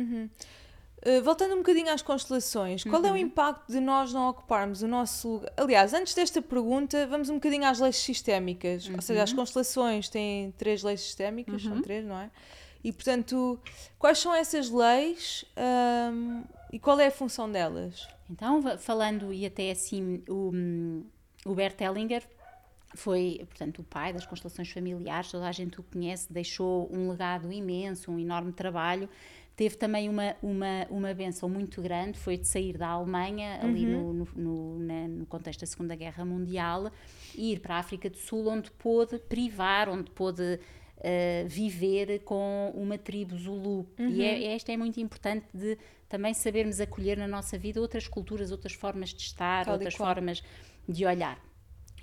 Uh, 1.06 1.22
voltando 1.24 1.54
um 1.54 1.58
bocadinho 1.58 1.94
às 1.94 2.02
constelações, 2.02 2.84
qual 2.84 3.00
Uhum. 3.02 3.08
é 3.10 3.12
o 3.12 3.18
impacto 3.18 3.72
de 3.72 3.80
nós 3.80 4.12
não 4.12 4.28
ocuparmos 4.28 4.82
o 4.82 4.88
nosso 4.88 5.28
lugar? 5.34 5.54
Aliás, 5.56 5.94
antes 5.94 6.16
desta 6.16 6.42
pergunta, 6.42 7.06
vamos 7.06 7.30
um 7.30 7.36
bocadinho 7.36 7.66
às 7.66 7.80
leis 7.80 7.98
sistémicas. 7.98 8.90
Ou 8.90 9.02
seja, 9.02 9.22
as 9.22 9.30
Uhum. 9.30 9.36
constelações 9.36 10.10
têm 10.10 10.52
três 10.58 10.82
leis 10.82 11.02
sistémicas, 11.02 11.62
são 11.62 11.80
três, 11.82 12.04
não 12.06 12.18
é? 12.18 12.32
E 12.84 12.92
portanto, 12.92 13.60
quais 14.00 14.18
são 14.18 14.34
essas 14.34 14.70
leis 14.72 15.46
ahm, 15.56 16.42
e 16.72 16.80
qual 16.80 17.00
é 17.00 17.08
a 17.08 17.12
função 17.12 17.52
delas? 17.52 18.08
Então, 18.30 18.62
falando 18.80 19.32
e 19.32 19.46
até 19.46 19.70
assim, 19.72 20.24
o, 20.28 20.52
o 21.46 21.54
Bert 21.54 21.80
Hellinger 21.80 22.24
foi, 22.96 23.42
portanto, 23.48 23.80
o 23.80 23.84
pai 23.84 24.12
das 24.14 24.26
constelações 24.26 24.72
familiares, 24.72 25.30
toda 25.32 25.48
a 25.48 25.52
gente 25.52 25.80
o 25.80 25.84
conhece, 25.84 26.32
deixou 26.32 26.90
um 26.92 27.10
legado 27.10 27.52
imenso, 27.52 28.12
um 28.12 28.18
enorme 28.20 28.52
trabalho. 28.54 29.08
Teve 29.56 29.76
também 29.78 30.10
uma, 30.10 30.36
uma, 30.44 30.86
uma 30.90 31.14
benção 31.14 31.48
muito 31.48 31.82
grande, 31.82 32.18
foi 32.20 32.38
de 32.38 32.46
sair 32.48 32.78
da 32.78 32.90
Alemanha, 32.90 33.60
ali 33.62 33.86
no, 33.86 34.14
no, 34.14 34.28
no, 34.36 34.80
na- 34.80 35.08
no 35.08 35.26
contexto 35.26 35.62
da 35.62 35.66
Segunda 35.66 35.96
Guerra 35.96 36.26
Mundial, 36.26 36.92
e 37.34 37.54
ir 37.54 37.60
para 37.62 37.76
a 37.76 37.80
África 37.80 38.10
do 38.10 38.18
Sul, 38.18 38.48
onde 38.50 38.70
pôde 38.72 39.18
privar, 39.20 39.88
onde 39.88 40.12
pôde 40.12 40.60
eh, 41.00 41.46
viver 41.48 42.20
com 42.26 42.72
uma 42.76 42.98
tribo 42.98 43.38
Zulu. 43.38 43.88
E 43.98 44.24
é, 44.24 44.56
esta 44.56 44.74
é 44.74 44.78
muito 44.78 45.00
importante 45.00 45.46
de 45.54 45.78
também 46.10 46.34
sabermos 46.34 46.82
acolher 46.82 47.18
na 47.18 47.28
nossa 47.28 47.58
vida 47.58 47.80
outras 47.80 48.08
culturas, 48.10 48.52
outras 48.52 48.74
formas 48.74 49.10
de 49.14 49.22
estar, 49.22 49.64
Tal 49.66 49.74
outras 49.76 49.94
formas 50.16 50.44
de 50.88 51.06
olhar. 51.06 51.40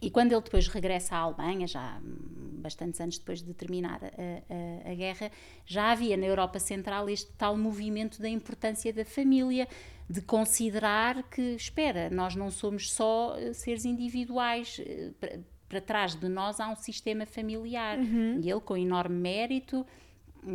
E 0.03 0.11
quando 0.11 0.33
ele 0.33 0.41
depois 0.43 0.67
regressa 0.67 1.15
à 1.15 1.19
Alemanha, 1.21 1.67
já 1.67 2.01
bastantes 2.03 3.01
anos 3.01 3.19
depois 3.19 3.41
de 3.43 3.55
terminar 3.55 4.01
a, 4.05 4.09
a- 4.09 4.91
a 4.91 4.95
guerra, 4.95 5.31
já 5.65 5.93
havia 5.93 6.17
na 6.17 6.27
Europa 6.27 6.59
Central 6.59 7.09
este 7.09 7.31
tal 7.33 7.57
movimento 7.57 8.21
da 8.21 8.29
importância 8.29 8.93
da 8.93 9.05
família, 9.05 9.67
de 10.11 10.21
considerar 10.21 11.23
que, 11.25 11.41
espera, 11.55 12.11
nós 12.11 12.35
não 12.37 12.51
somos 12.51 12.93
só 12.93 13.37
eh, 13.39 13.53
seres 13.53 13.85
individuais, 13.85 14.81
eh, 14.85 15.11
para, 15.21 15.41
para 15.69 15.81
trás 15.81 16.15
de 16.15 16.29
nós 16.29 16.61
há 16.61 16.69
um 16.69 16.77
sistema 16.77 17.25
familiar. 17.25 17.99
E 18.43 18.51
ele, 18.51 18.61
com 18.61 18.77
enorme 18.77 19.17
mérito, 19.17 19.87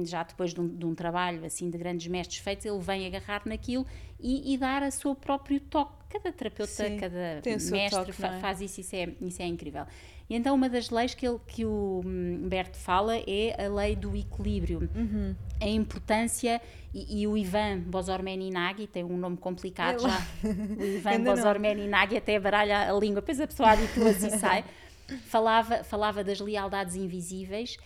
já 0.04 0.24
depois 0.24 0.54
de 0.54 0.60
um, 0.62 0.68
de 0.68 0.86
um 0.86 0.94
trabalho 0.94 1.44
assim 1.46 1.70
de 1.70 1.78
grandes 1.78 2.08
mestres 2.08 2.40
feitos, 2.40 2.66
ele 2.66 2.80
vem 2.80 3.08
agarrar 3.08 3.42
naquilo 3.46 3.86
e, 4.20 4.54
e 4.54 4.58
dar 4.58 4.84
a 4.84 4.92
seu 4.92 5.16
próprio 5.16 5.60
toque. 5.62 5.97
Cada 6.10 6.32
terapeuta, 6.32 6.72
Sim, 6.72 6.98
cada 6.98 7.42
mestre 7.46 7.90
toque, 7.90 8.12
fa- 8.14 8.36
é? 8.36 8.40
faz 8.40 8.62
isso, 8.62 8.80
isso 8.80 8.96
é, 8.96 9.10
isso 9.22 9.42
é 9.42 9.46
incrível. 9.46 9.86
E 10.30 10.36
então 10.36 10.56
uma 10.56 10.70
das 10.70 10.90
leis 10.90 11.14
que, 11.14 11.28
ele, 11.28 11.40
que 11.48 11.66
o 11.66 12.02
hum, 12.06 12.48
Berto 12.48 12.78
fala 12.78 13.18
é 13.18 13.66
a 13.66 13.70
lei 13.70 13.96
do 13.96 14.16
equilíbrio. 14.16 14.90
Uhum. 14.96 15.36
A 15.60 15.68
importância, 15.68 16.62
e, 16.94 17.22
e 17.22 17.28
o 17.28 17.38
Ivan 17.38 17.80
Bozormeninagi, 17.80 18.88
tem 18.88 19.04
um 19.04 19.18
nome 19.18 19.38
complicado 19.38 20.00
já, 20.02 20.22
o 20.78 20.84
Ivan. 20.84 21.24
Bozormeninagi 21.24 22.18
até 22.18 22.40
baralha 22.40 22.90
a 22.90 22.94
língua, 22.98 23.22
depois 23.22 23.40
a 23.40 23.48
pessoa 23.48 23.72
habitua-se 23.72 24.28
e 24.28 24.32
sai, 24.32 24.64
falava, 25.28 25.84
falava 25.84 26.24
das 26.24 26.40
lealdades 26.40 26.96
invisíveis, 26.96 27.78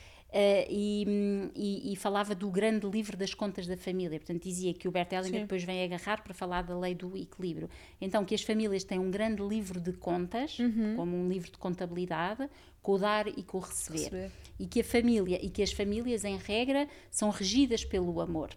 e, 0.70 1.06
hum, 1.08 1.50
e- 1.56 1.92
e 1.92 1.96
falava 1.96 2.34
do 2.34 2.50
grande 2.50 2.88
livro 2.90 3.18
das 3.18 3.34
contas 3.34 3.68
da 3.68 3.76
família. 3.76 4.18
Portanto, 4.20 4.42
dizia 4.44 4.74
que 4.74 4.88
o 4.88 4.92
Bert 4.92 5.12
Hellinger 5.12 5.34
Sim. 5.40 5.42
depois 5.42 5.64
vem 5.64 5.84
agarrar 5.84 6.24
para 6.24 6.34
falar 6.34 6.62
da 6.62 6.78
lei 6.78 6.96
do 6.96 7.18
equilíbrio. 7.18 7.70
Então, 8.00 8.24
que 8.24 8.34
as 8.34 8.42
famílias 8.42 8.84
têm 8.84 8.98
um 8.98 9.12
grande 9.12 9.42
livro 9.42 9.80
de 9.80 9.92
contas, 9.94 10.58
Uhum. 10.60 10.96
como 10.96 11.18
um 11.18 11.28
livro 11.28 11.52
de 11.52 11.58
contabilidade, 11.58 12.50
com 12.82 12.94
o 12.94 12.98
dar 12.98 13.28
e 13.28 13.44
com 13.44 13.58
o 13.58 13.62
receber. 13.62 13.98
Receber. 14.00 14.32
E 14.60 14.66
que 14.68 14.80
a 14.80 14.84
família 14.84 15.40
e 15.46 15.50
que 15.50 15.62
as 15.62 15.72
famílias, 15.72 16.24
em 16.24 16.38
regra, 16.38 16.88
são 17.10 17.30
regidas 17.30 17.84
pelo 17.84 18.22
amor. 18.22 18.50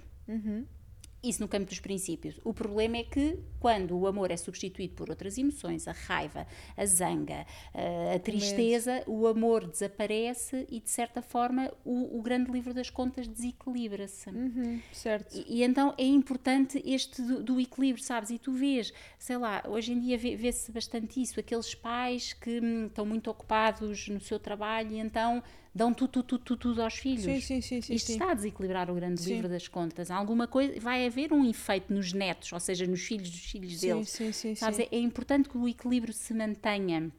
Isso 1.24 1.40
no 1.40 1.48
campo 1.48 1.66
dos 1.66 1.80
princípios. 1.80 2.38
O 2.44 2.52
problema 2.52 2.98
é 2.98 3.02
que, 3.04 3.38
quando 3.58 3.96
o 3.98 4.06
amor 4.06 4.30
é 4.30 4.36
substituído 4.36 4.94
por 4.94 5.08
outras 5.08 5.38
emoções, 5.38 5.88
a 5.88 5.92
raiva, 5.92 6.46
a 6.76 6.84
zanga, 6.86 7.46
a, 7.72 8.14
a 8.14 8.18
tristeza, 8.18 9.02
o 9.06 9.26
amor 9.26 9.66
desaparece 9.66 10.66
e, 10.70 10.80
de 10.80 10.90
certa 10.90 11.22
forma, 11.22 11.72
o, 11.84 12.18
o 12.18 12.22
grande 12.22 12.50
livro 12.50 12.74
das 12.74 12.90
contas 12.90 13.26
desequilibra-se. 13.26 14.28
Uhum, 14.30 14.80
certo. 14.92 15.34
E, 15.34 15.60
e 15.60 15.62
então 15.62 15.94
é 15.96 16.04
importante 16.04 16.82
este 16.84 17.22
do, 17.22 17.42
do 17.42 17.60
equilíbrio, 17.60 18.04
sabes? 18.04 18.30
E 18.30 18.38
tu 18.38 18.52
vês, 18.52 18.92
sei 19.18 19.36
lá, 19.38 19.62
hoje 19.66 19.92
em 19.92 20.00
dia 20.00 20.18
vê- 20.18 20.36
vê-se 20.36 20.70
bastante 20.70 21.20
isso, 21.22 21.40
aqueles 21.40 21.74
pais 21.74 22.32
que 22.34 22.60
hum, 22.60 22.86
estão 22.86 23.06
muito 23.06 23.30
ocupados 23.30 24.08
no 24.08 24.20
seu 24.20 24.38
trabalho 24.38 24.92
e 24.92 24.98
então 24.98 25.42
dão 25.74 25.92
tudo, 25.92 26.22
tudo, 26.22 26.38
tudo, 26.38 26.56
tudo, 26.58 26.82
aos 26.82 26.94
filhos. 26.94 27.24
Sim, 27.24 27.40
sim, 27.40 27.60
sim, 27.60 27.80
sim. 27.82 27.94
Isto 27.94 28.06
sim. 28.06 28.12
está 28.12 28.30
a 28.30 28.34
desequilibrar 28.34 28.90
o 28.90 28.94
grande 28.94 29.22
livro 29.24 29.48
das 29.48 29.66
contas. 29.66 30.10
Alguma 30.10 30.46
coisa, 30.46 30.78
vai 30.80 31.04
haver 31.06 31.32
um 31.32 31.44
efeito 31.44 31.92
nos 31.92 32.12
netos, 32.12 32.52
ou 32.52 32.60
seja, 32.60 32.86
nos 32.86 33.00
filhos 33.02 33.28
dos 33.30 33.44
filhos 33.44 33.80
deles. 33.80 34.08
sim, 34.10 34.30
sim, 34.32 34.54
Sabes. 34.54 34.78
É, 34.78 34.88
é 34.92 34.98
importante 34.98 35.48
que 35.48 35.58
o 35.58 35.66
equilíbrio 35.68 36.12
se 36.12 36.32
mantenha. 36.32 37.10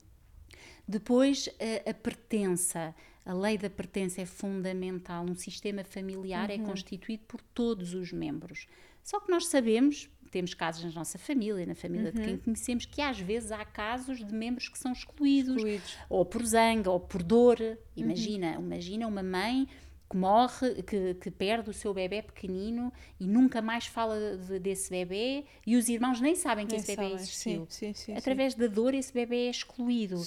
Depois, 0.88 1.50
a, 1.86 1.90
a 1.90 1.94
pertença. 1.94 2.96
A 3.26 3.34
lei 3.34 3.58
da 3.58 3.70
pertença 3.72 4.22
é 4.22 4.26
fundamental. 4.26 5.26
Um 5.28 5.36
sistema 5.36 5.84
familiar 5.84 6.50
Uhum. 6.50 6.56
é 6.56 6.60
constituído 6.60 7.24
por 7.28 7.42
todos 7.42 7.94
os 7.96 8.14
membros. 8.14 8.68
Só 9.02 9.20
que 9.20 9.32
nós 9.32 9.48
sabemos, 9.48 10.10
temos 10.36 10.54
casos 10.54 10.84
na 10.84 10.92
nossa 10.92 11.18
família, 11.18 11.66
na 11.66 11.74
família 11.76 12.12
de 12.12 12.20
Uhum. 12.20 12.26
quem 12.26 12.38
conhecemos, 12.38 12.86
que 12.86 13.02
às 13.02 13.18
vezes 13.18 13.54
há 13.54 13.64
casos 13.64 14.18
de 14.18 14.34
membros 14.34 14.68
que 14.68 14.78
são 14.78 14.92
excluídos, 14.92 15.56
Excluídos. 15.56 15.98
ou 16.10 16.26
por 16.26 16.46
zanga, 16.46 16.92
ou 16.92 17.00
por 17.00 17.24
dor. 17.24 17.58
Uhum. 17.62 17.78
Imagina, 17.96 18.56
imagina 18.60 19.08
uma 19.08 19.24
mãe 19.24 19.66
que 20.10 20.18
morre, 20.18 20.84
que, 20.84 21.14
que 21.16 21.32
perde 21.32 21.70
o 21.70 21.74
seu 21.74 21.94
bebê 21.94 22.22
pequenino 22.22 22.92
e 23.18 23.26
nunca 23.26 23.62
mais 23.62 23.86
fala 23.88 24.36
de- 24.36 24.60
desse 24.60 24.90
bebê 24.90 25.46
e 25.66 25.78
os 25.78 25.88
irmãos 25.88 26.20
nem 26.20 26.36
sabem 26.36 26.66
que 26.68 26.74
Nem 26.74 26.82
esse 26.82 26.92
bebê 26.96 27.02
sabem. 27.04 27.16
existiu. 27.16 27.68
Sim, 27.70 27.94
sim, 27.94 27.94
sim. 27.94 28.14
Através 28.14 28.54
da 28.56 28.68
dor, 28.68 28.94
esse 28.94 29.14
bebê 29.14 29.48
é 29.48 29.50
excluído. 29.50 30.22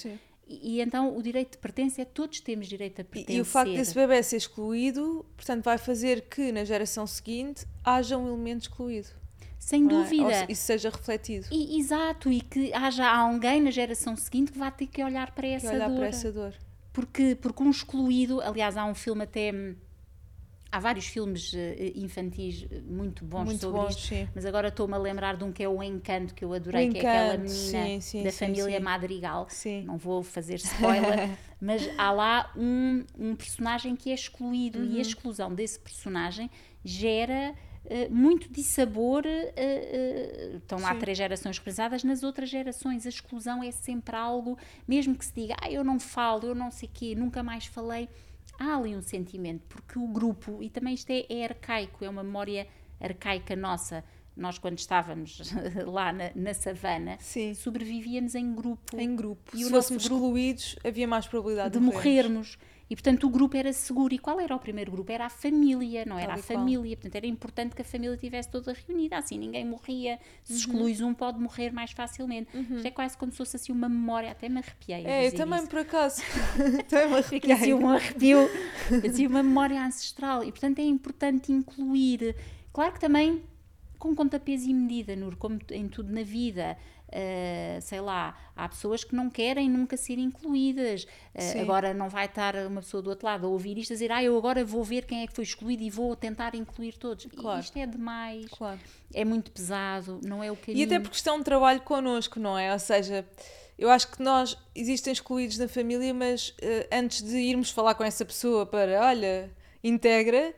E, 0.47 0.77
e 0.77 0.81
então 0.81 1.15
o 1.15 1.21
direito 1.21 1.51
de 1.51 1.57
pertença 1.59 2.01
é 2.01 2.05
todos 2.05 2.39
temos 2.41 2.67
direito 2.67 2.99
a 2.99 3.03
E, 3.03 3.05
pertencer. 3.05 3.35
e 3.37 3.41
o 3.41 3.45
facto 3.45 3.71
desse 3.73 3.93
bebê 3.93 4.23
ser 4.23 4.37
excluído, 4.37 5.23
portanto, 5.37 5.63
vai 5.63 5.77
fazer 5.77 6.21
que 6.27 6.51
na 6.51 6.63
geração 6.65 7.05
seguinte 7.05 7.65
haja 7.83 8.17
um 8.17 8.27
elemento 8.27 8.63
excluído. 8.63 9.09
Sem 9.59 9.85
é? 9.85 9.87
dúvida. 9.87 10.33
Se- 10.45 10.51
isso 10.53 10.63
seja 10.63 10.89
refletido. 10.89 11.45
E, 11.51 11.79
exato, 11.79 12.31
e 12.31 12.41
que 12.41 12.73
haja 12.73 13.07
alguém 13.07 13.61
na 13.61 13.69
geração 13.71 14.15
seguinte 14.15 14.51
que 14.51 14.57
vá 14.57 14.71
ter 14.71 14.87
que 14.87 15.03
olhar 15.03 15.31
para 15.31 15.47
essa 15.47 15.71
olhar 15.73 15.87
dor. 15.89 15.97
para 15.97 16.07
essa 16.07 16.31
dor. 16.31 16.53
Porque, 16.91 17.35
porque 17.35 17.61
um 17.63 17.69
excluído, 17.69 18.41
aliás, 18.41 18.75
há 18.75 18.85
um 18.85 18.95
filme 18.95 19.23
até. 19.23 19.51
hum, 19.53 19.75
Há 20.71 20.79
vários 20.79 21.07
filmes 21.07 21.51
eh, 21.55 21.93
infantis 21.95 22.63
eh, 22.69 22.79
muito 22.81 23.25
bons 23.25 23.45
Muito 23.45 23.59
sobre 23.61 23.79
bons, 23.81 23.89
isto, 23.95 24.01
sim. 24.09 24.27
mas 24.35 24.45
agora 24.45 24.67
estou-me 24.67 24.93
a 24.93 24.97
lembrar 24.99 25.35
de 25.35 25.43
um 25.43 25.51
que 25.51 25.63
é 25.63 25.67
o 25.67 25.81
Encanto, 25.81 26.31
que 26.35 26.45
eu 26.45 26.53
adorei, 26.53 26.87
O 26.87 26.91
que 26.91 26.99
é 26.99 27.01
aquela 27.01 27.33
Encanto, 27.33 27.51
menina 27.51 27.85
sim, 27.87 28.01
sim, 28.01 28.23
da 28.23 28.31
família. 28.31 28.79
Madrigal. 28.79 29.47
Sim. 29.49 29.83
Não 29.85 29.97
vou 29.97 30.21
fazer 30.21 30.57
spoiler, 30.61 31.31
mas 31.59 31.89
há 31.97 32.11
lá 32.11 32.53
um, 32.55 33.03
um 33.17 33.35
personagem 33.35 33.95
que 33.95 34.11
é 34.11 34.13
excluído 34.13 34.77
Uhum. 34.77 34.91
e 34.91 34.99
a 34.99 35.01
exclusão 35.01 35.55
desse 35.55 35.79
personagem 35.79 36.51
gera 36.85 37.33
eh, 37.33 37.55
muito 38.09 38.51
dissabor. 38.51 39.23
eh, 39.25 39.53
eh, 39.55 40.55
estão 40.57 40.79
lá 40.79 40.93
Sim. 40.93 40.99
três 40.99 41.17
gerações 41.17 41.57
representadas, 41.57 42.03
nas 42.03 42.23
outras 42.23 42.49
gerações 42.49 43.05
a 43.05 43.09
exclusão 43.09 43.63
é 43.63 43.71
sempre 43.71 44.15
algo, 44.15 44.57
mesmo 44.87 45.15
que 45.15 45.25
se 45.25 45.33
diga, 45.33 45.55
ah, 45.61 45.71
eu 45.71 45.83
não 45.83 45.99
falo, 45.99 46.45
eu 46.47 46.55
não 46.55 46.71
sei 46.71 46.89
quê, 46.93 47.15
nunca 47.15 47.41
mais 47.43 47.65
falei, 47.65 48.07
há 48.59 48.75
ali 48.77 48.95
um 48.95 49.01
sentimento, 49.01 49.63
porque 49.69 49.97
o 49.97 50.07
grupo, 50.07 50.61
e 50.61 50.69
também 50.69 50.93
isto 50.93 51.09
é, 51.09 51.25
é 51.29 51.45
arcaico, 51.45 52.03
é 52.03 52.09
uma 52.09 52.23
memória 52.23 52.67
arcaica 52.99 53.55
nossa. 53.55 54.03
Nós, 54.37 54.57
quando 54.57 54.77
estávamos 54.77 55.41
lá 55.85 56.13
na, 56.13 56.31
na 56.33 56.53
savana, 56.53 57.17
Sim. 57.19 57.53
sobrevivíamos 57.53 58.35
em 58.35 58.53
grupo 58.55 58.97
Em 58.97 59.13
grupo. 59.13 59.51
E 59.53 59.59
Se 59.59 59.65
o 59.65 59.69
fôssemos 59.69 60.03
excluídos, 60.03 60.77
havia 60.85 61.05
mais 61.07 61.27
probabilidade 61.27 61.73
de 61.73 61.79
de, 61.79 61.85
morrermos. 61.85 62.57
E 62.89 62.95
portanto 62.95 63.25
o 63.25 63.29
grupo 63.29 63.55
era 63.55 63.71
seguro. 63.71 64.13
E 64.13 64.17
qual 64.17 64.39
era 64.39 64.55
o 64.55 64.59
primeiro 64.59 64.91
grupo? 64.91 65.11
Era 65.11 65.27
a 65.27 65.29
família, 65.29 66.05
não 66.05 66.17
era 66.17 66.33
a 66.33 66.37
família. 66.37 66.95
Portanto 66.97 67.15
era 67.15 67.27
importante 67.27 67.75
que 67.75 67.81
a 67.81 67.85
família 67.85 68.15
estivesse 68.15 68.49
toda 68.49 68.73
reunida, 68.73 69.17
assim 69.17 69.37
ninguém 69.37 69.63
morria. 69.63 70.13
Uhum. 70.13 70.17
Se 70.43 70.53
excluís 70.53 71.01
um, 71.01 71.13
pode 71.13 71.39
morrer 71.39 71.71
mais 71.71 71.91
facilmente. 71.91 72.49
Isto 72.57 72.87
é 72.87 72.91
quase 72.91 73.15
como 73.15 73.31
se 73.31 73.37
fosse 73.37 73.55
assim 73.55 73.71
uma 73.71 73.87
memória, 73.87 74.31
até 74.31 74.49
me 74.49 74.57
arrepiei. 74.57 75.05
É, 75.05 75.27
eu 75.27 75.35
também 75.35 75.59
isso. 75.59 75.69
por 75.69 75.79
acaso. 75.79 76.21
também 76.89 77.15
me 77.15 77.23
Fiquei 77.23 77.51
assim 77.51 77.73
arrepiei. 77.73 77.73
um 77.73 77.89
arrepio, 77.89 78.49
assim 79.07 79.27
uma 79.27 79.43
memória 79.43 79.85
ancestral. 79.85 80.43
E 80.43 80.51
portanto 80.51 80.79
é 80.79 80.83
importante 80.83 81.51
incluir. 81.51 82.35
Claro 82.73 82.93
que 82.93 82.99
também 82.99 83.43
com 83.99 84.15
contapés 84.15 84.65
e 84.65 84.73
medida, 84.73 85.15
Nur, 85.15 85.35
como 85.35 85.59
em 85.71 85.87
tudo 85.87 86.11
na 86.11 86.23
vida. 86.23 86.77
Uh, 87.09 87.81
sei 87.81 87.99
lá, 88.01 88.37
há 88.55 88.69
pessoas 88.69 89.03
que 89.03 89.15
não 89.15 89.29
querem 89.29 89.67
nunca 89.69 89.97
ser 89.97 90.19
incluídas. 90.19 91.05
Uh, 91.33 91.61
agora 91.61 91.93
não 91.93 92.07
vai 92.07 92.25
estar 92.25 92.55
uma 92.67 92.81
pessoa 92.81 93.01
do 93.01 93.09
outro 93.09 93.25
lado 93.25 93.47
a 93.47 93.49
ouvir 93.49 93.77
isto 93.77 93.91
a 93.91 93.95
dizer, 93.95 94.11
ah, 94.11 94.23
eu 94.23 94.37
agora 94.37 94.63
vou 94.63 94.83
ver 94.83 95.05
quem 95.05 95.23
é 95.23 95.27
que 95.27 95.33
foi 95.33 95.43
excluído 95.43 95.81
e 95.81 95.89
vou 95.89 96.15
tentar 96.15 96.53
incluir 96.53 96.97
todos. 96.97 97.25
Claro. 97.25 97.59
Isto 97.59 97.77
é 97.77 97.87
demais, 97.87 98.45
Claro. 98.51 98.79
é 99.13 99.25
muito 99.25 99.51
pesado, 99.51 100.19
não 100.23 100.43
é 100.43 100.51
o 100.51 100.55
caminho. 100.55 100.81
E 100.81 100.83
até 100.83 100.99
porque 100.99 101.15
isto 101.15 101.29
é 101.29 101.33
um 101.33 101.41
trabalho 101.43 101.81
connosco, 101.81 102.39
não 102.39 102.57
é? 102.57 102.71
Ou 102.71 102.79
seja, 102.79 103.25
eu 103.77 103.89
acho 103.89 104.11
que 104.11 104.21
nós 104.21 104.57
existem 104.75 105.13
excluídos 105.13 105.57
na 105.57 105.67
família, 105.67 106.13
mas 106.13 106.53
eh, 106.61 106.87
antes 106.91 107.23
de 107.23 107.37
irmos 107.37 107.71
falar 107.71 107.95
com 107.95 108.03
essa 108.03 108.25
pessoa 108.25 108.65
para, 108.65 109.01
olha, 109.05 109.49
integra, 109.83 110.53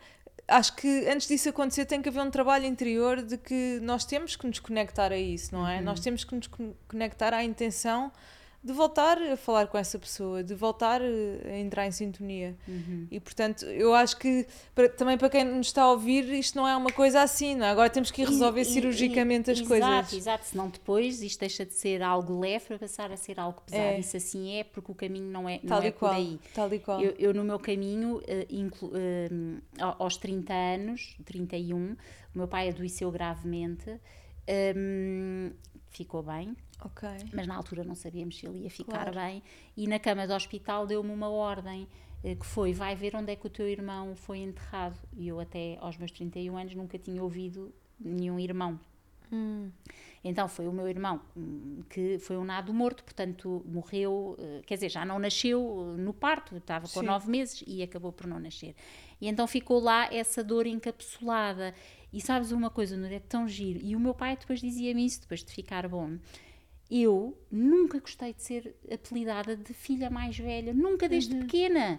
acho 0.52 0.76
que 0.76 1.08
antes 1.10 1.28
disso 1.28 1.50
acontecer 1.50 1.86
tem 1.86 2.02
que 2.02 2.10
haver 2.10 2.22
um 2.22 2.30
trabalho 2.32 2.66
interior 2.66 3.22
de 3.22 3.38
que 3.38 3.80
nós 3.82 4.06
temos 4.06 4.36
que 4.36 4.46
nos 4.48 4.60
conectar 4.60 5.12
a 5.12 5.18
isso, 5.18 5.54
não 5.56 5.68
é? 5.68 5.82
Nós 5.82 6.00
temos 6.00 6.24
que 6.24 6.36
nos 6.36 6.48
con- 6.48 6.74
conectar 6.88 7.34
à 7.34 7.44
intenção 7.44 8.12
de 8.64 8.74
voltar 8.74 9.20
a 9.20 9.36
falar 9.36 9.66
com 9.68 9.76
essa 9.76 9.98
pessoa, 9.98 10.44
de 10.44 10.54
voltar 10.54 11.02
eh, 11.02 11.42
a 11.46 11.58
entrar 11.58 11.88
em 11.88 11.92
sintonia. 11.92 12.56
E 13.10 13.20
portanto, 13.20 13.66
eu 13.66 13.92
acho 13.96 14.18
que 14.18 14.46
para- 14.76 14.88
também 14.88 15.18
para 15.18 15.30
quem 15.32 15.44
nos 15.44 15.68
está 15.68 15.82
a 15.82 15.92
ouvir, 15.92 16.30
isto 16.34 16.56
não 16.56 16.68
é 16.68 16.78
uma 16.78 16.92
coisa 16.92 17.24
assim, 17.24 17.56
não 17.56 17.66
é? 17.66 17.70
Agora 17.72 17.90
temos 17.90 18.12
que 18.12 18.22
ir 18.22 18.28
resolver 18.28 18.60
E- 18.60 18.64
e- 18.64 18.66
cirurgicamente 18.66 19.50
as 19.50 19.58
exato, 19.60 19.68
coisas. 19.68 20.14
Exato, 20.14 20.46
senão 20.46 20.70
depois 20.70 21.24
isto 21.24 21.40
deixa 21.40 21.66
de 21.66 21.74
ser 21.74 22.04
algo 22.04 22.40
leve 22.40 22.66
para 22.66 22.78
passar 22.78 23.12
a 23.12 23.18
ser 23.18 23.40
algo 23.40 23.60
pesado. 23.66 23.82
É. 23.84 24.00
Isso 24.00 24.16
assim 24.16 24.54
é 24.58 24.64
porque 24.64 24.92
o 24.92 24.96
caminho 24.96 25.32
não 25.32 25.50
é, 25.50 25.60
não 25.64 25.70
Tal 25.70 25.82
é 25.82 25.88
e 25.88 25.92
por 25.92 26.00
qual. 26.00 26.14
aí. 26.14 26.40
Tal 26.54 26.72
e 26.74 26.78
qual. 26.80 27.02
Eu, 27.02 27.16
eu, 27.18 27.34
no 27.34 27.44
meu 27.44 27.58
caminho, 27.58 28.22
eh, 28.28 28.46
inclu- 28.50 28.92
eh, 28.94 29.28
aos 29.98 30.18
30 30.18 30.54
anos, 30.54 31.16
31, 31.26 31.94
o 32.34 32.38
meu 32.38 32.48
pai 32.48 32.70
adoeceu 32.70 33.10
gravemente, 33.12 33.90
hum, 34.76 35.52
ficou 35.90 36.24
bem, 36.24 36.56
Ok. 36.84 37.08
mas 37.34 37.48
na 37.48 37.56
altura 37.56 37.84
não 37.84 37.96
sabíamos 37.96 38.38
se 38.38 38.46
ele 38.48 38.60
ia 38.64 38.70
ficar 38.70 39.12
Claro. 39.12 39.14
bem. 39.16 39.44
E 39.78 39.88
na 39.88 40.00
cama 40.00 40.26
do 40.28 40.34
hospital 40.34 40.86
deu-me 40.88 41.12
uma 41.12 41.30
ordem 41.30 41.88
eh, 42.24 42.36
que 42.36 42.46
foi: 42.46 42.74
vai 42.74 42.96
ver 42.96 43.16
onde 43.16 43.32
é 43.32 43.36
que 43.36 43.46
o 43.48 43.50
teu 43.50 43.68
irmão 43.68 44.16
foi 44.16 44.40
enterrado. 44.40 44.98
E 45.14 45.28
eu, 45.28 45.40
até 45.40 45.78
aos 45.80 45.98
meus 45.98 46.12
31 46.12 46.58
anos, 46.58 46.76
nunca 46.76 46.98
tinha 46.98 47.22
ouvido 47.24 47.74
nenhum 48.00 48.40
irmão. 48.40 48.80
Então 50.24 50.48
foi 50.48 50.68
o 50.68 50.74
meu 50.74 50.88
irmão 50.88 51.22
hum, 51.36 51.82
que 51.90 52.20
foi 52.20 52.38
um 52.38 52.44
nado 52.44 52.74
morto, 52.74 53.04
portanto 53.04 53.64
morreu, 53.66 54.36
eh, 54.38 54.62
quer 54.66 54.76
dizer, 54.76 54.90
já 54.90 55.04
não 55.06 55.18
nasceu 55.18 55.94
eh, 55.96 56.02
no 56.02 56.14
parto, 56.14 56.58
estava 56.58 56.88
com 56.88 57.00
Sim. 57.00 57.06
nove 57.06 57.30
meses 57.30 57.64
e 57.66 57.82
acabou 57.82 58.12
por 58.12 58.28
não 58.28 58.40
nascer. 58.40 58.76
E 59.20 59.28
então 59.28 59.48
ficou 59.48 59.80
lá 59.80 60.14
essa 60.14 60.44
dor 60.44 60.68
encapsulada. 60.68 61.74
E 62.14 62.20
sabes 62.20 62.52
uma 62.52 62.70
coisa, 62.70 62.98
Núria, 62.98 63.16
é 63.16 63.20
tão 63.22 63.48
giro. 63.48 63.80
E 63.82 63.96
o 63.96 64.00
meu 64.00 64.14
pai 64.14 64.36
depois 64.36 64.60
dizia-me 64.60 65.06
isso, 65.06 65.22
depois 65.22 65.44
de 65.44 65.52
ficar 65.54 65.88
bom. 65.88 66.18
Eu 66.94 67.38
nunca 67.50 68.00
gostei 68.00 68.34
de 68.34 68.44
ser 68.44 68.76
apelidada 68.92 69.56
de 69.56 69.74
filha 69.74 70.10
mais 70.10 70.38
velha, 70.38 70.74
nunca 70.74 71.08
desde 71.08 71.34
pequena. 71.36 71.98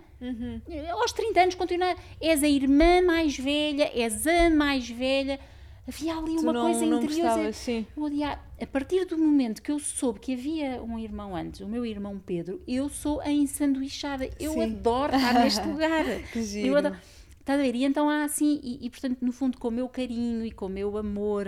Aos 0.93 1.12
30 1.12 1.40
anos 1.40 1.55
continua, 1.55 1.97
és 2.20 2.43
a 2.43 2.49
irmã 2.49 3.01
mais 3.03 3.38
velha, 3.38 3.90
és 3.95 4.26
a 4.26 4.51
mais 4.51 4.88
velha. 4.90 5.40
Havia 5.88 6.14
ali 6.16 6.36
Tu 6.36 6.43
uma 6.43 6.53
não- 6.53 6.62
coisa 6.70 6.86
não 6.86 6.99
interior. 7.03 7.05
a 7.05 7.09
dizer, 7.09 7.22
gostavas, 7.22 7.57
sim. 7.57 7.86
eu 7.97 8.03
odiava. 8.05 8.40
A 8.61 8.66
partir 8.66 9.05
do 9.07 9.18
momento 9.18 9.61
que 9.62 9.72
eu 9.72 9.78
soube 9.80 10.20
que 10.20 10.34
havia 10.34 10.80
um 10.82 10.97
irmão 10.99 11.34
antes, 11.34 11.61
o 11.61 11.66
meu 11.66 11.84
irmão 11.84 12.20
Pedro, 12.24 12.62
eu 12.68 12.88
sou 12.88 13.20
a 13.20 13.32
ensanduichada. 13.32 14.28
Eu 14.38 14.53
Sim. 14.53 14.62
adoro 14.62 15.16
estar 15.16 15.34
neste 15.43 15.66
lugar. 15.66 16.05
Que 16.32 16.38
Eu 16.38 16.43
giro. 16.45 16.76
adoro. 16.76 16.97
Estás 17.40 17.59
a 17.59 17.62
ver? 17.62 17.74
E 17.74 17.82
então 17.84 18.09
há 18.09 18.22
assim, 18.24 18.61
e, 18.62 18.86
e, 18.86 18.90
portanto, 18.90 19.18
no 19.22 19.32
fundo, 19.32 19.59
com 19.59 19.66
o 19.68 19.72
meu 19.72 19.88
carinho 19.88 20.47
e 20.47 20.53
com 20.53 20.66
o 20.66 20.68
meu 20.68 20.97
amor, 20.97 21.47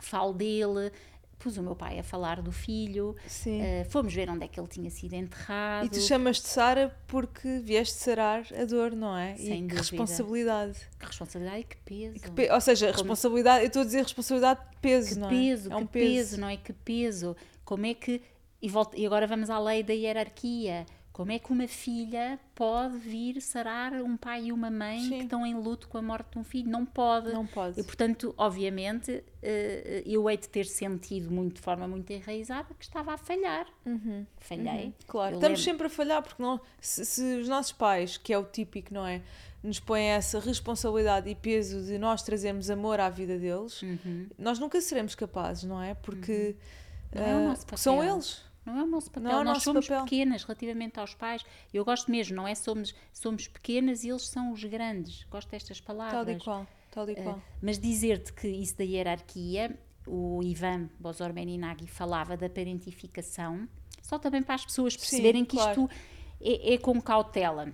falo 0.00 0.32
dele. 0.32 0.90
Pus 1.40 1.56
o 1.56 1.62
meu 1.62 1.74
pai 1.74 1.98
a 1.98 2.02
falar 2.02 2.40
do 2.42 2.52
filho, 2.52 3.16
Sim. 3.26 3.62
eh, 3.62 3.84
fomos 3.88 4.12
ver 4.14 4.28
onde 4.28 4.44
é 4.44 4.48
que 4.48 4.60
ele 4.60 4.68
tinha 4.68 4.90
sido 4.90 5.14
enterrado. 5.14 5.86
E 5.86 5.88
tu 5.88 5.98
chamas-te 5.98 6.46
Sara 6.46 6.94
porque 7.08 7.58
vieste 7.64 7.94
sarar 7.96 8.44
a 8.60 8.64
dor, 8.66 8.92
não 8.94 9.16
é? 9.16 9.34
Sem 9.36 9.46
e 9.46 9.48
que 9.48 9.60
dúvida. 9.62 9.76
responsabilidade. 9.78 10.78
Que 10.98 11.06
responsabilidade 11.06 11.60
e 11.60 11.64
que 11.64 11.76
peso. 11.78 12.20
Que 12.20 12.30
pe- 12.30 12.50
Ou 12.52 12.60
seja, 12.60 12.92
responsabilidade, 12.92 13.64
eu 13.64 13.68
estou 13.68 13.82
a 13.82 13.84
dizer 13.86 14.02
responsabilidade 14.02 14.60
de 14.70 14.76
peso, 14.82 15.08
Que 15.14 15.18
não 15.18 15.26
é? 15.28 15.30
peso, 15.30 15.72
é 15.72 15.76
um 15.76 15.86
que 15.86 15.92
peso. 15.92 16.40
não 16.40 16.48
é? 16.48 16.56
Que 16.58 16.72
peso. 16.74 17.36
Como 17.64 17.86
é 17.86 17.94
que. 17.94 18.20
E, 18.62 18.68
volta, 18.68 18.94
e 18.98 19.06
agora 19.06 19.26
vamos 19.26 19.48
à 19.48 19.58
lei 19.58 19.82
da 19.82 19.94
hierarquia. 19.94 20.84
Como 21.20 21.32
é 21.32 21.38
que 21.38 21.52
uma 21.52 21.68
filha 21.68 22.38
pode 22.54 22.96
vir 22.98 23.40
sarar 23.42 23.92
um 23.94 24.16
pai 24.16 24.46
e 24.46 24.52
uma 24.52 24.70
mãe 24.70 25.00
Sim. 25.00 25.08
que 25.10 25.22
estão 25.24 25.46
em 25.46 25.54
luto 25.54 25.88
com 25.88 25.98
a 25.98 26.02
morte 26.02 26.32
de 26.32 26.38
um 26.38 26.44
filho? 26.44 26.70
Não 26.70 26.86
pode. 26.86 27.32
Não 27.32 27.46
pode. 27.46 27.78
E 27.78 27.82
portanto, 27.84 28.34
obviamente, 28.38 29.22
eh, 29.42 30.02
eu 30.06 30.28
hei 30.30 30.36
de 30.36 30.48
ter 30.48 30.64
sentido 30.66 31.30
muito, 31.30 31.56
de 31.56 31.60
forma 31.60 31.86
muito 31.86 32.10
enraizada 32.10 32.68
que 32.78 32.84
estava 32.84 33.12
a 33.12 33.18
falhar. 33.18 33.66
Falhei. 34.38 34.94
Claro, 35.06 35.34
Eu 35.34 35.38
estamos 35.38 35.58
lembro- 35.58 35.72
sempre 35.72 35.86
a 35.86 35.90
falhar, 35.90 36.22
porque 36.22 36.42
não, 36.42 36.60
se, 36.80 37.04
se 37.04 37.22
os 37.40 37.48
nossos 37.48 37.72
pais, 37.72 38.16
que 38.16 38.32
é 38.32 38.38
o 38.38 38.44
típico, 38.44 38.92
não 38.94 39.06
é? 39.06 39.20
Nos 39.62 39.78
põem 39.78 40.04
essa 40.06 40.40
responsabilidade 40.40 41.28
e 41.28 41.34
peso 41.34 41.84
de 41.84 41.98
nós 41.98 42.22
trazermos 42.22 42.70
amor 42.70 42.98
à 42.98 43.10
vida 43.10 43.38
deles, 43.38 43.82
Uhum. 43.82 44.26
nós 44.38 44.58
nunca 44.58 44.80
seremos 44.80 45.14
capazes, 45.14 45.64
não 45.64 45.82
é? 45.82 45.92
Porque 45.94 46.56
Não 47.14 47.22
é 47.22 47.34
o 47.34 47.38
ah, 47.38 47.48
nosso 47.48 47.66
porque 47.66 47.76
são 47.82 48.02
eles. 48.02 48.42
Não 48.70 48.78
é 48.80 48.82
o 48.84 48.86
nosso 48.86 49.10
papel, 49.10 49.30
Não 49.30 49.40
é 49.40 49.44
nós 49.44 49.54
nosso 49.54 49.64
somos 49.64 49.86
papel. 49.88 50.04
pequenas 50.04 50.44
relativamente 50.44 50.98
aos 51.00 51.14
pais. 51.14 51.44
Eu 51.72 51.84
gosto 51.84 52.10
mesmo, 52.10 52.36
não 52.36 52.46
é? 52.46 52.54
Somos, 52.54 52.94
somos 53.12 53.48
pequenas 53.48 54.04
e 54.04 54.08
eles 54.10 54.26
são 54.28 54.52
os 54.52 54.62
grandes. 54.64 55.24
Gosto 55.30 55.48
destas 55.50 55.80
palavras. 55.80 56.24
Tal 56.26 56.34
e 56.34 56.38
qual. 56.38 56.66
Tal 56.90 57.08
e 57.08 57.12
Eh, 57.12 57.22
qual. 57.22 57.42
mas 57.62 57.78
dizer-te 57.78 58.32
que 58.32 58.48
isso 58.48 58.76
da 58.78 58.84
hierarquia, 58.84 59.78
o 60.06 60.42
Ivan 60.42 60.88
Bozormeninaghi 60.98 61.86
falava 61.86 62.36
da 62.36 62.48
parentificação, 62.48 63.68
só 64.02 64.18
também 64.18 64.42
para 64.42 64.54
as 64.56 64.64
pessoas 64.64 64.96
perceberem 64.96 65.44
que 65.44 65.56
claro. 65.56 65.82
isto 65.84 65.90
é, 66.40 66.74
é 66.74 66.78
com 66.78 67.00
cautela. 67.00 67.72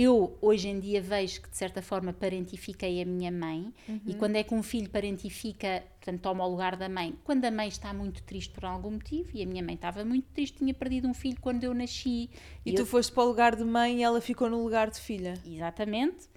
Eu, 0.00 0.38
hoje 0.40 0.68
em 0.68 0.78
dia, 0.78 1.00
vejo 1.00 1.40
que, 1.42 1.50
de 1.50 1.56
certa 1.56 1.82
forma, 1.82 2.12
parentifiquei 2.12 3.02
a 3.02 3.04
minha 3.04 3.30
mãe. 3.32 3.72
E 4.06 4.12
Uhum. 4.12 4.18
quando 4.18 4.36
é 4.36 4.42
que 4.42 4.54
um 4.54 4.62
filho 4.62 4.88
parentifica, 4.88 5.82
portanto, 5.98 6.20
toma 6.20 6.44
o 6.46 6.50
lugar 6.50 6.76
da 6.76 6.88
mãe? 6.88 7.14
Quando 7.24 7.44
a 7.44 7.50
mãe 7.50 7.68
está 7.68 7.92
muito 7.92 8.22
triste 8.22 8.52
por 8.52 8.64
algum 8.64 8.92
motivo, 8.92 9.30
e 9.34 9.42
a 9.42 9.46
minha 9.46 9.62
mãe 9.62 9.74
estava 9.74 10.04
muito 10.04 10.26
triste, 10.34 10.58
tinha 10.58 10.72
perdido 10.74 11.08
um 11.08 11.14
filho 11.14 11.38
quando 11.40 11.64
eu 11.64 11.74
nasci. 11.74 12.30
E, 12.64 12.70
eu- 12.70 12.76
tu 12.76 12.86
foste 12.86 13.12
para 13.12 13.24
o 13.24 13.26
lugar 13.26 13.56
de 13.56 13.64
mãe 13.64 13.98
e 13.98 14.02
ela 14.02 14.20
ficou 14.20 14.48
no 14.48 14.62
lugar 14.62 14.90
de 14.90 15.00
filha. 15.00 15.34
Exatamente. 15.46 16.28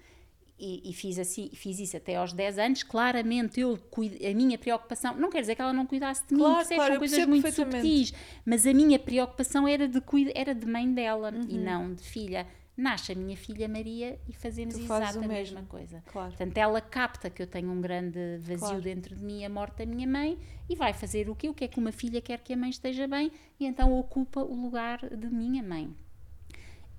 E, 0.58 0.90
e 0.90 0.92
fiz, 0.92 1.18
assim, 1.18 1.50
fiz 1.54 1.80
isso 1.80 1.96
até 1.96 2.14
aos 2.14 2.32
10 2.32 2.56
anos. 2.56 2.84
Claramente, 2.84 3.58
eu 3.60 3.76
cuido, 3.90 4.16
a 4.24 4.32
minha 4.32 4.56
preocupação, 4.56 5.16
não 5.16 5.28
quer 5.28 5.40
dizer 5.40 5.56
que 5.56 5.62
ela 5.62 5.72
não 5.72 5.84
cuidasse 5.86 6.24
de 6.28 6.34
mim, 6.34 6.40
Claro, 6.40 6.54
percebes? 6.58 6.76
claro, 6.76 6.86
São 6.88 6.94
eu 6.94 6.98
coisas 7.00 7.26
muito 7.26 7.50
subtis. 7.52 8.12
Mas 8.44 8.64
a 8.66 8.72
minha 8.72 8.98
preocupação 8.98 9.66
era 9.66 9.88
de, 9.88 10.00
cuida, 10.00 10.30
era 10.36 10.54
de 10.54 10.64
mãe 10.66 10.92
dela 10.92 11.32
e 11.48 11.54
Uhum. 11.56 11.64
não 11.64 11.94
de 11.94 12.02
filha. 12.04 12.46
Nasce 12.76 13.12
a 13.12 13.14
minha 13.14 13.36
filha 13.36 13.68
Maria 13.68 14.18
e 14.26 14.32
fazemos 14.32 14.76
exatamente 14.76 15.24
a 15.24 15.28
mesma 15.28 15.62
coisa. 15.62 16.02
Claro. 16.06 16.28
Portanto, 16.30 16.56
ela 16.56 16.80
capta 16.80 17.28
que 17.28 17.42
eu 17.42 17.46
tenho 17.46 17.70
um 17.70 17.80
grande 17.80 18.38
vazio 18.38 18.58
claro. 18.58 18.80
dentro 18.80 19.14
de 19.14 19.22
mim, 19.22 19.44
a 19.44 19.48
morte 19.48 19.78
da 19.78 19.86
minha 19.86 20.06
mãe, 20.06 20.38
e 20.68 20.74
vai 20.74 20.92
fazer 20.92 21.28
o 21.28 21.34
quê? 21.34 21.48
O 21.48 21.54
que 21.54 21.64
é 21.64 21.68
que 21.68 21.78
uma 21.78 21.92
filha 21.92 22.20
quer 22.20 22.40
que 22.40 22.52
a 22.52 22.56
mãe 22.56 22.70
esteja 22.70 23.06
bem, 23.06 23.30
e 23.60 23.66
então 23.66 23.96
ocupa 23.98 24.40
o 24.40 24.54
lugar 24.54 24.98
de 25.10 25.28
minha 25.28 25.62
mãe. 25.62 25.94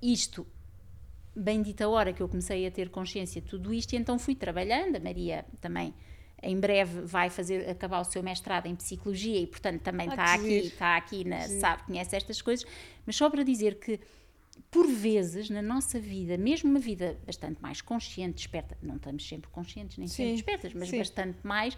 Isto, 0.01 0.45
bem 1.35 1.61
dita 1.61 1.85
a 1.85 1.89
hora 1.89 2.13
que 2.13 2.21
eu 2.21 2.29
comecei 2.29 2.67
a 2.67 2.71
ter 2.71 2.89
consciência 2.89 3.41
de 3.41 3.47
tudo 3.47 3.73
isto, 3.73 3.93
e 3.93 3.95
então 3.95 4.19
fui 4.19 4.35
trabalhando, 4.35 4.97
a 4.97 4.99
Maria 4.99 5.45
também 5.59 5.93
em 6.43 6.59
breve 6.59 7.01
vai 7.01 7.29
fazer 7.29 7.69
acabar 7.69 8.01
o 8.01 8.03
seu 8.03 8.21
mestrado 8.21 8.65
em 8.65 8.75
psicologia 8.75 9.39
e 9.39 9.47
portanto 9.47 9.81
também 9.81 10.09
está 10.09 10.25
ah, 10.25 10.33
aqui 10.33 10.57
está 10.57 10.97
aqui 10.97 11.23
na, 11.23 11.47
sabe 11.47 11.83
conhece 11.83 12.17
estas 12.17 12.41
coisas 12.41 12.65
mas 13.05 13.15
só 13.15 13.29
para 13.29 13.43
dizer 13.43 13.79
que 13.79 13.97
por 14.73 14.87
vezes 14.87 15.51
na 15.51 15.61
nossa 15.61 15.99
vida, 15.99 16.35
mesmo 16.35 16.67
uma 16.67 16.79
vida 16.79 17.15
bastante 17.27 17.61
mais 17.61 17.79
consciente, 17.79 18.37
desperta, 18.37 18.75
não 18.81 18.95
estamos 18.95 19.25
sempre 19.25 19.47
conscientes 19.51 19.99
nem 19.99 20.07
sim, 20.07 20.15
sempre 20.15 20.33
despertas, 20.33 20.73
mas 20.73 20.89
sim. 20.89 20.97
bastante 20.97 21.37
mais, 21.43 21.77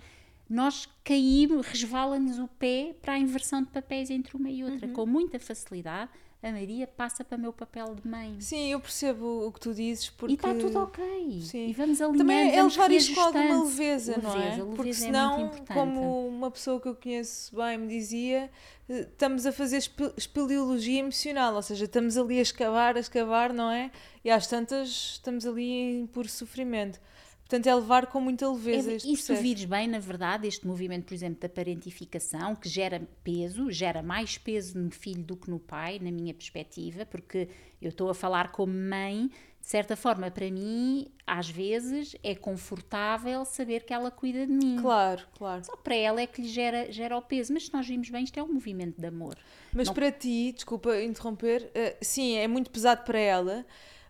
nós 0.49 0.87
caímos, 1.03 1.67
resvala-nos 1.67 2.39
o 2.39 2.47
pé 2.47 2.95
para 3.01 3.15
a 3.15 3.19
inversão 3.19 3.61
de 3.61 3.67
papéis 3.67 4.09
entre 4.09 4.37
uma 4.37 4.49
e 4.49 4.63
outra, 4.63 4.87
uhum. 4.87 4.93
com 4.93 5.05
muita 5.05 5.37
facilidade. 5.37 6.09
A 6.43 6.51
Maria 6.51 6.85
passa 6.85 7.23
para 7.23 7.37
o 7.37 7.41
meu 7.41 7.51
papel 7.51 7.95
de 7.95 8.07
mãe. 8.07 8.39
Sim, 8.39 8.71
eu 8.71 8.79
percebo 8.79 9.47
o 9.47 9.51
que 9.51 9.59
tu 9.59 9.73
dizes. 9.73 10.09
Porque... 10.11 10.33
E 10.33 10.35
está 10.35 10.53
tudo 10.53 10.79
ok. 10.79 11.41
Sim. 11.41 11.69
E 11.69 11.73
vamos 11.73 11.99
alinhando, 11.99 12.19
Também 12.19 12.55
é 12.55 12.61
levar 12.61 12.91
isto 12.91 13.15
com 13.15 13.21
alguma 13.21 13.63
leveza, 13.63 14.11
leveza, 14.11 14.21
não 14.21 14.35
é? 14.35 14.49
Leveza 14.49 14.65
porque 14.75 14.89
é 14.89 14.93
senão, 14.93 15.51
como 15.73 16.27
uma 16.27 16.51
pessoa 16.51 16.79
que 16.79 16.87
eu 16.87 16.95
conheço 16.95 17.55
bem 17.55 17.79
me 17.79 17.87
dizia, 17.87 18.51
eh, 18.87 18.99
estamos 18.99 19.47
a 19.47 19.51
fazer 19.51 19.77
espeleologia 20.15 20.99
emocional, 20.99 21.55
ou 21.55 21.61
seja, 21.63 21.85
estamos 21.85 22.15
ali 22.15 22.37
a 22.37 22.43
escavar, 22.43 22.95
a 22.95 22.99
escavar, 22.99 23.51
não 23.51 23.71
é? 23.71 23.89
E 24.23 24.29
às 24.29 24.45
tantas 24.45 24.89
estamos 24.89 25.47
ali 25.47 25.71
em 25.71 26.07
puro 26.07 26.29
sofrimento. 26.29 26.99
Portanto, 27.47 27.67
é 27.67 27.75
levar 27.75 28.07
com 28.07 28.19
muita 28.19 28.49
leveza 28.49 28.91
é, 28.91 28.95
este 28.95 29.13
E 29.13 29.15
se 29.15 29.35
vires 29.35 29.65
bem, 29.65 29.87
na 29.87 29.99
verdade, 29.99 30.47
este 30.47 30.65
movimento, 30.65 31.05
por 31.05 31.13
exemplo, 31.13 31.39
da 31.39 31.47
parentificação, 31.47 32.55
que 32.55 32.67
gera 32.67 33.07
peso, 33.23 33.71
gera 33.71 34.01
mais 34.01 34.35
peso 34.35 34.79
no 34.79 34.89
filho 34.89 35.23
do 35.23 35.37
que 35.37 35.49
no 35.49 35.59
pai, 35.59 35.99
na 35.99 36.11
minha 36.11 36.33
perspectiva, 36.33 37.05
porque 37.05 37.47
eu 37.79 37.89
estou 37.89 38.09
a 38.09 38.15
falar 38.15 38.51
como 38.51 38.73
mãe, 38.73 39.29
de 39.61 39.67
certa 39.67 39.95
forma, 39.95 40.31
para 40.31 40.49
mim, 40.49 41.07
às 41.25 41.47
vezes, 41.47 42.15
é 42.23 42.33
confortável 42.33 43.45
saber 43.45 43.83
que 43.83 43.93
ela 43.93 44.09
cuida 44.09 44.47
de 44.47 44.51
mim. 44.51 44.77
Claro, 44.81 45.23
claro. 45.37 45.63
Só 45.65 45.75
para 45.77 45.95
ela 45.95 46.21
é 46.21 46.25
que 46.25 46.41
lhe 46.41 46.47
gera, 46.47 46.91
gera 46.91 47.15
o 47.15 47.21
peso. 47.21 47.53
Mas 47.53 47.65
se 47.65 47.73
nós 47.73 47.87
vimos 47.87 48.09
bem, 48.09 48.23
isto 48.23 48.39
é 48.39 48.43
um 48.43 48.53
movimento 48.53 48.99
de 48.99 49.07
amor. 49.07 49.35
Mas 49.71 49.87
Não... 49.87 49.93
para 49.93 50.11
ti, 50.11 50.51
desculpa 50.51 50.99
interromper, 51.01 51.63
uh, 51.63 51.97
sim, 52.01 52.35
é 52.35 52.47
muito 52.47 52.71
pesado 52.71 53.03
para 53.03 53.19
ela, 53.19 53.65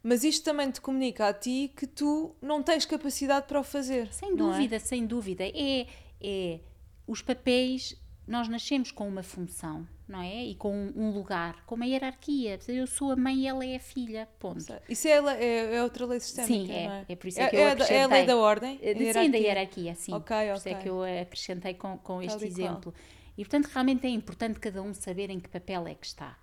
mas 0.06 0.24
isto 0.24 0.45
também 0.45 0.70
te 0.70 0.80
comunica 0.80 1.28
a 1.28 1.34
ti 1.34 1.74
que 1.76 1.88
tu 1.88 2.36
não 2.39 2.62
tens 2.62 2.86
capacidade 2.86 3.47
para 3.47 3.60
o 3.60 3.64
fazer. 3.64 4.14
Sem 4.14 4.34
é? 4.34 4.36
dúvida, 4.36 4.76
é? 4.76 4.80
sem 4.80 5.03
dúvida. 5.03 5.43
É, 5.43 5.88
é 6.22 6.60
os 7.08 7.24
papéis, 7.24 7.99
nós 8.28 8.47
nascemos 8.47 8.91
com 8.91 9.08
uma 9.08 9.24
função, 9.24 9.88
não 10.08 10.22
é? 10.22 10.45
E 10.45 10.53
com 10.53 10.93
um 10.95 11.10
lugar, 11.10 11.66
com 11.66 11.74
uma 11.74 11.88
hierarquia. 11.88 12.60
Eu 12.68 12.86
sou 12.86 13.14
a 13.14 13.16
mãe 13.16 13.39
e 13.39 13.47
ela 13.47 13.66
é 13.66 13.78
a 13.78 13.80
filha, 13.80 14.30
ponto. 14.38 14.72
Isso 14.88 15.08
é, 15.08 15.14
é, 15.14 15.76
é 15.76 15.82
outra 15.82 16.06
lei 16.06 16.20
sistémica, 16.20 16.53
Sim, 16.53 16.72
é, 16.72 16.84
é? 16.84 17.06
é. 17.10 17.16
por 17.16 17.28
isso 17.28 17.39
é, 17.39 17.43
é 17.43 17.49
que 17.49 17.56
eu 17.56 17.68
acrescentei. 17.68 17.97
É 17.97 18.03
a 18.03 18.08
lei 18.08 18.26
da 18.28 18.38
ordem? 18.38 18.80
A 18.84 19.14
sim, 19.14 19.32
da 19.32 19.38
hierarquia, 19.39 19.95
sim. 19.95 20.14
Ok, 20.14 20.36
ok. 20.36 20.49
Por 20.51 20.58
isso 20.58 20.70
é 20.70 20.74
que 20.76 20.88
eu 20.88 21.01
acrescentei 21.01 21.74
com, 21.74 21.97
com 21.97 22.22
este 22.22 22.45
exemplo. 22.45 22.93
E, 23.36 23.43
portanto, 23.43 23.72
realmente 23.74 24.06
é 24.06 24.10
importante 24.12 24.60
cada 24.60 24.84
um 24.84 24.93
saber 24.93 25.32
em 25.32 25.39
que 25.39 25.49
papel 25.49 25.88
é 25.88 25.95
que 25.95 26.06
está. 26.06 26.38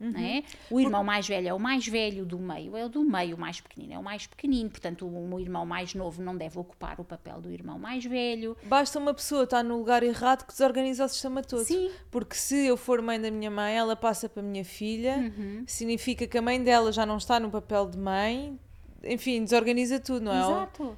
Uhum. 0.00 0.16
É? 0.16 0.44
O 0.70 0.78
irmão 0.78 1.02
mais 1.02 1.26
velho 1.26 1.48
é 1.48 1.52
o 1.52 1.58
mais 1.58 1.86
velho 1.86 2.24
do 2.24 2.38
meio, 2.38 2.76
é 2.76 2.84
o 2.84 2.88
do 2.88 3.02
meio 3.02 3.36
o 3.36 3.40
mais 3.40 3.60
pequenino, 3.60 3.94
é 3.94 3.98
o 3.98 4.02
mais 4.02 4.26
pequenino, 4.26 4.70
portanto 4.70 5.04
o, 5.04 5.34
o 5.34 5.40
irmão 5.40 5.66
mais 5.66 5.92
novo 5.92 6.22
não 6.22 6.36
deve 6.36 6.56
ocupar 6.56 7.00
o 7.00 7.04
papel 7.04 7.40
do 7.40 7.50
irmão 7.50 7.78
mais 7.78 8.04
velho. 8.04 8.56
Basta 8.64 8.98
uma 8.98 9.12
pessoa 9.12 9.42
estar 9.42 9.64
no 9.64 9.76
lugar 9.76 10.04
errado 10.04 10.44
que 10.46 10.52
desorganiza 10.52 11.04
o 11.04 11.08
sistema 11.08 11.42
todo. 11.42 11.64
Sim. 11.64 11.90
Porque 12.10 12.36
se 12.36 12.66
eu 12.66 12.76
for 12.76 13.02
mãe 13.02 13.20
da 13.20 13.30
minha 13.30 13.50
mãe, 13.50 13.74
ela 13.74 13.96
passa 13.96 14.28
para 14.28 14.40
a 14.40 14.46
minha 14.46 14.64
filha, 14.64 15.16
uhum. 15.16 15.64
significa 15.66 16.26
que 16.26 16.38
a 16.38 16.42
mãe 16.42 16.62
dela 16.62 16.92
já 16.92 17.04
não 17.04 17.16
está 17.16 17.40
no 17.40 17.50
papel 17.50 17.88
de 17.88 17.98
mãe, 17.98 18.58
enfim, 19.02 19.42
desorganiza 19.42 19.98
tudo, 19.98 20.24
não 20.26 20.32
é? 20.32 20.38
Exato. 20.38 20.96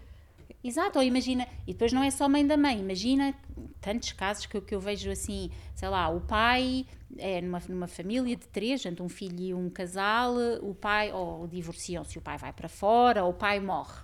Exato, 0.63 0.99
ou 0.99 1.05
imagina, 1.05 1.47
e 1.67 1.73
depois 1.73 1.93
não 1.93 2.03
é 2.03 2.11
só 2.11 2.29
mãe 2.29 2.47
da 2.47 2.57
mãe, 2.57 2.79
imagina 2.79 3.35
tantos 3.81 4.13
casos 4.13 4.45
que, 4.45 4.61
que 4.61 4.75
eu 4.75 4.81
vejo 4.81 5.11
assim, 5.11 5.51
sei 5.75 5.89
lá, 5.89 6.09
o 6.11 6.21
pai 6.21 6.85
é 7.17 7.41
numa, 7.41 7.63
numa 7.69 7.87
família 7.87 8.37
de 8.37 8.47
três, 8.47 8.83
gente, 8.83 9.03
um 9.03 9.09
filho 9.09 9.41
e 9.41 9.55
um 9.55 9.71
casal, 9.71 10.35
o 10.61 10.75
pai, 10.75 11.13
ou 11.13 11.47
divorciam-se, 11.47 12.19
o 12.19 12.21
pai 12.21 12.37
vai 12.37 12.53
para 12.53 12.69
fora, 12.69 13.25
ou 13.25 13.31
o 13.31 13.35
pai 13.35 13.59
morre. 13.59 14.03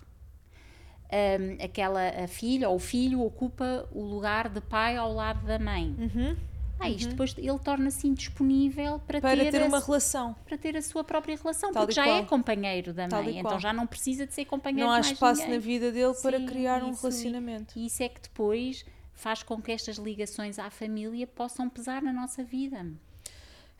Um, 1.12 1.64
aquela 1.64 2.26
filha 2.26 2.68
ou 2.68 2.76
o 2.76 2.80
filho 2.80 3.22
ocupa 3.22 3.88
o 3.92 4.02
lugar 4.02 4.48
de 4.48 4.60
pai 4.60 4.96
ao 4.96 5.12
lado 5.12 5.46
da 5.46 5.58
mãe. 5.58 5.94
Uhum. 5.98 6.36
Ah, 6.78 6.90
isto 6.90 7.04
uhum. 7.04 7.10
depois 7.10 7.34
ele 7.38 7.58
torna-se 7.58 8.06
indisponível 8.06 8.98
para, 9.00 9.20
para 9.20 9.36
ter, 9.36 9.50
ter 9.50 9.62
a, 9.62 9.66
uma 9.66 9.80
relação. 9.80 10.36
Para 10.44 10.58
ter 10.58 10.76
a 10.76 10.82
sua 10.82 11.02
própria 11.02 11.36
relação, 11.36 11.72
Tal 11.72 11.82
porque 11.82 11.94
já 11.94 12.04
qual. 12.04 12.16
é 12.18 12.22
companheiro 12.24 12.92
da 12.92 13.08
Tal 13.08 13.22
mãe, 13.22 13.38
então 13.38 13.58
já 13.58 13.72
não 13.72 13.86
precisa 13.86 14.26
de 14.26 14.34
ser 14.34 14.44
companheiro 14.44 14.86
Não 14.86 14.94
há 14.94 15.00
espaço 15.00 15.40
ninguém. 15.40 15.56
na 15.56 15.60
vida 15.60 15.90
dele 15.90 16.14
Sim, 16.14 16.22
para 16.22 16.40
criar 16.40 16.82
um 16.82 16.92
relacionamento. 16.92 17.78
E 17.78 17.86
isso 17.86 18.02
é 18.02 18.08
que 18.08 18.20
depois 18.20 18.84
faz 19.14 19.42
com 19.42 19.60
que 19.60 19.72
estas 19.72 19.96
ligações 19.96 20.58
à 20.58 20.68
família 20.68 21.26
possam 21.26 21.68
pesar 21.68 22.02
na 22.02 22.12
nossa 22.12 22.44
vida. 22.44 22.86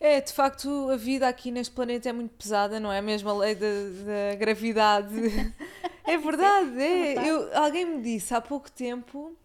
É, 0.00 0.20
de 0.20 0.32
facto, 0.32 0.90
a 0.90 0.96
vida 0.96 1.26
aqui 1.26 1.50
neste 1.50 1.74
planeta 1.74 2.08
é 2.08 2.12
muito 2.12 2.34
pesada, 2.34 2.78
não 2.78 2.92
é? 2.92 3.00
Mesmo 3.00 3.28
a 3.30 3.38
lei 3.38 3.54
da, 3.54 3.66
da 3.66 4.36
gravidade. 4.36 5.14
é 6.04 6.18
verdade, 6.18 6.80
é. 6.80 7.14
é. 7.14 7.30
Eu, 7.30 7.56
alguém 7.56 7.84
me 7.84 8.02
disse 8.02 8.34
há 8.34 8.40
pouco 8.40 8.70
tempo 8.70 9.36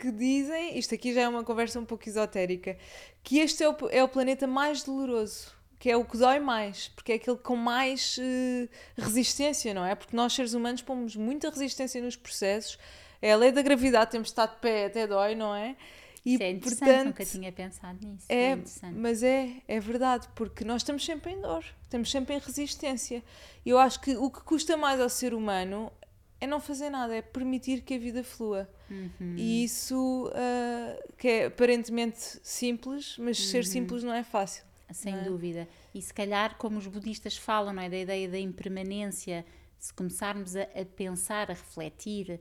que 0.00 0.10
dizem, 0.10 0.78
isto 0.78 0.94
aqui 0.94 1.12
já 1.12 1.20
é 1.20 1.28
uma 1.28 1.44
conversa 1.44 1.78
um 1.78 1.84
pouco 1.84 2.08
esotérica, 2.08 2.78
que 3.22 3.38
este 3.38 3.62
é 3.62 3.68
o, 3.68 3.76
é 3.90 4.02
o 4.02 4.08
planeta 4.08 4.46
mais 4.46 4.82
doloroso, 4.82 5.52
que 5.78 5.90
é 5.90 5.96
o 5.96 6.04
que 6.04 6.16
dói 6.16 6.40
mais, 6.40 6.88
porque 6.88 7.12
é 7.12 7.14
aquele 7.16 7.36
com 7.36 7.54
mais 7.54 8.16
uh, 8.16 8.68
resistência, 8.96 9.74
não 9.74 9.84
é? 9.84 9.94
Porque 9.94 10.16
nós, 10.16 10.32
seres 10.32 10.54
humanos, 10.54 10.80
pomos 10.80 11.16
muita 11.16 11.50
resistência 11.50 12.02
nos 12.02 12.16
processos. 12.16 12.78
É 13.20 13.32
a 13.32 13.36
lei 13.36 13.52
da 13.52 13.60
gravidade, 13.60 14.10
temos 14.10 14.28
de 14.28 14.32
estar 14.32 14.46
de 14.46 14.56
pé, 14.56 14.86
até 14.86 15.06
dói, 15.06 15.34
não 15.34 15.54
é? 15.54 15.76
E, 16.24 16.34
Isso 16.34 16.42
é 16.42 16.50
interessante, 16.50 16.78
portanto, 16.78 17.06
nunca 17.06 17.24
tinha 17.26 17.52
pensado 17.52 18.06
nisso. 18.06 18.26
É, 18.28 18.52
é 18.52 18.58
mas 18.94 19.22
é, 19.22 19.52
é 19.68 19.80
verdade, 19.80 20.28
porque 20.34 20.64
nós 20.64 20.80
estamos 20.80 21.04
sempre 21.04 21.32
em 21.32 21.40
dor, 21.40 21.64
estamos 21.84 22.10
sempre 22.10 22.34
em 22.34 22.38
resistência. 22.38 23.22
Eu 23.64 23.78
acho 23.78 24.00
que 24.00 24.16
o 24.16 24.30
que 24.30 24.40
custa 24.40 24.76
mais 24.76 24.98
ao 24.98 25.08
ser 25.08 25.34
humano 25.34 25.92
é 26.40 26.46
não 26.46 26.58
fazer 26.58 26.88
nada, 26.88 27.14
é 27.14 27.20
permitir 27.20 27.82
que 27.82 27.94
a 27.94 27.98
vida 27.98 28.24
flua. 28.24 28.68
Uhum. 28.90 29.34
E 29.36 29.64
isso 29.64 30.26
uh, 30.28 31.14
que 31.16 31.28
é 31.28 31.46
aparentemente 31.46 32.40
simples, 32.42 33.16
mas 33.18 33.38
uhum. 33.38 33.46
ser 33.46 33.64
simples 33.64 34.02
não 34.02 34.12
é 34.12 34.24
fácil. 34.24 34.64
Sem 34.90 35.14
é? 35.14 35.20
dúvida. 35.22 35.68
E 35.94 36.00
se 36.00 36.12
calhar, 36.12 36.56
como 36.56 36.78
os 36.78 36.86
budistas 36.86 37.36
falam, 37.36 37.72
não 37.72 37.82
é? 37.82 37.88
da 37.88 37.98
ideia 37.98 38.28
da 38.28 38.38
impermanência, 38.38 39.44
se 39.78 39.92
começarmos 39.92 40.56
a, 40.56 40.62
a 40.62 40.84
pensar, 40.84 41.50
a 41.50 41.54
refletir 41.54 42.40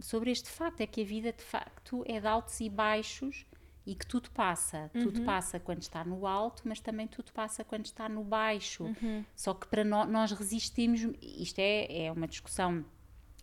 sobre 0.00 0.30
este 0.30 0.50
facto, 0.50 0.80
é 0.80 0.86
que 0.86 1.02
a 1.02 1.04
vida 1.04 1.32
de 1.32 1.42
facto 1.42 2.04
é 2.06 2.20
de 2.20 2.26
altos 2.26 2.60
e 2.60 2.68
baixos 2.68 3.46
e 3.86 3.94
que 3.94 4.06
tudo 4.06 4.30
passa. 4.30 4.90
Uhum. 4.94 5.02
Tudo 5.02 5.22
passa 5.22 5.60
quando 5.60 5.82
está 5.82 6.04
no 6.04 6.26
alto, 6.26 6.62
mas 6.64 6.80
também 6.80 7.06
tudo 7.06 7.32
passa 7.32 7.62
quando 7.64 7.84
está 7.84 8.08
no 8.08 8.24
baixo. 8.24 8.84
Uhum. 8.84 9.24
Só 9.36 9.52
que 9.52 9.66
para 9.66 9.84
nós, 9.84 10.08
nós 10.08 10.32
resistimos, 10.32 11.00
isto 11.20 11.58
é, 11.58 12.06
é 12.06 12.12
uma 12.12 12.26
discussão 12.26 12.84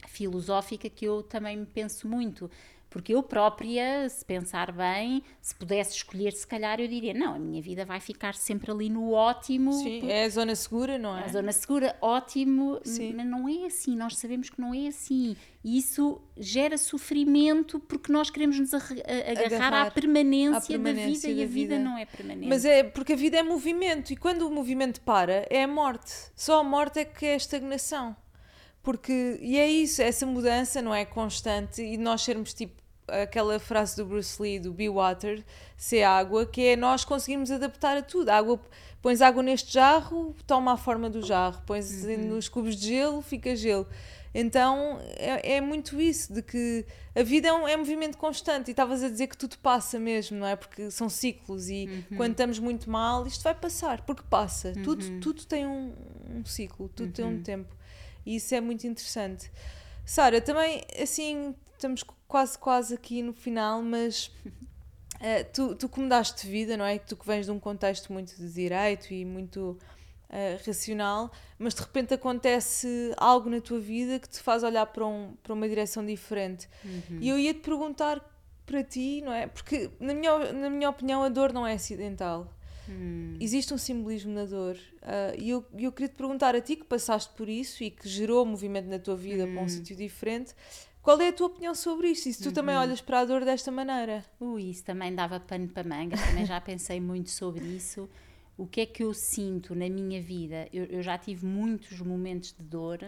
filosófica 0.07 0.89
que 0.89 1.05
eu 1.05 1.23
também 1.23 1.65
penso 1.65 2.07
muito. 2.07 2.49
Porque 2.91 3.15
eu 3.15 3.23
própria, 3.23 4.07
se 4.09 4.23
pensar 4.25 4.69
bem, 4.73 5.23
se 5.41 5.55
pudesse 5.55 5.95
escolher, 5.95 6.33
se 6.33 6.45
calhar 6.45 6.77
eu 6.81 6.89
diria: 6.89 7.13
não, 7.13 7.35
a 7.35 7.39
minha 7.39 7.61
vida 7.61 7.85
vai 7.85 8.01
ficar 8.01 8.35
sempre 8.35 8.69
ali 8.69 8.89
no 8.89 9.13
ótimo. 9.13 9.71
Sim, 9.71 10.11
é 10.11 10.25
a 10.25 10.29
zona 10.29 10.53
segura, 10.55 10.97
não 10.97 11.17
é? 11.17 11.23
A 11.23 11.27
zona 11.29 11.53
segura, 11.53 11.95
ótimo, 12.01 12.81
Sim. 12.83 13.13
mas 13.13 13.25
não 13.25 13.47
é 13.47 13.65
assim. 13.65 13.95
Nós 13.95 14.17
sabemos 14.17 14.49
que 14.49 14.59
não 14.59 14.73
é 14.73 14.87
assim. 14.87 15.37
E 15.63 15.77
isso 15.77 16.21
gera 16.37 16.77
sofrimento 16.77 17.79
porque 17.79 18.11
nós 18.11 18.29
queremos 18.29 18.59
nos 18.59 18.73
agarrar, 18.73 19.45
agarrar 19.45 19.87
à, 19.87 19.91
permanência 19.91 20.57
à, 20.57 20.61
permanência 20.61 21.29
da 21.29 21.35
vida 21.35 21.35
da 21.35 21.39
e 21.39 21.43
a 21.43 21.47
vida. 21.47 21.75
vida 21.75 21.79
não 21.79 21.97
é 21.97 22.05
permanente. 22.05 22.49
Mas 22.49 22.65
é 22.65 22.83
porque 22.83 23.13
a 23.13 23.15
vida 23.15 23.37
é 23.37 23.43
movimento 23.43 24.11
e 24.11 24.17
quando 24.17 24.41
o 24.41 24.51
movimento 24.51 24.99
para, 24.99 25.47
é 25.49 25.63
a 25.63 25.67
morte. 25.67 26.11
Só 26.35 26.59
a 26.59 26.63
morte 26.63 26.99
é 26.99 27.05
que 27.05 27.25
é 27.25 27.33
a 27.35 27.37
estagnação. 27.37 28.17
Porque, 28.83 29.37
e 29.41 29.59
é 29.59 29.69
isso, 29.69 30.01
essa 30.01 30.25
mudança 30.25 30.81
não 30.81 30.93
é 30.93 31.05
constante 31.05 31.81
e 31.83 31.97
nós 31.97 32.21
sermos 32.21 32.53
tipo 32.53 32.81
aquela 33.07 33.59
frase 33.59 33.95
do 33.97 34.05
Bruce 34.05 34.41
Lee, 34.41 34.59
do 34.59 34.71
Be 34.71 34.89
Water, 34.89 35.43
ser 35.77 36.03
água, 36.03 36.45
que 36.45 36.65
é 36.65 36.75
nós 36.75 37.03
conseguirmos 37.03 37.51
adaptar 37.51 37.97
a 37.97 38.01
tudo. 38.01 38.29
A 38.29 38.37
água, 38.37 38.59
pões 39.01 39.21
água 39.21 39.43
neste 39.43 39.73
jarro, 39.73 40.35
toma 40.47 40.73
a 40.73 40.77
forma 40.77 41.09
do 41.09 41.21
jarro. 41.21 41.61
Pões 41.65 42.03
uhum. 42.05 42.17
nos 42.29 42.47
cubos 42.47 42.75
de 42.75 42.87
gelo, 42.87 43.21
fica 43.21 43.55
gelo. 43.55 43.87
Então 44.33 44.97
é, 45.17 45.55
é, 45.55 45.61
muito 45.61 45.99
isso, 45.99 46.33
de 46.33 46.41
que 46.41 46.85
a 47.13 47.21
vida 47.21 47.49
é 47.49 47.53
um, 47.53 47.67
é 47.67 47.75
um 47.75 47.79
movimento 47.79 48.17
constante 48.17 48.69
e 48.69 48.71
estavas 48.71 49.03
a 49.03 49.09
dizer 49.09 49.27
que 49.27 49.37
tudo 49.37 49.57
passa 49.57 49.99
mesmo, 49.99 50.37
não 50.37 50.47
é? 50.47 50.55
Porque 50.55 50.89
são 50.89 51.09
ciclos 51.09 51.69
e 51.69 52.05
uhum. 52.11 52.17
quando 52.17 52.31
estamos 52.31 52.57
muito 52.57 52.89
mal, 52.89 53.27
isto 53.27 53.43
vai 53.43 53.53
passar, 53.53 54.01
porque 54.03 54.23
passa. 54.29 54.69
Uhum. 54.69 54.83
Tudo, 54.83 55.19
tudo 55.19 55.45
tem 55.45 55.67
um, 55.67 55.93
um 56.33 56.45
ciclo, 56.45 56.89
tudo 56.95 57.11
tem 57.11 57.25
um 57.25 57.29
uhum. 57.29 57.43
tempo. 57.43 57.80
E 58.25 58.35
isso 58.35 58.53
é 58.53 58.61
muito 58.61 58.85
interessante. 58.85 59.51
Sara, 60.05 60.41
também 60.41 60.83
assim, 61.01 61.55
estamos 61.73 62.03
quase 62.27 62.57
quase 62.57 62.93
aqui 62.93 63.21
no 63.21 63.33
final, 63.33 63.81
mas 63.81 64.31
uh, 65.15 65.45
tu, 65.53 65.75
tu 65.75 65.89
que 65.89 65.99
mudaste 65.99 66.45
de 66.45 66.51
vida, 66.51 66.77
não 66.77 66.85
é? 66.85 66.97
Tu 66.99 67.15
que 67.15 67.25
vens 67.25 67.45
de 67.45 67.51
um 67.51 67.59
contexto 67.59 68.11
muito 68.11 68.35
de 68.35 68.51
direito 68.51 69.13
e 69.13 69.25
muito 69.25 69.77
uh, 70.29 70.65
racional, 70.65 71.31
mas 71.59 71.73
de 71.73 71.81
repente 71.81 72.13
acontece 72.13 73.13
algo 73.17 73.49
na 73.49 73.61
tua 73.61 73.79
vida 73.79 74.19
que 74.19 74.29
te 74.29 74.39
faz 74.39 74.63
olhar 74.63 74.85
para, 74.87 75.05
um, 75.05 75.33
para 75.43 75.53
uma 75.53 75.67
direção 75.67 76.05
diferente. 76.05 76.67
Uhum. 76.83 77.19
E 77.19 77.29
eu 77.29 77.37
ia 77.37 77.53
te 77.53 77.59
perguntar 77.59 78.21
para 78.65 78.83
ti, 78.83 79.21
não 79.21 79.33
é? 79.33 79.47
Porque, 79.47 79.89
na 79.99 80.13
minha, 80.13 80.53
na 80.53 80.69
minha 80.69 80.89
opinião, 80.89 81.23
a 81.23 81.29
dor 81.29 81.51
não 81.51 81.67
é 81.67 81.73
acidental. 81.73 82.51
Hum. 82.89 83.37
Existe 83.39 83.73
um 83.73 83.77
simbolismo 83.77 84.33
na 84.33 84.45
dor. 84.45 84.75
Uh, 84.75 85.39
e 85.39 85.49
eu, 85.49 85.65
eu 85.77 85.91
queria 85.91 86.09
te 86.09 86.15
perguntar 86.15 86.55
a 86.55 86.61
ti 86.61 86.75
que 86.75 86.83
passaste 86.83 87.33
por 87.35 87.47
isso 87.47 87.83
e 87.83 87.91
que 87.91 88.07
gerou 88.07 88.45
movimento 88.45 88.87
na 88.87 88.99
tua 88.99 89.15
vida 89.15 89.45
hum. 89.45 89.53
para 89.53 89.61
um 89.61 89.65
hum. 89.65 89.69
sítio 89.69 89.95
diferente. 89.95 90.53
Qual 91.01 91.19
é 91.19 91.29
a 91.29 91.33
tua 91.33 91.47
opinião 91.47 91.73
sobre 91.73 92.09
isto? 92.09 92.29
E 92.29 92.33
se 92.33 92.43
tu 92.43 92.49
uhum. 92.49 92.53
também 92.53 92.77
olhas 92.77 93.01
para 93.01 93.21
a 93.21 93.25
dor 93.25 93.43
desta 93.43 93.71
maneira? 93.71 94.23
Ui, 94.39 94.69
isso 94.69 94.83
também 94.83 95.15
dava 95.15 95.39
pano 95.39 95.67
para 95.67 95.83
manga, 95.83 96.15
também 96.15 96.45
já 96.45 96.61
pensei 96.61 96.99
muito 96.99 97.31
sobre 97.31 97.65
isso 97.65 98.07
o 98.61 98.67
que 98.67 98.81
é 98.81 98.85
que 98.85 99.03
eu 99.03 99.11
sinto 99.11 99.73
na 99.73 99.89
minha 99.89 100.21
vida? 100.21 100.67
Eu, 100.71 100.85
eu 100.85 101.01
já 101.01 101.17
tive 101.17 101.47
muitos 101.47 101.99
momentos 101.99 102.53
de 102.53 102.63
dor, 102.63 102.99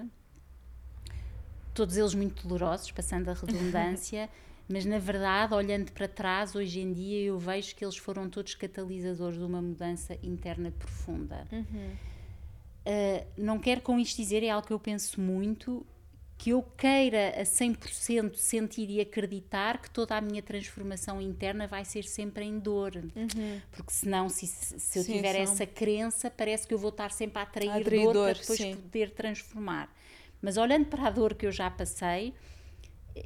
todos 1.76 1.96
eles 1.96 2.16
muito 2.16 2.48
dolorosos, 2.48 2.92
passando 2.92 3.30
a 3.30 3.34
redundância, 3.34 4.28
mas 4.68 4.86
na 4.86 4.98
verdade, 4.98 5.54
olhando 5.54 5.92
para 5.92 6.08
trás, 6.08 6.56
hoje 6.56 6.80
em 6.80 6.94
dia 6.94 7.22
eu 7.22 7.38
vejo 7.38 7.76
que 7.76 7.84
eles 7.84 7.98
foram 7.98 8.30
todos 8.30 8.56
catalisadores 8.56 9.38
de 9.38 9.44
uma 9.44 9.62
mudança 9.62 10.18
interna 10.24 10.72
profunda. 10.72 11.48
Uhum. 11.52 11.92
Uh, 12.86 13.26
não 13.38 13.60
quero 13.60 13.82
com 13.82 14.00
isto 14.00 14.18
dizer, 14.18 14.44
é 14.44 14.50
algo 14.50 14.68
que 14.68 14.74
eu 14.74 14.80
penso 14.80 15.20
muito, 15.20 15.86
que 16.38 16.50
eu 16.50 16.62
queira 16.78 17.30
a 17.40 17.44
100% 17.44 18.36
sentir 18.36 18.90
e 18.90 19.00
acreditar 19.00 19.82
que 19.82 19.90
toda 19.90 20.18
a 20.18 20.22
minha 20.22 20.42
transformação 20.42 21.22
interna 21.22 21.68
vai 21.68 21.86
ser 21.86 22.04
sempre 22.04 22.44
em 22.44 22.60
dor. 22.60 22.96
Uhum. 22.96 23.62
Porque 23.72 23.92
senão, 23.92 24.28
se, 24.28 24.48
se 24.48 25.00
eu 25.00 25.04
sim, 25.04 25.14
tiver 25.14 25.36
essa 25.36 25.66
crença, 25.66 26.30
parece 26.30 26.68
que 26.68 26.74
eu 26.74 26.78
vou 26.78 26.90
estar 26.90 27.12
sempre 27.12 27.40
a 27.40 27.44
atrair, 27.44 27.70
a 27.70 27.76
atrair 27.78 28.04
dor, 28.04 28.14
dor, 28.14 28.32
para 28.32 28.42
depois 28.42 28.60
sim. 28.60 28.76
poder 28.76 29.12
transformar. 29.12 29.94
Mas 30.42 30.58
olhando 30.58 30.86
para 30.88 31.08
a 31.08 31.10
dor 31.10 31.34
que 31.36 31.46
eu 31.46 31.52
já 31.52 31.72
passei, 31.72 32.34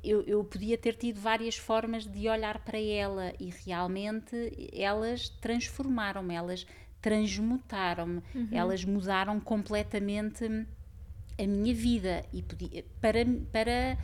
eu, 0.04 0.22
eu 0.24 0.44
podia 0.44 0.78
ter 0.78 0.96
tido 0.96 1.20
várias 1.20 1.58
formas 1.58 2.06
de 2.06 2.28
olhar 2.28 2.60
para 2.60 2.80
ela 2.80 3.34
e 3.40 3.50
realmente 3.66 4.70
elas 4.74 5.30
transformaram-me, 5.30 6.36
elas 6.36 6.66
transmutaram-me, 7.02 8.22
uhum. 8.36 8.48
elas 8.52 8.84
mudaram 8.84 9.40
completamente 9.40 10.46
a 11.40 11.48
minha 11.48 11.74
vida 11.74 12.26
e 12.34 12.42
podia, 12.42 12.84
para, 13.00 13.20
para 13.52 13.98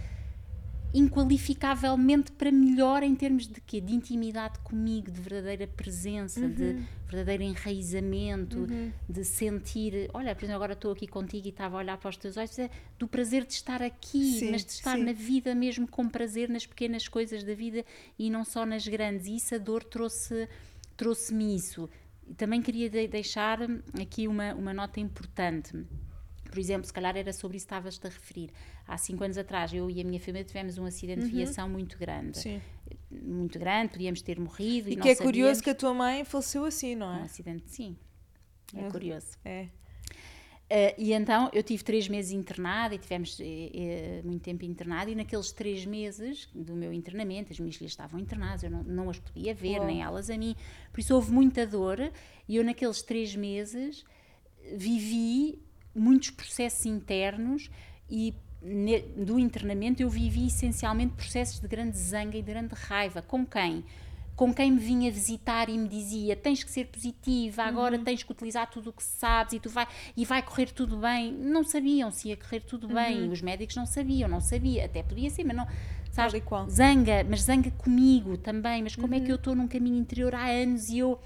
inqualificavelmente 0.93 2.31
para 2.31 2.51
melhor 2.51 3.01
em 3.01 3.15
termos 3.15 3.47
de 3.47 3.59
quê? 3.59 3.81
De 3.81 3.93
intimidade 3.93 4.59
comigo, 4.59 5.09
de 5.09 5.19
verdadeira 5.19 5.67
presença, 5.67 6.41
uhum. 6.41 6.53
de 6.53 6.85
verdadeiro 7.07 7.43
enraizamento, 7.43 8.59
uhum. 8.59 8.91
de 9.09 9.25
sentir, 9.25 10.09
olha, 10.13 10.35
por 10.35 10.43
exemplo, 10.43 10.57
agora 10.57 10.73
estou 10.73 10.91
aqui 10.91 11.07
contigo 11.07 11.47
e 11.47 11.49
estava 11.49 11.77
a 11.77 11.79
olhar 11.79 11.97
para 11.97 12.09
os 12.09 12.17
teus 12.17 12.37
olhos, 12.37 12.57
é 12.59 12.69
do 12.99 13.07
prazer 13.07 13.45
de 13.45 13.53
estar 13.53 13.81
aqui, 13.81 14.39
sim, 14.39 14.51
mas 14.51 14.63
de 14.63 14.71
estar 14.71 14.95
sim. 14.95 15.03
na 15.03 15.13
vida 15.13 15.55
mesmo 15.55 15.87
com 15.87 16.07
prazer 16.07 16.47
nas 16.47 16.65
pequenas 16.65 17.07
coisas 17.07 17.43
da 17.43 17.55
vida 17.55 17.83
e 18.17 18.29
não 18.29 18.45
só 18.45 18.65
nas 18.65 18.87
grandes. 18.87 19.27
E 19.27 19.35
isso 19.35 19.55
a 19.55 19.57
dor 19.57 19.83
trouxe 19.83 20.47
trouxe-me 20.95 21.55
isso. 21.55 21.89
Também 22.37 22.61
queria 22.61 22.89
deixar 23.07 23.59
aqui 23.99 24.27
uma, 24.27 24.53
uma 24.53 24.73
nota 24.73 24.99
importante 24.99 25.85
por 26.53 26.59
exemplo, 26.59 26.85
se 26.85 26.93
calhar 26.93 27.17
era 27.17 27.33
sobre 27.33 27.57
isso 27.57 27.65
que 27.65 27.73
estavas-te 27.73 28.05
a 28.05 28.09
referir. 28.11 28.51
Há 28.87 28.95
cinco 28.95 29.23
anos 29.23 29.39
atrás, 29.39 29.73
eu 29.73 29.89
e 29.89 29.99
a 29.99 30.03
minha 30.03 30.19
família 30.19 30.43
tivemos 30.43 30.77
um 30.77 30.85
acidente 30.85 31.21
uhum. 31.21 31.27
de 31.27 31.33
viação 31.33 31.67
muito 31.67 31.97
grande. 31.97 32.37
Sim. 32.37 32.61
Muito 33.09 33.57
grande, 33.57 33.93
podíamos 33.93 34.21
ter 34.21 34.39
morrido. 34.39 34.87
E, 34.87 34.93
e 34.93 34.95
que 34.97 35.09
é 35.09 35.15
curioso 35.15 35.63
que 35.63 35.71
a 35.71 35.73
tua 35.73 35.95
mãe 35.95 36.23
faleceu 36.23 36.63
assim, 36.63 36.93
não 36.93 37.11
é? 37.11 37.21
Um 37.21 37.23
acidente, 37.23 37.63
sim. 37.71 37.97
É, 38.75 38.87
curioso. 38.87 39.35
É. 39.43 39.63
Uh, 39.63 40.93
e 40.95 41.11
então 41.11 41.49
eu 41.53 41.63
tive 41.63 41.83
três 41.83 42.07
meses 42.07 42.31
internada 42.31 42.93
e 42.93 42.99
tivemos 42.99 43.39
uh, 43.39 43.43
muito 44.23 44.43
tempo 44.43 44.63
internado 44.63 45.09
e 45.09 45.15
naqueles 45.15 45.51
três 45.51 45.87
meses 45.87 46.47
do 46.53 46.75
meu 46.75 46.93
internamento 46.93 47.51
as 47.51 47.59
minhas 47.59 47.75
filhas 47.75 47.91
estavam 47.91 48.19
internadas, 48.19 48.63
eu 48.63 48.69
não, 48.69 48.83
não 48.83 49.09
as 49.09 49.19
podia 49.19 49.53
ver, 49.53 49.83
nem 49.85 50.03
elas 50.03 50.29
a 50.29 50.37
mim, 50.37 50.55
por 50.91 50.99
isso 50.99 51.13
houve 51.13 51.31
muita 51.31 51.65
dor 51.67 51.99
e 52.47 52.55
eu 52.55 52.63
naqueles 52.63 53.01
três 53.01 53.35
meses 53.35 54.05
vivi 54.75 55.59
muitos 55.95 56.29
processos 56.31 56.85
internos 56.85 57.69
e 58.09 58.33
ne, 58.61 59.01
do 59.01 59.37
internamento 59.37 60.01
eu 60.01 60.09
vivi 60.09 60.47
essencialmente 60.47 61.13
processos 61.13 61.59
de 61.59 61.67
grande 61.67 61.97
zanga 61.97 62.37
e 62.37 62.41
de 62.41 62.51
grande 62.51 62.73
raiva. 62.73 63.21
Com 63.21 63.45
quem? 63.45 63.83
Com 64.35 64.51
quem 64.51 64.71
me 64.71 64.79
vinha 64.79 65.11
visitar 65.11 65.69
e 65.69 65.77
me 65.77 65.87
dizia 65.87 66.35
tens 66.35 66.63
que 66.63 66.71
ser 66.71 66.87
positiva, 66.87 67.63
agora 67.63 67.97
uhum. 67.97 68.03
tens 68.03 68.23
que 68.23 68.31
utilizar 68.31 68.67
tudo 68.69 68.89
o 68.89 68.93
que 68.93 69.03
sabes 69.03 69.53
e, 69.53 69.59
tu 69.59 69.69
vai, 69.69 69.87
e 70.17 70.25
vai 70.25 70.41
correr 70.41 70.71
tudo 70.71 70.97
bem. 70.97 71.31
Não 71.31 71.63
sabiam 71.63 72.09
se 72.09 72.29
ia 72.29 72.37
correr 72.37 72.61
tudo 72.61 72.87
uhum. 72.87 72.95
bem, 72.95 73.29
os 73.29 73.41
médicos 73.41 73.75
não 73.75 73.85
sabiam, 73.85 74.27
não 74.27 74.41
sabia, 74.41 74.85
até 74.85 75.03
podia 75.03 75.29
ser, 75.29 75.43
mas 75.43 75.55
não. 75.55 75.67
Sabes, 76.11 76.43
zanga, 76.69 77.25
mas 77.27 77.41
zanga 77.41 77.71
comigo 77.71 78.37
também, 78.37 78.83
mas 78.83 78.95
como 78.95 79.07
uhum. 79.07 79.13
é 79.15 79.19
que 79.19 79.25
uhum. 79.25 79.31
eu 79.31 79.35
estou 79.35 79.55
num 79.55 79.67
caminho 79.67 79.97
interior 79.97 80.35
há 80.35 80.45
anos 80.45 80.89
e 80.89 80.99
eu 80.99 81.19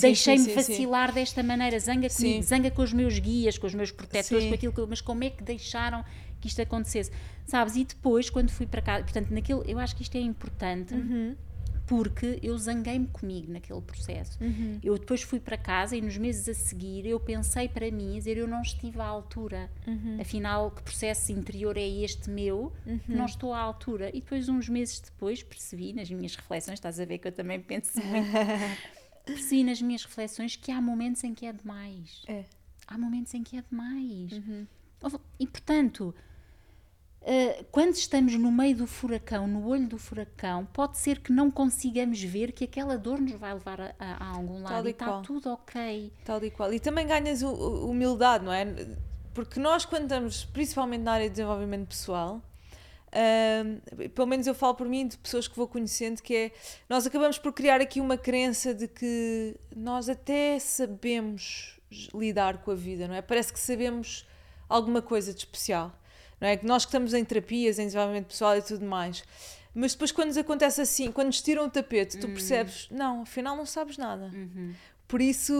Deixei-me 0.00 0.52
vacilar 0.54 1.08
sim. 1.10 1.14
desta 1.14 1.42
maneira, 1.42 1.78
zanga 1.78 2.08
comigo, 2.08 2.42
zanga 2.42 2.70
com 2.70 2.82
os 2.82 2.92
meus 2.92 3.18
guias, 3.18 3.56
com 3.56 3.66
os 3.66 3.74
meus 3.74 3.92
protetores, 3.92 4.48
com 4.48 4.54
aquilo 4.54 4.72
que, 4.72 4.86
mas 4.86 5.00
como 5.00 5.22
é 5.22 5.30
que 5.30 5.42
deixaram 5.42 6.04
que 6.42 6.48
isto 6.48 6.60
acontecesse? 6.60 7.10
Sabes? 7.46 7.76
E 7.76 7.84
depois, 7.84 8.28
quando 8.28 8.50
fui 8.50 8.66
para 8.66 8.82
cá, 8.82 9.00
portanto, 9.00 9.30
naquele, 9.30 9.62
eu 9.66 9.78
acho 9.78 9.96
que 9.96 10.02
isto 10.02 10.16
é 10.16 10.20
importante. 10.20 10.92
Uhum. 10.92 11.36
Porque 11.84 12.38
eu 12.42 12.56
zanguei-me 12.56 13.08
comigo 13.08 13.52
naquele 13.52 13.80
processo. 13.82 14.38
Uhum. 14.42 14.78
Eu 14.82 14.96
depois 14.96 15.20
fui 15.22 15.38
para 15.38 15.58
casa 15.58 15.96
e 15.96 16.00
nos 16.00 16.16
meses 16.16 16.48
a 16.48 16.54
seguir 16.54 17.04
eu 17.04 17.18
pensei 17.18 17.68
para 17.68 17.90
mim, 17.90 18.14
dizer, 18.14 18.38
eu 18.38 18.46
não 18.46 18.62
estive 18.62 19.00
à 19.00 19.04
altura. 19.04 19.68
Uhum. 19.86 20.16
Afinal, 20.20 20.70
que 20.70 20.80
processo 20.82 21.32
interior 21.32 21.76
é 21.76 21.86
este 21.86 22.30
meu? 22.30 22.72
Não 23.06 23.26
estou 23.26 23.52
à 23.52 23.58
altura. 23.58 24.08
E 24.10 24.20
depois, 24.20 24.48
uns 24.48 24.68
meses 24.68 25.00
depois, 25.00 25.42
percebi 25.42 25.92
nas 25.92 26.08
minhas 26.08 26.34
reflexões, 26.34 26.74
estás 26.74 26.98
a 26.98 27.04
ver 27.04 27.18
que 27.18 27.28
eu 27.28 27.32
também 27.32 27.60
penso 27.60 28.00
muito. 28.02 28.30
percebi 29.24 29.64
nas 29.64 29.80
minhas 29.80 30.04
reflexões 30.04 30.56
que 30.56 30.70
há 30.70 30.80
momentos 30.80 31.22
em 31.24 31.34
que 31.34 31.46
é 31.46 31.52
demais. 31.52 32.22
É. 32.26 32.44
Há 32.86 32.98
momentos 32.98 33.32
em 33.34 33.42
que 33.42 33.56
é 33.56 33.62
demais. 33.62 34.32
Uhum. 34.32 34.66
E 35.38 35.46
portanto, 35.46 36.14
uh, 37.22 37.64
quando 37.70 37.94
estamos 37.94 38.34
no 38.34 38.52
meio 38.52 38.76
do 38.76 38.86
furacão, 38.86 39.46
no 39.46 39.66
olho 39.66 39.86
do 39.86 39.98
furacão, 39.98 40.66
pode 40.66 40.98
ser 40.98 41.20
que 41.20 41.32
não 41.32 41.50
consigamos 41.50 42.22
ver 42.22 42.52
que 42.52 42.64
aquela 42.64 42.96
dor 42.96 43.20
nos 43.20 43.32
vai 43.32 43.54
levar 43.54 43.80
a, 43.80 43.94
a, 43.98 44.28
algum 44.28 44.62
lado 44.62 44.74
Tal 44.74 44.86
e, 44.86 44.90
está 44.90 45.20
tudo 45.20 45.50
ok. 45.50 46.12
Tal 46.24 46.44
e 46.44 46.50
qual. 46.50 46.72
E 46.72 46.80
também 46.80 47.06
ganhas 47.06 47.42
humildade, 47.42 48.44
não 48.44 48.52
é? 48.52 48.64
Porque 49.34 49.58
nós, 49.58 49.84
quando 49.84 50.02
estamos, 50.02 50.44
principalmente 50.44 51.02
na 51.02 51.12
área 51.12 51.28
de 51.28 51.36
desenvolvimento 51.36 51.88
pessoal, 51.88 52.42
Uh, 53.12 54.08
pelo 54.10 54.26
menos 54.26 54.46
eu 54.46 54.54
falo 54.54 54.74
por 54.74 54.88
mim, 54.88 55.06
de 55.06 55.18
pessoas 55.18 55.46
que 55.46 55.54
vou 55.54 55.68
conhecendo, 55.68 56.22
que 56.22 56.34
é 56.34 56.52
nós 56.88 57.06
acabamos 57.06 57.38
por 57.38 57.52
criar 57.52 57.80
aqui 57.80 58.00
uma 58.00 58.16
crença 58.16 58.72
de 58.72 58.88
que 58.88 59.54
nós 59.76 60.08
até 60.08 60.58
sabemos 60.58 61.78
lidar 62.14 62.62
com 62.62 62.70
a 62.70 62.74
vida, 62.74 63.06
não 63.06 63.14
é? 63.14 63.20
Parece 63.20 63.52
que 63.52 63.60
sabemos 63.60 64.26
alguma 64.68 65.02
coisa 65.02 65.32
de 65.32 65.40
especial, 65.40 65.92
não 66.40 66.48
é? 66.48 66.56
Que 66.56 66.64
nós 66.64 66.84
que 66.84 66.88
estamos 66.88 67.12
em 67.12 67.22
terapias, 67.22 67.78
em 67.78 67.84
desenvolvimento 67.84 68.28
pessoal 68.28 68.56
e 68.56 68.62
tudo 68.62 68.86
mais. 68.86 69.22
Mas 69.74 69.92
depois, 69.92 70.12
quando 70.12 70.28
nos 70.28 70.36
acontece 70.36 70.80
assim, 70.80 71.10
quando 71.12 71.28
nos 71.28 71.40
tiram 71.40 71.66
o 71.66 71.70
tapete, 71.70 72.18
tu 72.18 72.26
uhum. 72.26 72.34
percebes, 72.34 72.88
não, 72.90 73.22
afinal 73.22 73.56
não 73.56 73.66
sabes 73.66 73.96
nada. 73.96 74.30
Uhum. 74.32 74.74
Por 75.08 75.20
isso, 75.20 75.54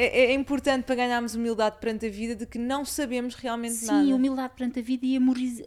é, 0.00 0.26
é, 0.26 0.34
importante 0.34 0.84
para 0.84 0.94
ganharmos 0.94 1.34
humildade 1.34 1.78
perante 1.80 2.06
a 2.06 2.10
vida 2.10 2.36
de 2.36 2.46
que 2.46 2.58
não 2.58 2.84
sabemos 2.84 3.34
realmente 3.34 3.74
sim, 3.74 3.86
nada. 3.86 4.04
Sim, 4.04 4.12
humildade 4.12 4.54
perante 4.54 4.78
a 4.78 4.82
vida 4.82 5.04
e 5.04 5.16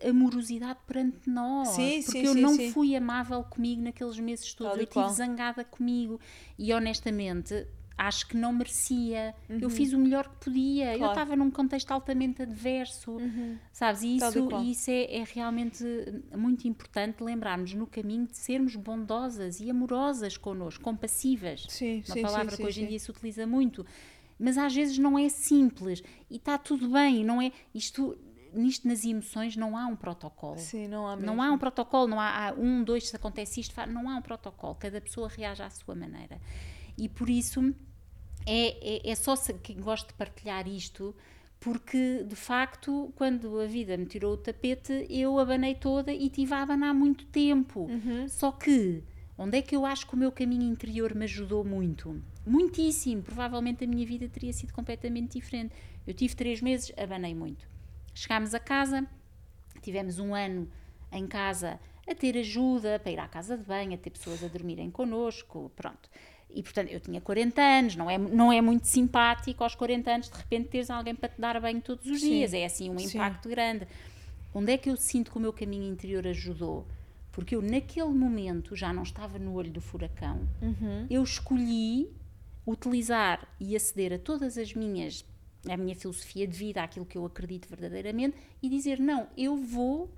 amorosidade 0.10 0.80
perante 0.88 1.30
nós. 1.30 1.70
Sim, 1.70 2.02
porque 2.02 2.20
sim, 2.20 2.26
eu 2.26 2.34
sim, 2.34 2.42
não 2.42 2.56
sim. 2.56 2.72
fui 2.72 2.96
amável 2.96 3.44
comigo 3.44 3.82
naqueles 3.82 4.18
meses 4.20 4.54
todos. 4.54 4.78
Eu 4.78 4.84
estive 4.84 5.10
zangada 5.10 5.64
comigo 5.64 6.20
e 6.58 6.74
honestamente 6.74 7.68
acho 8.02 8.28
que 8.28 8.36
não 8.36 8.52
merecia. 8.52 9.36
Uhum. 9.48 9.60
Eu 9.62 9.70
fiz 9.70 9.94
o 9.94 10.00
melhor 10.00 10.28
que 10.28 10.46
podia. 10.46 10.86
Claro. 10.86 11.04
Eu 11.04 11.10
estava 11.10 11.36
num 11.36 11.52
contexto 11.52 11.92
altamente 11.92 12.42
adverso, 12.42 13.12
uhum. 13.12 13.58
sabes? 13.72 14.02
E 14.02 14.18
isso, 14.18 14.62
isso 14.64 14.92
é, 14.92 15.18
é, 15.18 15.24
realmente 15.24 15.84
muito 16.36 16.68
importante 16.68 17.24
lembrarmos 17.24 17.74
no 17.76 17.86
caminho 17.86 18.26
de 18.26 18.36
sermos 18.36 18.76
bondosas 18.76 19.60
e 19.60 19.70
amorosas 19.70 20.36
connosco, 20.36 20.84
compassivas. 20.84 21.66
Sim, 21.70 22.04
Uma 22.08 22.14
sim, 22.14 22.22
palavra 22.24 22.52
sim, 22.52 22.58
que 22.58 22.68
hoje 22.68 22.84
em 22.84 22.88
dia 22.88 23.00
se 23.00 23.12
utiliza 23.12 23.46
muito. 23.46 23.86
Mas 24.42 24.58
às 24.58 24.74
vezes 24.74 24.98
não 24.98 25.18
é 25.18 25.30
simples 25.30 26.04
e 26.30 26.38
está 26.38 26.58
tudo 26.58 26.90
bem, 26.90 27.24
não 27.24 27.42
é? 27.42 27.52
Isto 27.74 28.18
nisto 28.54 28.88
nas 28.88 29.06
emoções 29.06 29.56
não 29.56 29.78
há 29.78 29.86
um 29.86 29.96
protocolo. 29.96 30.60
Sim, 30.60 30.88
não 30.88 31.08
há 31.08 31.16
mesmo. 31.16 31.26
Não 31.26 31.42
há 31.42 31.52
um 31.52 31.58
protocolo, 31.58 32.08
não 32.08 32.20
há, 32.20 32.50
há 32.50 32.54
um, 32.54 32.84
dois, 32.84 33.08
se 33.08 33.16
acontece 33.16 33.62
isto, 33.62 33.74
não 33.88 34.10
há 34.10 34.16
um 34.16 34.22
protocolo. 34.22 34.76
Cada 34.76 35.00
pessoa 35.00 35.30
reage 35.30 35.62
à 35.62 35.70
sua 35.70 35.96
maneira. 35.96 36.40
E 36.98 37.08
por 37.08 37.30
isso 37.30 37.74
é, 38.46 39.08
é, 39.08 39.12
é 39.12 39.16
só 39.16 39.36
que 39.36 39.74
gosto 39.74 40.08
de 40.08 40.14
partilhar 40.16 40.68
isto, 40.68 41.16
porque 41.60 42.24
de 42.28 42.36
facto, 42.36 43.14
quando 43.16 43.60
a 43.60 43.66
vida 43.66 43.96
me 43.96 44.06
tirou 44.06 44.34
o 44.34 44.38
tapete, 44.38 45.06
eu 45.10 45.40
abanei 45.40 45.76
toda 45.76 46.12
e 46.12 46.30
tive 46.30 46.54
a 46.54 46.62
abanar 46.62 46.94
muito 46.94 47.26
tempo. 47.28 47.82
Uhum. 47.82 48.28
Só 48.28 48.52
que, 48.52 49.04
onde 49.42 49.58
é 49.58 49.62
que 49.62 49.76
eu 49.76 49.86
acho 49.86 50.06
que 50.06 50.14
o 50.14 50.18
meu 50.18 50.32
caminho 50.32 50.72
interior 50.72 51.16
me 51.16 51.26
ajudou 51.26 51.64
muito? 51.66 52.22
Muitíssimo. 52.46 53.24
Provavelmente 53.24 53.84
a 53.84 53.88
minha 53.88 54.06
vida 54.06 54.30
teria 54.30 54.54
sido 54.54 54.72
completamente 54.72 55.40
diferente. 55.40 55.74
Eu 56.06 56.14
tive 56.14 56.36
três 56.36 56.62
meses, 56.62 56.92
abanei 56.96 57.34
muito. 57.34 57.68
Chegámos 58.14 58.54
a 58.54 58.60
casa, 58.60 59.08
tivemos 59.82 60.20
um 60.20 60.36
ano 60.36 60.70
em 61.12 61.26
casa 61.26 61.80
a 62.08 62.14
ter 62.14 62.38
ajuda 62.38 63.00
para 63.00 63.12
ir 63.12 63.20
à 63.20 63.28
casa 63.28 63.58
de 63.58 63.64
banho, 63.64 63.94
a 63.96 63.98
ter 63.98 64.12
pessoas 64.12 64.44
a 64.44 64.48
dormirem 64.48 64.92
connosco, 64.92 65.72
pronto. 65.76 66.10
E 66.54 66.62
portanto, 66.62 66.90
eu 66.90 67.00
tinha 67.00 67.20
40 67.20 67.62
anos, 67.62 67.96
não 67.96 68.10
é, 68.10 68.18
não 68.18 68.52
é 68.52 68.62
muito 68.62 68.86
simpático 68.86 69.64
aos 69.64 69.74
40 69.74 70.12
anos 70.12 70.30
de 70.30 70.38
repente 70.38 70.70
teres 70.70 70.90
alguém 70.90 71.16
para 71.16 71.30
te 71.30 71.40
dar 71.40 71.60
banho 71.60 71.82
todos 71.82 72.06
os 72.06 72.20
Sim. 72.20 72.30
dias, 72.30 72.54
é 72.54 72.66
assim 72.66 72.90
um 72.90 73.00
impacto 73.00 73.44
Sim. 73.44 73.50
grande. 73.50 73.88
Onde 74.54 74.74
é 74.74 74.78
que 74.78 74.90
eu 74.90 74.98
sinto 74.98 75.32
que 75.32 75.38
o 75.38 75.40
meu 75.40 75.54
caminho 75.54 75.92
interior 75.92 76.28
ajudou? 76.28 76.86
Porque 77.32 77.56
eu, 77.56 77.62
naquele 77.62 78.10
momento, 78.10 78.76
já 78.76 78.92
não 78.92 79.04
estava 79.04 79.40
no 79.40 79.54
olho 79.54 79.72
do 79.72 79.80
furacão, 79.80 80.48
uhum. 80.62 81.08
eu 81.10 81.24
escolhi 81.24 82.10
utilizar 82.68 83.48
e 83.60 83.76
aceder 83.76 84.14
a 84.14 84.20
todas 84.20 84.58
as 84.58 84.74
minhas 84.74 85.26
a 85.70 85.78
minha 85.78 85.96
filosofia 85.96 86.48
de 86.48 86.58
vida, 86.58 86.82
aquilo 86.82 87.06
que 87.06 87.18
eu 87.18 87.26
acredito 87.26 87.68
verdadeiramente 87.70 88.36
e 88.62 88.70
dizer 88.70 89.00
não, 89.00 89.28
eu 89.38 89.56
vou 89.56 90.10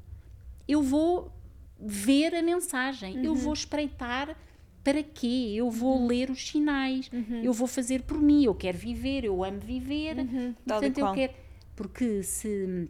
eu 0.68 0.82
vou 0.82 1.32
ver 1.78 2.34
a 2.34 2.42
mensagem, 2.42 3.18
uhum. 3.18 3.24
eu 3.24 3.36
vou 3.36 3.54
espreitar 3.54 4.38
para 4.84 5.04
quê? 5.04 5.54
Eu 5.56 5.70
vou 5.70 5.98
uhum. 5.98 6.08
ler 6.08 6.30
os 6.30 6.48
sinais, 6.48 7.10
uhum. 7.12 7.42
eu 7.44 7.52
vou 7.52 7.68
fazer 7.68 8.04
por 8.04 8.22
mim, 8.22 8.46
eu 8.46 8.56
quero 8.56 8.78
viver, 8.78 9.26
eu 9.26 9.44
amo 9.44 9.60
viver, 9.60 10.18
uhum. 10.18 10.54
portanto 10.66 10.98
eu 10.98 11.12
quero 11.12 11.34
porque 11.76 12.24
se 12.24 12.90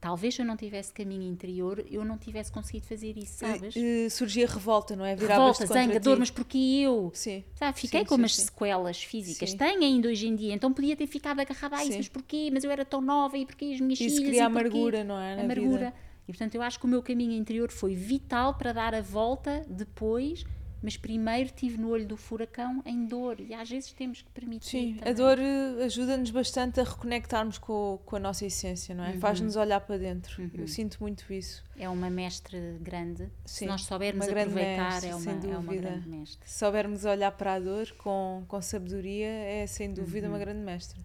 talvez 0.00 0.34
se 0.34 0.42
eu 0.42 0.46
não 0.46 0.56
tivesse 0.56 0.92
caminho 0.92 1.22
interior, 1.22 1.84
eu 1.90 2.04
não 2.04 2.16
tivesse 2.18 2.50
conseguido 2.52 2.86
fazer 2.86 3.16
isso, 3.16 3.38
sabes? 3.38 3.74
E, 3.74 4.06
e 4.06 4.10
surgia 4.10 4.46
revolta, 4.46 4.94
não 4.94 5.04
é? 5.04 5.14
Revolta, 5.14 5.66
zanga, 5.66 5.98
dor, 5.98 6.18
mas 6.18 6.30
porque 6.30 6.58
eu? 6.58 7.10
Sim. 7.14 7.44
Sabe, 7.54 7.78
fiquei 7.78 8.00
sim, 8.00 8.06
com 8.06 8.14
sim, 8.14 8.20
umas 8.20 8.34
sim. 8.34 8.42
sequelas 8.42 9.02
físicas. 9.02 9.54
Tenho 9.54 9.82
ainda 9.82 10.08
hoje 10.08 10.26
em 10.26 10.34
dia, 10.34 10.54
então 10.54 10.72
podia 10.72 10.96
ter 10.96 11.06
ficado 11.06 11.40
agarrada 11.40 11.76
a 11.76 11.84
isso, 11.84 11.96
mas 11.96 12.08
porquê? 12.08 12.50
Mas 12.52 12.64
eu 12.64 12.70
era 12.70 12.84
tão 12.84 13.00
nova 13.00 13.36
e 13.36 13.44
porquê 13.44 13.72
as 13.74 13.80
minhas 13.80 14.00
isso 14.00 14.16
filhas? 14.16 14.28
cria 14.28 14.42
e 14.42 14.44
amargura, 14.44 15.04
não 15.04 15.20
é? 15.20 15.36
Na 15.36 15.42
amargura. 15.42 15.86
Vida. 15.86 15.94
E 16.28 16.32
portanto 16.32 16.54
eu 16.54 16.62
acho 16.62 16.78
que 16.78 16.84
o 16.84 16.88
meu 16.88 17.02
caminho 17.02 17.32
interior 17.32 17.70
foi 17.70 17.94
vital 17.94 18.54
para 18.54 18.72
dar 18.72 18.94
a 18.94 19.00
volta 19.00 19.64
depois 19.66 20.44
mas 20.82 20.96
primeiro 20.96 21.50
tive 21.50 21.76
no 21.76 21.90
olho 21.90 22.06
do 22.06 22.16
furacão 22.16 22.82
em 22.86 23.04
dor 23.04 23.40
e 23.40 23.52
às 23.52 23.68
vezes 23.68 23.92
temos 23.92 24.22
que 24.22 24.30
permitir. 24.30 24.68
Sim, 24.68 24.94
também. 24.94 25.12
a 25.12 25.16
dor 25.16 25.38
eh, 25.38 25.84
ajuda-nos 25.84 26.30
bastante 26.30 26.80
a 26.80 26.84
reconectarmos 26.84 27.58
com, 27.58 27.98
com 28.04 28.16
a 28.16 28.18
nossa 28.18 28.46
essência, 28.46 28.94
não 28.94 29.04
é? 29.04 29.10
Uhum. 29.12 29.20
Faz-nos 29.20 29.56
olhar 29.56 29.80
para 29.80 29.98
dentro. 29.98 30.40
Uhum. 30.40 30.50
Eu 30.54 30.68
sinto 30.68 30.98
muito 31.00 31.32
isso. 31.32 31.64
É 31.76 31.88
uma 31.88 32.08
mestre 32.08 32.76
grande. 32.80 33.24
Sim, 33.44 33.64
Se 33.64 33.66
nós 33.66 33.84
soubermos 33.84 34.28
aproveitar, 34.28 34.92
mestre, 34.92 35.10
é, 35.10 35.16
uma, 35.16 35.32
é 35.32 35.58
uma 35.58 35.74
grande 35.74 36.08
mestre. 36.08 36.48
Se 36.48 36.58
soubermos 36.58 37.04
olhar 37.04 37.32
para 37.32 37.54
a 37.54 37.60
dor 37.60 37.90
com, 37.98 38.44
com 38.46 38.62
sabedoria, 38.62 39.28
é 39.28 39.66
sem 39.66 39.92
dúvida 39.92 40.26
uhum. 40.26 40.34
uma 40.34 40.38
grande 40.38 40.60
mestre. 40.60 40.98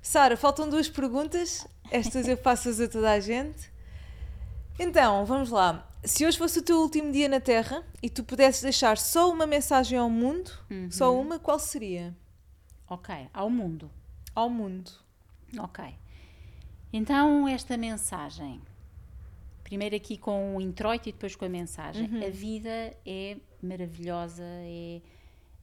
Sara, 0.00 0.36
faltam 0.36 0.68
duas 0.68 0.88
perguntas. 0.88 1.66
Estas 1.90 2.28
eu 2.28 2.36
faço-as 2.36 2.78
a 2.80 2.86
toda 2.86 3.10
a 3.10 3.18
gente. 3.18 3.73
Então, 4.78 5.24
vamos 5.24 5.50
lá. 5.50 5.88
Se 6.02 6.26
hoje 6.26 6.36
fosse 6.36 6.58
o 6.58 6.62
teu 6.62 6.78
último 6.78 7.12
dia 7.12 7.28
na 7.28 7.40
Terra 7.40 7.82
e 8.02 8.10
tu 8.10 8.24
pudesses 8.24 8.62
deixar 8.62 8.98
só 8.98 9.30
uma 9.30 9.46
mensagem 9.46 9.98
ao 9.98 10.10
mundo, 10.10 10.50
uhum. 10.70 10.90
só 10.90 11.18
uma, 11.18 11.38
qual 11.38 11.58
seria? 11.58 12.14
Ok, 12.88 13.14
ao 13.32 13.48
mundo. 13.48 13.90
Ao 14.34 14.50
mundo. 14.50 14.90
Ok. 15.58 15.84
Então, 16.92 17.48
esta 17.48 17.76
mensagem, 17.76 18.60
primeiro 19.62 19.94
aqui 19.94 20.18
com 20.18 20.56
o 20.56 20.60
introito 20.60 21.08
e 21.08 21.12
depois 21.12 21.36
com 21.36 21.44
a 21.44 21.48
mensagem. 21.48 22.10
Uhum. 22.12 22.26
A 22.26 22.30
vida 22.30 22.94
é 23.06 23.36
maravilhosa, 23.62 24.42
é, 24.42 25.00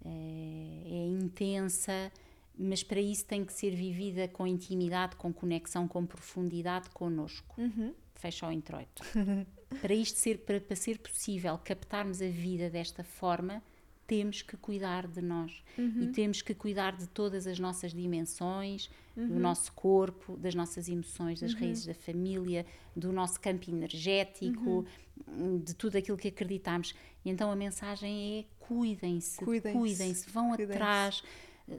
é, 0.05 0.83
é 0.89 1.07
intensa, 1.07 2.11
mas 2.57 2.81
para 2.81 2.99
isso 2.99 3.25
tem 3.25 3.43
que 3.43 3.53
ser 3.53 3.75
vivida 3.75 4.27
com 4.29 4.47
intimidade, 4.47 5.17
com 5.17 5.31
conexão, 5.31 5.87
com 5.87 6.05
profundidade 6.05 6.89
connosco. 6.91 7.53
Uhum 7.61 7.93
fecha 8.21 8.47
o 8.47 8.51
introito. 8.51 9.03
para 9.81 9.93
isto 9.93 10.17
ser, 10.17 10.39
para, 10.39 10.61
para 10.61 10.75
ser 10.75 10.99
possível 10.99 11.57
captarmos 11.57 12.21
a 12.21 12.27
vida 12.27 12.69
desta 12.69 13.03
forma, 13.03 13.63
temos 14.05 14.41
que 14.41 14.57
cuidar 14.57 15.07
de 15.07 15.21
nós 15.21 15.63
uhum. 15.77 16.03
e 16.03 16.07
temos 16.07 16.41
que 16.41 16.53
cuidar 16.53 16.97
de 16.97 17.07
todas 17.07 17.47
as 17.47 17.57
nossas 17.57 17.93
dimensões, 17.93 18.89
uhum. 19.15 19.27
do 19.27 19.39
nosso 19.39 19.71
corpo, 19.73 20.35
das 20.37 20.53
nossas 20.53 20.89
emoções, 20.89 21.39
das 21.39 21.53
uhum. 21.53 21.59
raízes 21.59 21.85
da 21.85 21.93
família, 21.93 22.65
do 22.95 23.11
nosso 23.11 23.39
campo 23.39 23.69
energético, 23.69 24.85
uhum. 25.27 25.57
de 25.59 25.73
tudo 25.73 25.97
aquilo 25.97 26.17
que 26.17 26.27
acreditamos. 26.27 26.93
E 27.23 27.29
então 27.29 27.49
a 27.49 27.55
mensagem 27.55 28.39
é 28.39 28.65
cuidem-se, 28.65 29.37
cuidem-se, 29.37 29.79
cuidem 29.79 30.13
vão 30.27 30.49
cuidem 30.49 30.75
atrás 30.75 31.23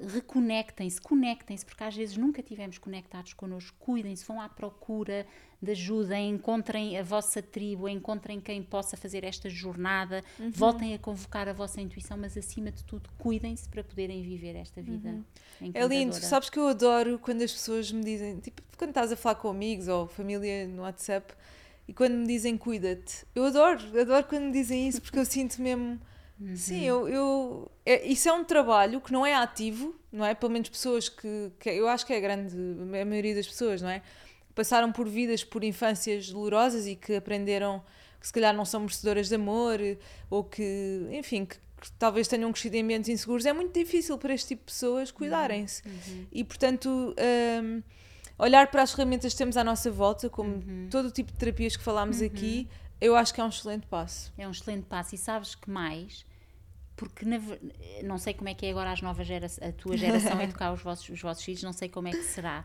reconectem-se, 0.01 1.01
conectem-se, 1.01 1.64
porque 1.64 1.84
às 1.84 1.95
vezes 1.95 2.16
nunca 2.16 2.43
tivemos 2.43 2.78
conectados 2.78 3.32
connosco, 3.32 3.76
cuidem-se, 3.78 4.24
vão 4.24 4.40
à 4.40 4.49
procura 4.49 5.26
de 5.61 5.70
ajuda, 5.70 6.18
encontrem 6.18 6.99
a 6.99 7.03
vossa 7.03 7.40
tribo, 7.40 7.88
encontrem 7.88 8.40
quem 8.40 8.62
possa 8.62 8.97
fazer 8.97 9.22
esta 9.22 9.49
jornada, 9.49 10.24
uhum. 10.38 10.51
voltem 10.51 10.95
a 10.95 10.99
convocar 10.99 11.49
a 11.49 11.53
vossa 11.53 11.80
intuição, 11.80 12.16
mas 12.16 12.36
acima 12.36 12.72
de 12.72 12.82
tudo, 12.84 13.09
cuidem-se 13.18 13.68
para 13.68 13.84
poderem 13.84 14.22
viver 14.22 14.57
esta 14.57 14.82
vida. 14.82 15.11
Uhum. 15.61 15.70
É 15.72 15.86
lindo, 15.86 16.14
sabes 16.14 16.51
que 16.51 16.59
eu 16.59 16.66
adoro 16.66 17.18
quando 17.18 17.43
as 17.43 17.53
pessoas 17.53 17.93
me 17.93 18.03
dizem, 18.03 18.40
tipo, 18.40 18.61
quando 18.76 18.90
estás 18.90 19.12
a 19.12 19.16
falar 19.16 19.36
com 19.36 19.49
amigos 19.49 19.86
ou 19.86 20.09
família 20.09 20.66
no 20.66 20.82
WhatsApp 20.82 21.32
e 21.86 21.93
quando 21.93 22.14
me 22.14 22.26
dizem 22.26 22.57
cuida-te, 22.57 23.24
eu 23.34 23.45
adoro, 23.45 24.01
adoro 24.01 24.24
quando 24.26 24.45
me 24.45 24.53
dizem 24.53 24.88
isso 24.88 25.01
porque 25.01 25.18
eu 25.18 25.24
sinto 25.24 25.62
mesmo 25.62 26.01
Uhum. 26.43 26.57
Sim, 26.57 26.82
eu, 26.82 27.09
eu 27.09 27.70
é, 27.86 28.05
isso 28.07 28.28
é 28.28 28.32
um 28.32 28.45
trabalho 28.45 29.01
que 29.01 29.12
não 29.12 29.24
é 29.24 29.34
ativo, 29.34 29.95
não 30.11 30.24
é? 30.24 30.34
Pelo 30.34 30.53
menos 30.53 30.68
pessoas 30.68 31.09
que, 31.09 31.53
que 31.59 31.70
eu 31.70 31.88
acho 31.88 32.05
que 32.05 32.12
é 32.12 32.16
a 32.16 32.20
grande 32.20 32.57
a 33.01 33.05
maioria 33.05 33.34
das 33.34 33.47
pessoas, 33.47 33.80
não 33.80 33.88
é? 33.88 34.03
Passaram 34.55 34.90
por 34.90 35.09
vidas, 35.09 35.45
por 35.45 35.62
infâncias 35.62 36.30
dolorosas 36.30 36.86
e 36.86 36.97
que 36.97 37.14
aprenderam 37.14 37.82
que 38.20 38.26
se 38.26 38.32
calhar 38.32 38.55
não 38.55 38.64
são 38.64 38.80
merecedoras 38.80 39.28
de 39.28 39.34
amor 39.34 39.78
ou 40.28 40.45
que, 40.45 41.09
enfim, 41.11 41.45
que, 41.45 41.57
que 41.57 41.90
talvez 41.99 42.28
tenham 42.28 42.53
crescido 42.53 42.76
em 42.76 42.82
ambientes 42.82 43.09
inseguros. 43.09 43.47
É 43.47 43.53
muito 43.53 43.72
difícil 43.72 44.18
para 44.18 44.34
este 44.34 44.49
tipo 44.49 44.61
de 44.61 44.72
pessoas 44.72 45.11
cuidarem-se. 45.11 45.82
Uhum. 45.86 45.95
uhum. 46.09 46.26
E, 46.30 46.45
portanto, 46.45 47.14
um, 47.62 47.82
olhar 48.38 48.70
para 48.70 48.82
as 48.82 48.93
ferramentas 48.93 49.32
que 49.32 49.38
temos 49.38 49.57
à 49.57 49.64
nossa 49.64 49.90
volta, 49.90 50.28
como 50.28 50.55
uhum. 50.55 50.88
todo 50.90 51.07
o 51.07 51.11
tipo 51.11 51.32
de 51.32 51.38
terapias 51.38 51.76
que 51.76 51.82
falámos 51.82 52.20
uhum. 52.20 52.26
aqui, 52.26 52.68
eu 53.01 53.16
acho 53.16 53.34
que 53.34 53.40
é 53.40 53.45
um 53.45 53.49
excelente 53.49 53.86
passo. 53.88 54.32
É 54.38 54.47
um 54.47 54.53
excelente 54.53 54.84
passo. 54.84 55.14
E 55.14 55.18
sabes 55.18 55.57
que 55.57 55.68
mais? 55.68 56.24
Porque 56.97 57.24
na, 57.24 57.38
não 58.05 58.18
sei 58.18 58.34
como 58.34 58.49
é 58.49 58.55
que 58.55 58.66
é 58.66 58.70
agora 58.70 58.93
as 58.93 59.01
novas 59.01 59.26
gerações, 59.26 59.68
a 59.68 59.72
tua 59.72 59.97
geração 59.97 60.40
educar 60.40 60.72
os 60.74 60.82
vossos, 60.82 61.09
os 61.09 61.20
vossos 61.20 61.45
filhos, 61.45 61.62
não 61.62 61.72
sei 61.72 61.88
como 61.88 62.09
é 62.09 62.11
que 62.11 62.22
será, 62.22 62.64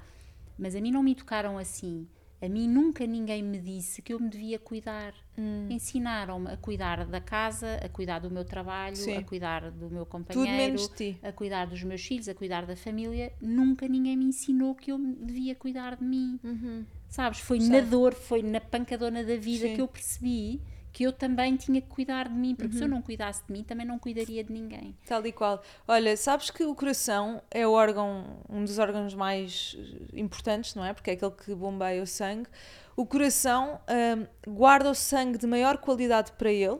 mas 0.58 0.76
a 0.76 0.82
mim 0.82 0.92
não 0.92 1.04
me 1.04 1.12
educaram 1.12 1.58
assim. 1.58 2.08
A 2.40 2.48
mim 2.48 2.68
nunca 2.68 3.06
ninguém 3.08 3.42
me 3.42 3.58
disse 3.58 4.00
que 4.00 4.14
eu 4.14 4.20
me 4.20 4.30
devia 4.30 4.60
cuidar. 4.60 5.12
Hum. 5.36 5.68
Ensinaram-me 5.72 6.52
a 6.52 6.58
cuidar 6.58 7.04
da 7.06 7.20
casa, 7.20 7.80
a 7.84 7.90
cuidar 7.90 8.20
do 8.20 8.30
meu 8.30 8.46
trabalho, 8.46 8.96
Sim. 8.96 9.18
a 9.18 9.24
cuidar 9.24 9.72
do 9.72 9.90
meu 9.90 10.06
companheiro, 10.06 10.78
a 11.24 11.32
cuidar 11.32 11.66
dos 11.66 11.82
meus 11.82 12.06
filhos, 12.06 12.30
a 12.30 12.36
cuidar 12.36 12.68
da 12.68 12.76
família. 12.76 13.34
Nunca 13.42 13.88
ninguém 13.88 14.16
me 14.16 14.26
ensinou 14.26 14.76
que 14.76 14.92
eu 14.92 15.00
devia 15.00 15.56
cuidar 15.56 15.96
de 15.96 16.04
mim. 16.04 16.40
Uhum. 16.44 16.86
Sabes? 17.10 17.40
Foi 17.40 17.58
na 17.58 17.82
dor, 17.82 18.14
foi 18.14 18.44
na 18.44 18.62
pancadona 18.62 19.24
da 19.24 19.36
vida 19.36 19.68
Sim. 19.68 19.76
que 19.76 19.82
eu 19.82 19.88
percebi 19.88 20.62
que 20.98 21.04
eu 21.04 21.14
também 21.14 21.56
tinha 21.56 21.80
que 21.80 21.88
cuidar 21.88 22.28
de 22.28 22.34
mim, 22.34 22.56
porque 22.56 22.74
uhum. 22.74 22.78
se 22.80 22.84
eu 22.84 22.88
uhum. 22.88 22.95
não 22.95 23.02
cuidasse 23.04 23.43
de 23.45 23.54
mim, 23.54 23.64
também 23.64 23.86
não 23.86 24.00
cuidaria 24.00 24.43
de 24.43 24.52
ninguém. 24.52 24.98
Tal 25.06 25.24
e 25.28 25.32
qual. 25.32 25.62
Olha, 25.88 26.18
sabes 26.18 26.50
que 26.50 26.64
o 26.64 26.74
coração 26.74 27.39
é 27.52 27.68
o 27.68 27.72
órgão, 27.72 28.39
um 28.50 28.66
dos 28.66 28.80
órgãos 28.80 29.14
mais 29.14 29.78
eh, 29.78 30.20
importantes, 30.20 30.74
não 30.74 30.84
é? 30.84 30.93
Porque 30.93 31.12
é 31.12 31.14
aquele 31.14 31.30
que 31.30 31.54
bombeia 31.54 32.02
o 32.02 32.08
sangue. 32.08 32.50
O 32.95 33.06
coração 33.06 33.80
um, 33.88 34.52
guarda 34.52 34.89
o 34.89 34.95
sangue 34.95 35.38
de 35.38 35.45
maior 35.45 35.78
qualidade 35.78 36.32
para 36.32 36.52
ele, 36.52 36.80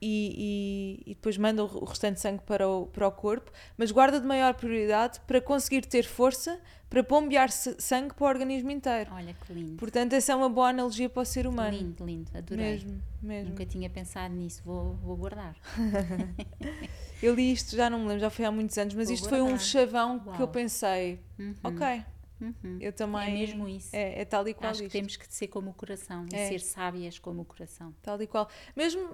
e, 0.00 1.00
e, 1.06 1.10
e 1.10 1.14
depois 1.14 1.36
manda 1.36 1.64
o 1.64 1.84
restante 1.84 2.20
sangue 2.20 2.42
para 2.44 2.68
o, 2.68 2.86
para 2.86 3.06
o 3.06 3.12
corpo, 3.12 3.50
mas 3.76 3.90
guarda 3.90 4.20
de 4.20 4.26
maior 4.26 4.54
prioridade 4.54 5.20
para 5.26 5.40
conseguir 5.40 5.84
ter 5.86 6.04
força 6.04 6.58
para 6.88 7.02
bombear 7.02 7.50
sangue 7.50 8.14
para 8.14 8.24
o 8.24 8.28
organismo 8.28 8.70
inteiro. 8.70 9.10
Olha 9.12 9.34
que 9.34 9.52
lindo. 9.52 9.76
Portanto, 9.76 10.14
essa 10.14 10.32
é 10.32 10.36
uma 10.36 10.48
boa 10.48 10.68
analogia 10.70 11.08
para 11.08 11.22
o 11.22 11.24
ser 11.24 11.46
humano. 11.46 11.76
Lindo, 11.76 12.04
lindo, 12.04 12.30
adorei. 12.34 12.72
Mesmo, 12.72 13.02
mesmo. 13.20 13.50
Nunca 13.50 13.66
tinha 13.66 13.90
pensado 13.90 14.34
nisso, 14.34 14.62
vou, 14.64 14.94
vou 14.94 15.16
guardar. 15.16 15.54
eu 17.22 17.34
li 17.34 17.52
isto, 17.52 17.76
já 17.76 17.90
não 17.90 17.98
me 17.98 18.06
lembro, 18.06 18.20
já 18.20 18.30
foi 18.30 18.44
há 18.46 18.50
muitos 18.50 18.78
anos, 18.78 18.94
mas 18.94 19.06
vou 19.08 19.14
isto 19.14 19.28
guardar. 19.28 19.46
foi 19.46 19.54
um 19.54 19.58
chavão 19.58 20.22
Uau. 20.24 20.36
que 20.36 20.42
eu 20.42 20.48
pensei, 20.48 21.20
uhum. 21.38 21.54
ok, 21.62 22.04
Uhum. 22.40 22.78
Eu 22.80 22.92
também. 22.92 23.28
É 23.28 23.32
mesmo 23.32 23.68
isso. 23.68 23.94
É, 23.94 24.20
é 24.20 24.24
tal 24.24 24.46
e 24.48 24.54
qual. 24.54 24.70
Acho 24.70 24.82
isto. 24.82 24.90
que 24.90 24.98
temos 24.98 25.16
que 25.16 25.32
ser 25.32 25.48
como 25.48 25.70
o 25.70 25.74
coração 25.74 26.26
e 26.32 26.36
é. 26.36 26.48
ser 26.48 26.60
sábias 26.60 27.18
como 27.18 27.42
o 27.42 27.44
coração. 27.44 27.94
Tal 28.02 28.20
e 28.22 28.26
qual. 28.26 28.48
Mesmo, 28.76 29.08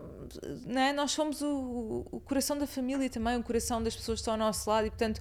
né, 0.67 0.93
nós 0.93 1.13
somos 1.13 1.41
o, 1.43 2.07
o 2.11 2.21
coração 2.21 2.59
da 2.59 2.67
família 2.67 3.09
também, 3.09 3.37
o 3.37 3.43
coração 3.43 3.83
das 3.83 3.97
pessoas 3.97 4.19
que 4.19 4.23
estão 4.23 4.35
ao 4.35 4.39
nosso 4.39 4.69
lado 4.69 4.87
e, 4.87 4.91
portanto, 4.91 5.21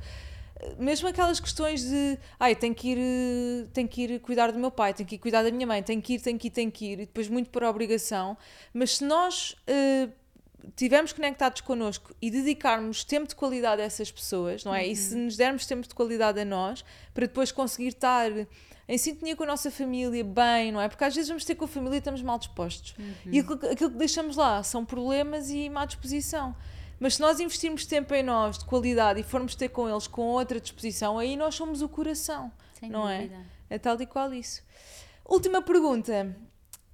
mesmo 0.78 1.08
aquelas 1.08 1.40
questões 1.40 1.84
de 1.84 2.18
ai, 2.40 2.56
tenho 2.56 2.74
que 2.76 2.90
ir, 2.90 3.68
tenho 3.74 3.88
que 3.88 4.04
ir 4.04 4.20
cuidar 4.20 4.52
do 4.52 4.60
meu 4.60 4.72
pai, 4.72 4.94
tenho 4.94 5.08
que 5.08 5.16
ir 5.16 5.20
cuidar 5.20 5.44
da 5.44 5.52
minha 5.52 5.68
mãe, 5.68 5.82
tenho 5.84 6.02
que 6.02 6.14
ir, 6.14 6.22
tenho 6.22 6.38
que 6.38 6.48
ir, 6.48 6.52
tenho 6.52 6.72
que 6.72 6.86
ir, 6.86 6.94
e 6.94 7.06
depois 7.06 7.28
muito 7.28 7.50
por 7.50 7.64
obrigação, 7.64 8.38
mas 8.74 8.98
se 8.98 9.04
nós 9.04 9.56
uh, 9.70 10.12
estivermos 10.70 11.12
conectados 11.12 11.62
connosco 11.62 12.16
e 12.22 12.32
dedicarmos 12.32 13.04
tempo 13.04 13.28
de 13.28 13.36
qualidade 13.36 13.82
a 13.82 13.86
essas 13.86 14.12
pessoas, 14.12 14.64
não 14.64 14.74
é? 14.74 14.84
Uhum. 14.84 14.92
E 14.92 14.96
se 14.96 15.16
nos 15.16 15.36
dermos 15.36 15.66
tempo 15.66 15.88
de 15.88 15.94
qualidade 15.94 16.40
a 16.40 16.46
nós, 16.46 16.84
para 17.14 17.28
depois 17.28 17.52
conseguir 17.52 17.90
estar 17.90 18.32
em 18.88 18.98
sintonia 18.98 19.36
com 19.36 19.44
a 19.44 19.48
nossa 19.48 19.72
família, 19.72 20.24
bem, 20.24 20.72
não 20.72 20.82
é? 20.82 20.88
Porque 20.88 21.04
às 21.04 21.16
vezes 21.16 21.30
vamos 21.30 21.46
ter 21.46 21.56
com 21.56 21.66
a 21.66 21.68
família 21.68 21.96
e 21.96 22.00
estamos 22.00 22.22
mal 22.22 22.38
dispostos. 22.38 22.96
Uhum. 22.98 23.32
E 23.32 23.40
aquilo, 23.40 23.72
aquilo, 23.72 23.92
que 23.92 23.98
deixamos 23.98 24.36
lá 24.36 24.62
são 24.64 24.86
problemas 24.86 25.50
e 25.50 25.70
má 25.70 25.86
disposição. 25.86 26.56
Mas 27.00 27.16
se 27.16 27.22
nós 27.22 27.40
investirmos 27.40 27.86
tempo 27.86 28.14
em 28.14 28.24
nós, 28.24 28.58
de 28.58 28.66
qualidade, 28.66 29.20
e 29.20 29.24
formos 29.24 29.56
ter 29.56 29.70
com 29.70 29.90
eles 29.90 30.08
com 30.08 30.22
outra 30.22 30.60
disposição, 30.60 31.18
aí 31.18 31.36
nós 31.36 31.56
somos 31.56 31.82
o 31.82 31.90
coração, 31.90 32.52
Sem 32.80 32.90
não 32.90 33.10
é? 33.10 33.24
dúvida. 33.24 33.46
é? 33.70 33.76
É 33.76 33.80
tal 33.80 34.00
e 34.00 34.06
qual 34.06 34.34
isso. 34.34 34.62
Última 35.26 35.62
pergunta. 35.62 36.36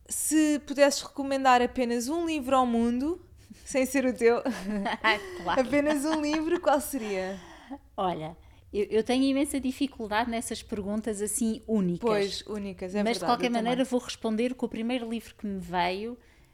Se 0.08 0.60
pudesses 0.66 1.02
recomendar 1.02 1.62
apenas 1.62 2.08
um 2.08 2.26
livro 2.26 2.56
ao 2.56 2.66
mundo, 2.66 3.22
sem 3.70 3.86
ser 3.86 4.04
o 4.04 4.12
teu. 4.12 4.42
claro. 5.44 5.62
Apenas 5.62 6.04
um 6.04 6.20
livro, 6.20 6.60
qual 6.60 6.82
seria? 6.82 7.40
Olha, 7.96 8.36
eu, 8.74 8.86
eu, 8.86 9.04
tenho 9.04 9.24
imensa 9.24 9.60
dificuldade 9.60 10.28
nessas 10.28 10.64
perguntas 10.64 11.22
assim 11.22 11.62
únicas. 11.68 12.02
Pois, 12.02 12.42
únicas, 12.48 12.96
é 12.96 13.04
Mas 13.04 13.18
verdade, 13.18 13.20
de 13.20 13.26
qualquer 13.26 13.52
maneira 13.52 13.86
também. 13.86 13.92
vou 13.92 14.00
responder 14.00 14.56
com 14.56 14.66
o 14.66 14.70
primeiro 14.70 15.08
livro 15.08 15.36
que 15.36 15.46
me 15.46 15.60
veio. 15.60 16.14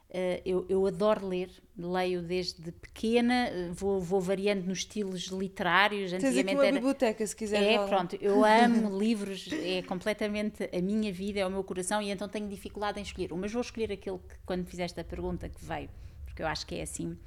Uh, 0.10 0.42
eu, 0.46 0.66
eu, 0.68 0.86
adoro 0.86 1.26
ler, 1.28 1.50
leio 1.78 2.22
desde 2.22 2.72
pequena, 2.72 3.50
uh, 3.50 3.74
vou, 3.74 4.00
vou, 4.00 4.20
variando 4.20 4.66
nos 4.66 4.80
estilos 4.80 5.28
literários. 5.28 6.12
Tens 6.12 6.38
aqui 6.38 6.54
uma 6.54 6.66
era... 6.66 6.76
biblioteca, 6.76 7.26
se 7.26 7.36
quiser. 7.36 7.64
É, 7.64 7.88
pronto, 7.88 8.18
eu 8.22 8.44
amo 8.44 8.92
livros, 9.00 9.50
é 9.52 9.82
completamente 9.82 10.70
a 10.72 10.82
minha 10.82 11.12
vida, 11.12 11.40
é 11.40 11.46
o 11.46 11.50
meu 11.50 11.64
coração, 11.64 12.02
e 12.02 12.12
então 12.12 12.28
tenho 12.28 12.48
dificuldade 12.48 13.00
em 13.00 13.04
escolher. 13.04 13.34
Mas 13.34 13.52
vou 13.52 13.62
escolher 13.62 13.92
aquele 13.92 14.18
que, 14.18 14.36
quando 14.46 14.66
fizeste 14.66 15.00
a 15.00 15.04
pergunta, 15.04 15.50
que 15.50 15.64
veio 15.64 15.90
porque 16.36 16.44
eu 16.44 16.48
acho 16.48 16.68
que 16.68 16.76
é 16.76 16.82
assim, 16.82 17.18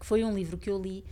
foi 0.00 0.24
um 0.24 0.34
livro 0.34 0.56
que 0.56 0.70
eu 0.70 0.80
li 0.80 1.04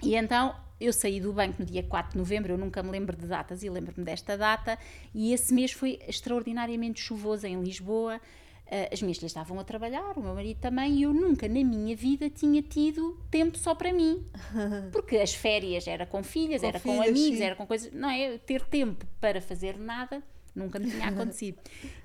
E 0.02 0.16
então 0.16 0.54
eu 0.80 0.92
saí 0.92 1.20
do 1.20 1.32
banco 1.32 1.56
no 1.58 1.64
dia 1.66 1.82
4 1.82 2.12
de 2.12 2.18
novembro, 2.18 2.52
eu 2.52 2.58
nunca 2.58 2.82
me 2.82 2.90
lembro 2.90 3.16
de 3.16 3.26
datas 3.26 3.62
e 3.62 3.70
lembro-me 3.70 4.04
desta 4.04 4.36
data, 4.36 4.78
e 5.14 5.32
esse 5.32 5.52
mês 5.52 5.72
foi 5.72 5.98
extraordinariamente 6.06 7.00
chuvoso 7.00 7.46
em 7.46 7.60
Lisboa. 7.62 8.20
Uh, 8.66 8.92
as 8.92 9.00
minhas 9.00 9.16
filhas 9.16 9.30
estavam 9.30 9.60
a 9.60 9.64
trabalhar, 9.64 10.18
o 10.18 10.22
meu 10.22 10.34
marido 10.34 10.58
também, 10.58 10.96
e 10.96 11.02
eu 11.04 11.14
nunca 11.14 11.46
na 11.46 11.62
minha 11.62 11.94
vida 11.94 12.28
tinha 12.28 12.60
tido 12.60 13.16
tempo 13.30 13.56
só 13.56 13.76
para 13.76 13.92
mim. 13.92 14.26
Porque 14.90 15.16
as 15.18 15.32
férias 15.32 15.86
era 15.86 16.04
com 16.04 16.22
filhas, 16.22 16.62
com 16.62 16.66
era 16.66 16.80
filhas, 16.80 16.96
com 16.96 17.02
amigos, 17.02 17.38
sim. 17.38 17.44
era 17.44 17.54
com 17.54 17.66
coisas. 17.66 17.92
Não 17.92 18.10
é? 18.10 18.38
Ter 18.38 18.62
tempo 18.62 19.06
para 19.20 19.40
fazer 19.40 19.78
nada 19.78 20.22
nunca 20.56 20.78
me 20.78 20.90
tinha 20.90 21.06
acontecido. 21.08 21.58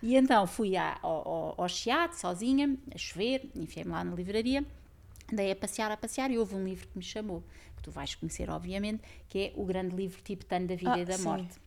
e 0.04 0.16
então 0.16 0.46
fui 0.46 0.76
à, 0.76 1.00
ao, 1.02 1.28
ao, 1.28 1.62
ao 1.62 1.70
Chiado, 1.70 2.14
sozinha, 2.14 2.78
a 2.94 2.98
chover, 2.98 3.50
enfiei-me 3.56 3.92
lá 3.92 4.04
na 4.04 4.14
livraria, 4.14 4.64
andei 5.32 5.52
a 5.52 5.56
passear, 5.56 5.90
a 5.92 5.98
passear, 5.98 6.30
e 6.30 6.38
houve 6.38 6.54
um 6.54 6.64
livro 6.64 6.88
que 6.88 6.98
me 6.98 7.04
chamou 7.04 7.44
que 7.82 7.90
tu 7.90 7.92
vais 7.92 8.14
conhecer, 8.16 8.50
obviamente, 8.50 9.02
que 9.28 9.40
é 9.40 9.54
o 9.56 9.66
grande 9.66 9.96
livro 9.96 10.22
tibetano 10.22 10.68
da 10.68 10.76
vida 10.76 10.94
ah, 10.94 11.00
e 11.00 11.06
da 11.06 11.18
sim. 11.18 11.24
morte. 11.24 11.60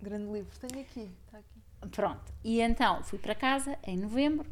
Grande 0.00 0.30
livro, 0.30 0.50
tenho 0.60 0.82
aqui, 0.82 1.10
está 1.24 1.38
aqui. 1.38 1.88
Pronto, 1.90 2.32
e 2.44 2.60
então 2.60 3.02
fui 3.02 3.18
para 3.18 3.34
casa 3.34 3.76
em 3.84 3.96
novembro 3.96 4.48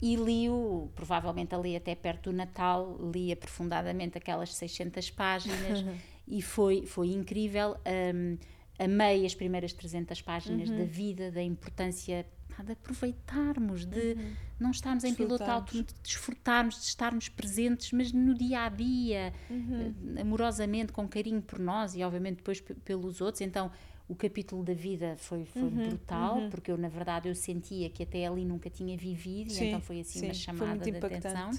e 0.00 0.14
li-o, 0.14 0.90
provavelmente 0.94 1.54
ali 1.54 1.74
até 1.74 1.94
perto 1.94 2.30
do 2.30 2.36
Natal, 2.36 2.96
li 3.12 3.32
aprofundadamente 3.32 4.16
aquelas 4.16 4.54
600 4.54 5.10
páginas 5.10 5.84
e 6.28 6.40
foi, 6.40 6.86
foi 6.86 7.08
incrível. 7.08 7.76
Um, 8.14 8.38
amei 8.78 9.26
as 9.26 9.34
primeiras 9.34 9.72
300 9.72 10.22
páginas 10.22 10.68
uhum. 10.68 10.78
da 10.78 10.84
vida, 10.84 11.32
da 11.32 11.42
importância 11.42 12.24
de 12.62 12.72
aproveitarmos, 12.72 13.84
de 13.84 14.14
uhum. 14.14 14.32
não 14.58 14.70
estarmos 14.70 15.04
em 15.04 15.14
piloto 15.14 15.44
alto, 15.44 15.72
de 15.72 15.86
desfrutarmos, 16.02 16.76
de 16.76 16.86
estarmos 16.86 17.28
presentes, 17.28 17.92
mas 17.92 18.12
no 18.12 18.34
dia 18.34 18.64
a 18.64 18.68
dia, 18.68 19.32
uhum. 19.48 19.94
Eh, 20.16 20.20
amorosamente, 20.20 20.92
com 20.92 21.06
carinho 21.08 21.42
por 21.42 21.58
nós 21.58 21.94
e, 21.94 22.02
obviamente, 22.02 22.36
depois 22.36 22.60
pelos 22.60 23.20
outros. 23.20 23.40
Então, 23.40 23.70
o 24.08 24.14
capítulo 24.14 24.64
da 24.64 24.72
vida 24.72 25.16
foi, 25.18 25.44
foi 25.44 25.62
uhum, 25.62 25.88
brutal, 25.88 26.38
uhum. 26.38 26.50
porque 26.50 26.70
eu, 26.70 26.78
na 26.78 26.88
verdade, 26.88 27.28
eu 27.28 27.34
sentia 27.34 27.90
que 27.90 28.02
até 28.02 28.26
ali 28.26 28.44
nunca 28.44 28.70
tinha 28.70 28.96
vivido, 28.96 29.50
sim, 29.50 29.68
então 29.68 29.80
foi 29.80 30.00
assim 30.00 30.20
sim, 30.20 30.24
uma 30.26 30.34
chamada 30.34 30.90
de 30.90 30.96
atenção. 30.96 31.50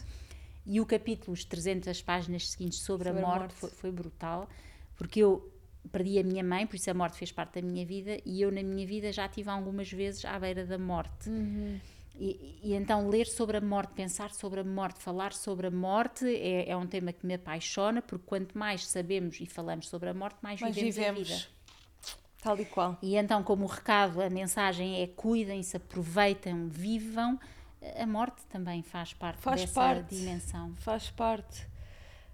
E 0.66 0.82
o 0.82 0.86
capítulo, 0.86 1.34
os 1.34 1.45
300 1.45 2.02
páginas 2.02 2.50
seguintes 2.50 2.80
sobre, 2.80 3.10
sobre 3.10 3.24
a 3.24 3.26
morte, 3.26 3.38
a 3.38 3.39
morte. 3.39 3.54
Foi, 3.56 3.70
foi 3.70 3.91
brutal, 3.91 4.50
porque 4.95 5.20
eu 5.20 5.47
perdi 5.92 6.20
a 6.20 6.24
minha 6.24 6.44
mãe, 6.44 6.68
por 6.68 6.76
isso 6.76 6.90
a 6.90 6.94
morte 6.94 7.18
fez 7.18 7.32
parte 7.32 7.62
da 7.62 7.68
minha 7.68 7.86
vida, 7.86 8.18
e 8.26 8.42
eu 8.42 8.52
na 8.52 8.62
minha 8.62 8.86
vida 8.86 9.12
já 9.12 9.28
tive 9.28 9.50
algumas 9.50 9.92
vezes 9.92 10.26
à 10.26 10.38
beira 10.40 10.66
da 10.66 10.78
morte. 10.78 11.30
Uhum. 11.30 11.80
E, 12.16 12.60
e, 12.62 12.74
então 12.74 13.08
ler 13.08 13.26
sobre 13.28 13.58
a 13.58 13.62
morte, 13.62 13.94
pensar 13.94 14.32
sobre 14.32 14.60
a 14.60 14.64
morte, 14.64 15.02
falar 15.02 15.32
sobre 15.32 15.68
a 15.68 15.72
morte 15.72 16.26
é, 16.26 16.70
é, 16.70 16.76
um 16.76 16.86
tema 16.86 17.14
que 17.14 17.26
me 17.26 17.36
apaixona, 17.36 18.02
porque 18.02 18.26
quanto 18.26 18.58
mais 18.58 18.86
sabemos 18.86 19.40
e 19.40 19.46
falamos 19.46 19.88
sobre 19.88 20.10
a 20.10 20.14
morte, 20.14 20.38
mais, 20.42 20.60
mais 20.60 20.76
vivemos, 20.76 20.96
vivemos, 20.96 21.32
a 21.32 21.36
vida. 21.36 21.46
Tal 22.42 22.60
e 22.60 22.66
qual. 22.66 22.98
E 23.02 23.16
então, 23.16 23.42
como 23.42 23.64
o 23.64 23.68
recado, 23.68 24.22
a 24.22 24.30
mensagem 24.30 25.02
é 25.02 25.08
cuidem-se, 25.08 25.78
aproveitem, 25.78 26.68
vivam, 26.68 27.40
a 27.98 28.06
morte 28.06 28.42
também 28.50 28.84
faz 28.84 29.14
parte 29.14 29.42
faz 29.42 29.62
dessa 29.62 29.74
parte, 29.74 30.16
dimensão. 30.16 30.74
Faz 30.78 31.10
parte. 31.10 31.68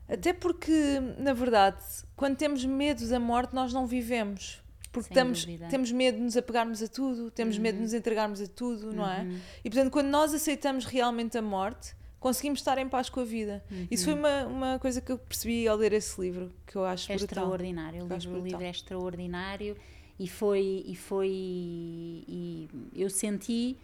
Até 0.07 0.33
porque, 0.33 0.99
na 1.17 1.33
verdade, 1.33 1.81
quando 2.15 2.35
temos 2.35 2.63
medo 2.63 3.07
da 3.07 3.19
morte, 3.19 3.53
nós 3.53 3.73
não 3.73 3.87
vivemos. 3.87 4.61
Porque 4.91 5.09
estamos, 5.09 5.45
temos 5.69 5.91
medo 5.91 6.17
de 6.17 6.23
nos 6.23 6.37
apegarmos 6.37 6.81
a 6.81 6.87
tudo, 6.87 7.29
temos 7.29 7.57
uhum. 7.57 7.63
medo 7.63 7.75
de 7.75 7.79
uhum. 7.79 7.83
nos 7.83 7.93
entregarmos 7.93 8.39
a 8.39 8.47
tudo, 8.47 8.93
não 8.93 9.05
é? 9.05 9.23
Uhum. 9.23 9.39
E 9.63 9.69
portanto, 9.69 9.91
quando 9.91 10.07
nós 10.07 10.33
aceitamos 10.33 10.85
realmente 10.85 11.37
a 11.37 11.41
morte, 11.41 11.93
conseguimos 12.17 12.59
estar 12.59 12.77
em 12.77 12.87
paz 12.87 13.09
com 13.09 13.19
a 13.19 13.25
vida. 13.25 13.61
Uhum. 13.69 13.87
Isso 13.91 14.05
foi 14.05 14.13
uma, 14.13 14.45
uma 14.45 14.79
coisa 14.79 15.01
que 15.01 15.11
eu 15.11 15.17
percebi 15.17 15.67
ao 15.67 15.75
ler 15.75 15.91
esse 15.91 16.19
livro, 16.21 16.49
que 16.65 16.77
eu 16.77 16.85
acho 16.85 17.11
é 17.11 17.17
brutal. 17.17 17.43
extraordinário. 17.43 18.05
O 18.05 18.07
livro, 18.07 18.39
o 18.39 18.43
livro 18.43 18.63
é 18.63 18.69
extraordinário 18.69 19.75
e 20.17 20.27
foi 20.29 20.83
e 20.87 20.95
foi 20.95 21.29
e 21.29 22.69
eu 22.95 23.09
senti 23.09 23.77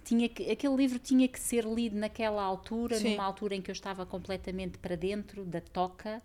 que 0.00 0.08
tinha 0.08 0.28
que, 0.28 0.50
aquele 0.50 0.76
livro 0.76 0.98
tinha 0.98 1.28
que 1.28 1.38
ser 1.38 1.64
lido 1.64 1.96
naquela 1.96 2.42
altura, 2.42 2.96
Sim. 2.96 3.10
numa 3.10 3.24
altura 3.24 3.54
em 3.54 3.62
que 3.62 3.70
eu 3.70 3.74
estava 3.74 4.06
completamente 4.06 4.78
para 4.78 4.96
dentro 4.96 5.44
da 5.44 5.60
toca. 5.60 6.22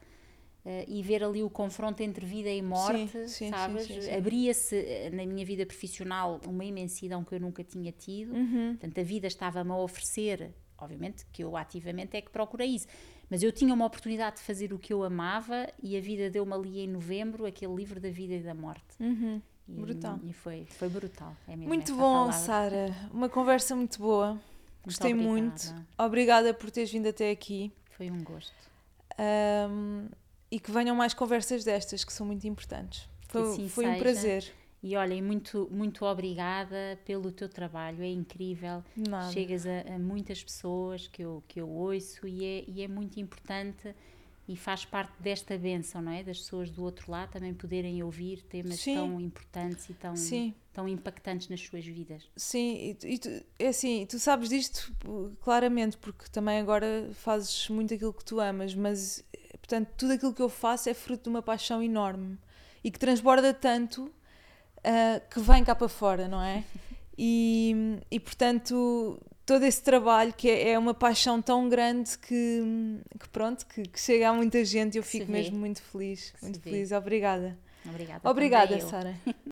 Uh, 0.65 0.84
e 0.88 1.03
ver 1.03 1.23
ali 1.23 1.43
o 1.43 1.49
confronto 1.49 2.01
entre 2.01 2.26
vida 2.26 2.49
e 2.49 2.59
morte, 2.59 3.11
sim, 3.11 3.28
sim, 3.28 3.49
sabes? 3.51 4.09
Abria-se 4.09 4.76
eh, 4.76 5.11
na 5.11 5.23
minha 5.23 5.45
vida 5.45 5.63
profissional 5.63 6.41
uma 6.47 6.65
imensidão 6.65 7.23
que 7.23 7.36
eu 7.36 7.39
nunca 7.39 7.63
tinha 7.63 7.91
tido. 7.91 8.34
Uhum. 8.34 8.69
Portanto, 8.71 8.99
a 8.99 9.03
vida 9.03 9.28
estava-me 9.28 9.69
a 9.69 9.78
oferecer 9.78 10.55
obviamente 10.78 11.26
que 11.32 11.43
eu 11.43 11.55
ativamente 11.55 12.17
é 12.17 12.21
que 12.21 12.30
procurei 12.30 12.69
isso. 12.69 12.88
Mas 13.30 13.41
eu 13.41 13.51
tinha 13.51 13.73
uma 13.73 13.86
oportunidade 13.86 14.38
de 14.38 14.43
fazer 14.43 14.73
o 14.73 14.80
que 14.80 14.93
eu 14.93 15.03
amava 15.03 15.67
e 15.82 15.97
a 15.97 16.01
vida 16.01 16.30
deu-me 16.30 16.53
ali 16.53 16.80
em 16.82 16.88
novembro 16.88 17.45
aquele 17.45 17.73
livro 17.73 17.99
da 17.99 18.09
vida 18.09 18.36
e 18.36 18.41
da 18.41 18.53
morte. 18.53 18.95
Uhum. 18.99 19.41
E, 19.68 19.74
Brutal. 19.74 20.20
E 20.24 20.34
foi, 20.34 20.66
foi 20.70 20.89
brutal. 20.89 21.36
É 21.47 21.55
Muito 21.55 21.95
bom. 21.95 22.32
Sara. 22.32 22.95
Uma 23.11 23.28
conversa 23.28 23.76
muito 23.76 23.99
boa. 23.99 24.39
Gostei 24.84 25.11
obrigada. 25.13 25.34
muito. 25.34 25.76
Obrigada 25.97 26.53
por 26.53 26.70
teres 26.70 26.91
vindo 26.91 27.07
até 27.07 27.32
aqui. 27.32 27.72
Foi 27.97 28.11
um 28.11 28.24
gosto. 28.24 28.53
Um, 29.20 30.07
e 30.51 30.59
que 30.59 30.72
venham 30.72 30.95
mais 30.95 31.13
conversas 31.13 31.63
destas, 31.63 32.03
que 32.03 32.13
são 32.13 32.26
muito 32.28 32.45
importantes. 32.47 33.09
Foi, 33.28 33.41
assim 33.41 33.68
foi 33.68 33.88
um 33.88 33.97
prazer. 33.97 34.53
E 34.84 34.95
olhem, 34.95 35.20
muito, 35.20 35.68
muito 35.72 36.05
obrigada 36.05 36.99
pelo 37.05 37.32
teu 37.32 37.49
trabalho, 37.49 38.03
é 38.03 38.07
incrível. 38.07 38.84
Nada. 38.95 39.32
Chegas 39.32 39.66
a, 39.66 39.95
a 39.95 39.97
muitas 39.97 40.43
pessoas 40.43 41.07
que 41.07 41.24
eu, 41.24 41.43
que 41.47 41.59
eu 41.59 41.68
ouço 41.68 42.28
e 42.28 42.45
é, 42.45 42.63
e 42.68 42.84
é 42.84 42.88
muito 42.88 43.20
importante 43.20 43.95
e 44.48 44.56
faz 44.56 44.86
parte 44.86 45.12
desta 45.20 45.58
benção, 45.58 46.02
não 46.02 46.12
é? 46.12 46.24
Das 46.24 46.39
pessoas 46.39 46.70
do 46.70 46.84
outro 46.84 47.12
lado 47.12 47.32
também 47.32 47.54
poderem 47.54 48.04
ouvir 48.04 48.41
temas 48.43 48.80
Sim. 48.80 48.93
tão 48.96 49.20
importantes 49.20 49.89
e 49.89 49.93
tão, 49.93 50.16
Sim. 50.16 50.54
tão 50.72 50.88
impactantes 50.88 51.50
nas 51.50 51.62
suas 51.62 51.84
vidas. 51.86 52.30
Sim, 52.36 52.96
e, 53.04 53.18
tu- 53.18 53.43
é 53.58 53.68
assim, 53.68 54.06
tu 54.08 54.20
sabes 54.20 54.50
disto 54.50 54.93
uh, 55.08 55.36
claramente, 55.41 55.98
porque 55.98 56.26
também 56.30 56.60
agora 56.60 57.10
fazes 57.14 57.68
muito 57.70 57.93
aquilo 57.93 58.14
que 58.14 58.24
tu 58.24 58.39
amas, 58.39 58.76
mas, 58.76 59.24
portanto, 59.54 59.89
tudo 59.98 60.14
aquilo 60.14 60.34
que 60.34 60.41
eu 60.41 60.50
faço 60.50 60.89
é 60.89 60.93
fruto 60.93 61.24
de 61.24 61.30
uma 61.30 61.41
paixão 61.41 61.82
enorme 61.82 62.38
e 62.84 62.91
que 62.91 63.00
transborda 63.00 63.52
tanto 63.52 64.14
ah, 64.84 65.20
que 65.28 65.39
vem 65.39 65.64
cá 65.64 65.74
para 65.74 65.89
fora, 65.89 66.28
não 66.28 66.41
é? 66.41 66.64
E, 67.18 67.98
e 68.12 68.20
portanto, 68.20 69.18
todo 69.46 69.64
esse 69.64 69.82
trabalho 69.82 70.34
que 70.34 70.50
é, 70.50 70.72
é 70.72 70.80
uma 70.80 70.93
paixão 70.93 71.41
tão 71.41 71.70
grande 71.70 72.18
que, 72.18 72.62
que 73.20 73.30
pronto, 73.30 73.66
que, 73.66 73.84
que 73.84 74.00
chega 74.00 74.30
a 74.30 74.34
muita 74.34 74.64
gente 74.66 74.96
e 74.96 74.98
eu 74.98 75.04
fico 75.04 75.32
mesmo 75.32 75.58
muito 75.58 75.82
feliz, 75.82 76.34
muito 76.41 76.60
feliz. 76.60 76.91
Obrigada. 76.91 77.58
Obrigada. 77.88 78.30
Obrigada. 78.30 78.82
Sara. 78.82 79.16